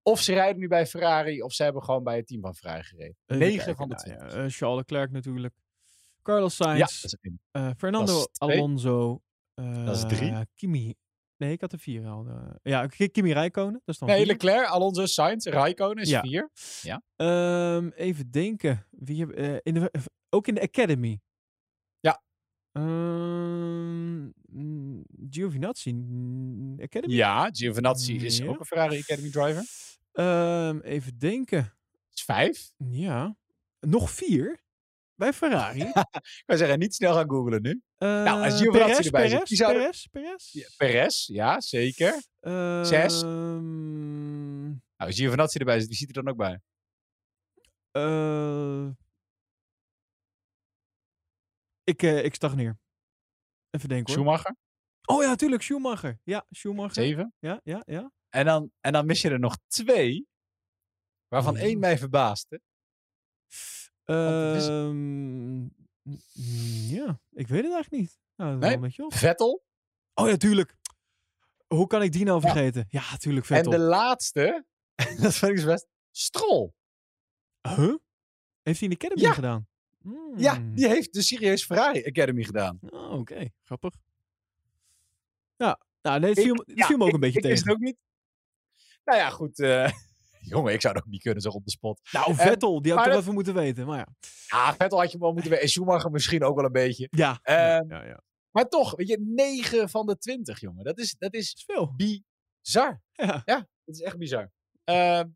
[0.09, 1.41] Of ze rijden nu bij Ferrari.
[1.41, 3.15] Of ze hebben gewoon bij het team van Ferrari gereden.
[3.25, 4.33] Even 9 kijken, van de nou 20.
[4.37, 5.53] ja, eh, Charles Leclerc natuurlijk.
[6.23, 7.13] Carlos Ja, Sainz.
[7.51, 8.25] eh, Fernando.
[8.37, 9.21] Alonso.
[9.55, 10.29] Dat is drie.
[10.31, 10.95] eh, Kimi.
[11.37, 12.27] Nee, ik had er vier al.
[12.27, 12.35] eh.
[12.63, 13.73] ja, Ki- Kimi Räikkönen.
[13.73, 14.27] Dat is dan Nee, vier.
[14.27, 16.21] Leclerc, Alonso, Sainz, Raikkonen is Ja.
[16.21, 16.49] 4.
[17.15, 18.85] Ehm, even denken.
[18.91, 19.91] Wie heb, eh, in de,
[20.29, 21.19] ook in de Academy.
[21.99, 22.21] Ja.
[22.71, 24.33] Mm,
[25.29, 25.89] Giovinazzi.
[26.81, 27.13] Academy?
[27.13, 28.45] Ja, Giovinazzi is Ja.
[28.47, 29.63] ook een Ferrari Academy driver.
[30.11, 31.73] Ehm, even denken.
[32.13, 32.71] is 5.
[32.77, 33.35] Ja.
[33.79, 34.59] Nog vier?
[35.15, 35.81] Bij Ferrari?
[36.21, 37.81] Ik zou zeggen, niet snel gaan googlen nu.
[37.97, 40.51] nou, als Giovinazzi erbij zit, die er- Perez, Perez?
[40.51, 42.13] Ja, Perez, ja, zeker.
[42.85, 43.21] Zes.
[43.21, 46.59] Ehm, Nou, als Giovinazzi erbij zit, wie ziet er dan ook bij?
[47.91, 48.87] eh,
[51.83, 52.77] ik, eh, ik stagneer.
[53.69, 54.23] Even denken hoor.
[54.23, 54.55] Schumacher,
[55.05, 56.19] Oh ja, tuurlijk, Schumacher.
[56.23, 56.93] Ja, Schumacher.
[57.03, 57.33] 7.
[57.39, 58.11] Ja, ja, ja.
[58.29, 60.27] En dan, en dan mis je er nog twee,
[61.27, 61.61] waarvan Oh.
[61.61, 62.61] één mij verbaasde.
[64.55, 65.61] is- Ehm,
[66.95, 68.19] ja, ik weet het eigenlijk niet.
[68.35, 68.79] Nou, Nee?
[68.79, 69.11] wel een.
[69.11, 69.63] Vettel.
[70.13, 70.75] Oh ja, tuurlijk.
[71.67, 72.85] Hoe kan ik die nou vergeten?
[72.89, 73.71] Ja, tuurlijk, Vettel.
[73.73, 74.65] En de laatste,
[75.21, 76.71] dat vind ik best, Stroll.
[77.61, 77.95] Huh?
[78.61, 79.33] Heeft hij de Academy Ja.
[79.33, 79.67] gedaan?
[80.35, 80.75] Ja, Hmm.
[80.75, 82.79] die heeft de serieus Ferrari Academy gedaan.
[82.81, 83.49] Oh, oké.
[83.63, 83.93] Grappig.
[85.55, 87.39] Ja, nou, nee, het Ik- viel, me- het ja, viel me ook ik- een beetje
[87.39, 87.79] ik wist tegen.
[87.79, 87.97] het ook niet.
[89.09, 89.59] Nou ja, goed.
[89.59, 89.91] eh,
[90.53, 91.99] jongen, ik zou het ook niet kunnen, zo op de spot.
[92.11, 93.85] Nou, Eh, Vettel, die had ik toch dat- even moeten weten.
[93.85, 94.07] Maar ja.
[94.47, 95.65] Ja, Vettel had je wel moeten weten.
[95.65, 97.07] En Schumacher misschien ook wel een beetje.
[97.11, 98.21] Ja, ja, Ehm, ja, ja.
[98.51, 100.83] Maar toch, weet je, 9 van de 20, jongen.
[100.83, 101.93] Dat is, dat is Dat is veel.
[101.95, 103.01] bizar.
[103.11, 103.41] Ja.
[103.45, 103.55] Ja,
[103.85, 104.51] dat is echt bizar.
[104.83, 105.27] Ehm,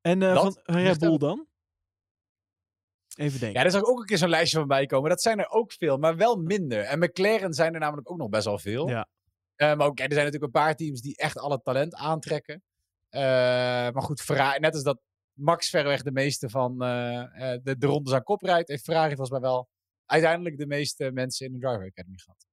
[0.00, 1.46] En eh, Dat van Red Bull aan- dan?
[3.14, 3.56] Even denken.
[3.56, 5.10] ja, daar zou ook een keer zo'n lijstje van bij komen.
[5.10, 6.80] Dat zijn er ook veel, maar wel minder.
[6.80, 8.88] En McLaren zijn er namelijk ook nog best wel veel.
[8.88, 9.08] Ja.
[9.58, 12.62] Eh, maar ook, ja, er zijn natuurlijk een paar teams die echt alle talent aantrekken.
[13.08, 13.20] Eh,
[13.90, 15.00] maar goed, Ferrari, net als dat
[15.32, 18.68] Max verreweg de meeste van eh, de, de rondes aan kop rijdt.
[18.68, 19.68] Heeft Ferrari volgens mij wel
[20.06, 22.46] uiteindelijk de meeste mensen in de Driver Academy gehad.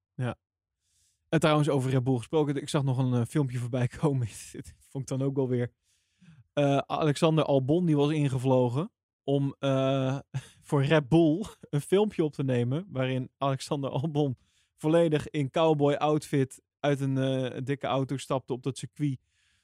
[1.29, 2.55] En trouwens, over Red Bull gesproken.
[2.55, 4.27] Ik zag nog een filmpje voorbij komen.
[4.51, 5.71] Dit vond ik dan ook wel weer.
[6.85, 8.91] Alexander Albon, die was ingevlogen
[9.23, 9.55] om
[10.67, 12.87] voor Red Bull een filmpje op te nemen.
[12.89, 14.37] Waarin Alexander Albon
[14.75, 19.17] volledig in cowboy outfit uit een eh, dikke auto stapte op dat circuit.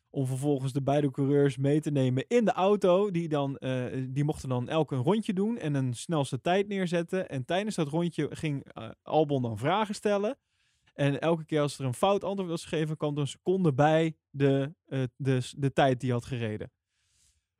[0.10, 3.11] Om vervolgens de beide coureurs mee te nemen in de auto.
[3.11, 7.30] Die, dan, eh, die mochten dan elk een rondje doen en een snelste tijd neerzetten.
[7.30, 10.38] En tijdens dat rondje ging eh, Albon dan vragen stellen.
[10.93, 14.15] En elke keer als er een fout antwoord was gegeven, kwam er een seconde bij
[14.30, 14.73] de,
[15.15, 16.72] de, de tijd die had gereden.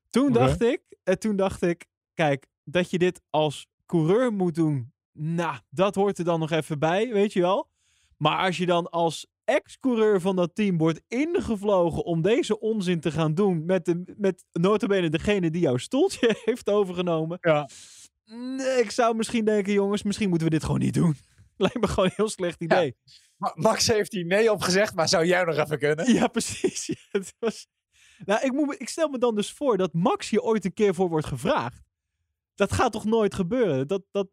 [0.10, 4.94] Toen dacht ik, en toen dacht ik, kijk, dat je dit als coureur moet doen,
[5.12, 7.70] nou, dat hoort er dan nog even bij, weet je wel.
[8.18, 13.12] Maar als je dan als ex-coureur van dat team wordt ingevlogen om deze onzin te
[13.12, 17.38] gaan doen met, de, met notabene degene die jouw stoeltje heeft overgenomen.
[17.42, 17.70] Ja.
[18.26, 21.16] Nee, ik zou misschien denken, jongens, misschien moeten we dit gewoon niet doen.
[21.58, 22.96] Lijkt me gewoon een heel slecht idee.
[23.38, 26.14] Ma- Max heeft hier nee op gezegd, maar zou jij nog even kunnen?
[26.14, 26.86] Ja, precies.
[26.86, 27.68] Ja, het was...
[28.26, 30.94] Nou, ik, moet, ik stel me dan dus voor dat Max hier ooit een keer
[30.94, 31.82] voor wordt gevraagd.
[32.56, 33.88] Dat gaat toch nooit gebeuren?
[33.88, 34.28] Dat, dat,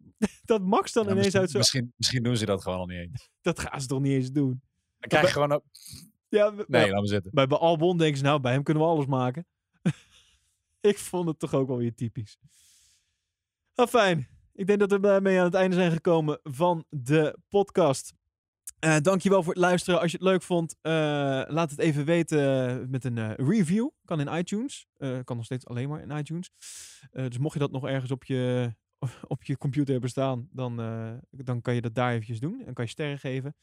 [0.45, 1.59] dat Max dan Ja, ineens uit zo...
[1.59, 3.29] misschien, misschien doen ze dat gewoon al niet eens.
[3.41, 4.63] Dat gaan ze toch niet eens doen?
[4.99, 5.53] Dan krijg je gewoon...
[5.53, 5.65] Op...
[6.31, 7.31] Ja, Nee, ja, laat me zitten.
[7.35, 9.47] bij, bij Albon denken ze, nou, bij hem kunnen we alles maken.
[10.81, 12.39] ik vond het toch ook wel weer typisch.
[13.75, 14.29] Nou, fijn.
[14.53, 18.15] Ik denk dat we daarmee aan het einde zijn gekomen van de podcast.
[18.79, 20.01] Eh dankjewel voor het luisteren.
[20.01, 20.93] Als je het leuk vond, eh,
[21.47, 23.89] laat het even weten met een eh, review.
[24.05, 24.87] Kan in iTunes.
[24.99, 26.51] Kan nog steeds alleen maar in iTunes.
[27.11, 28.75] Dus mocht je dat nog ergens op je,
[29.27, 30.77] op je computer hebben staan, dan,
[31.31, 32.63] dan kan je dat daar eventjes doen.
[32.67, 33.55] En kan je sterren geven.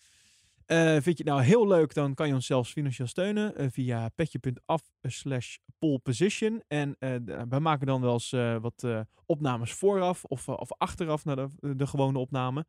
[0.65, 3.67] Eh, vind je het nou heel leuk, dan kan je ons zelfs financieel steunen eh,
[3.69, 6.63] via petje.af slash poleposition.
[6.67, 10.53] En eh, d- wij maken dan wel eens eh, wat eh, opnames vooraf of, eh,
[10.57, 12.65] of achteraf naar de, de gewone opname.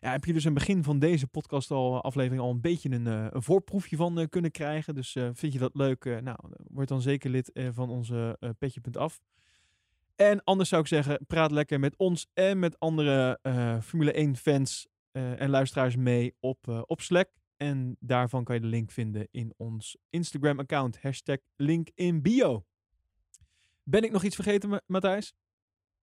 [0.00, 2.90] Ja, heb je dus in het begin van deze podcast al aflevering al een beetje
[2.90, 4.94] een, eh, een voorproefje van eh, kunnen krijgen.
[4.94, 6.04] Dus eh, vind je dat leuk?
[6.04, 6.38] eh, nou,
[6.70, 9.20] word dan zeker lid eh, van onze eh, petje.af.
[10.16, 14.36] En anders zou ik zeggen, praat lekker met ons en met andere eh, Formule 1
[14.36, 17.28] fans eh, en luisteraars mee op, eh, op Slack.
[17.58, 21.02] En daarvan kan je de link vinden in ons Instagram-account.
[21.02, 22.66] Hashtag link in bio.
[23.82, 25.34] Ben ik nog iets vergeten, Ma- Matthijs?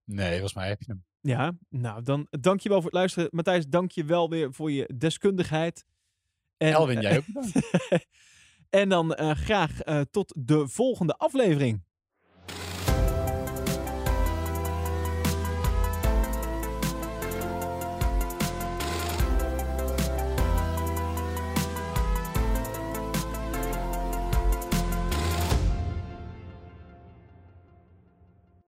[0.03, 1.05] Nee, volgens mij heb je hem.
[1.21, 3.29] Ja, nou dan dank je wel voor het luisteren.
[3.31, 5.85] Matthijs, dank je wel weer voor je deskundigheid.
[6.57, 8.07] En, Elwin, eh, jij ook bedankt.
[8.69, 11.84] en dan eh, graag eh, tot de volgende aflevering.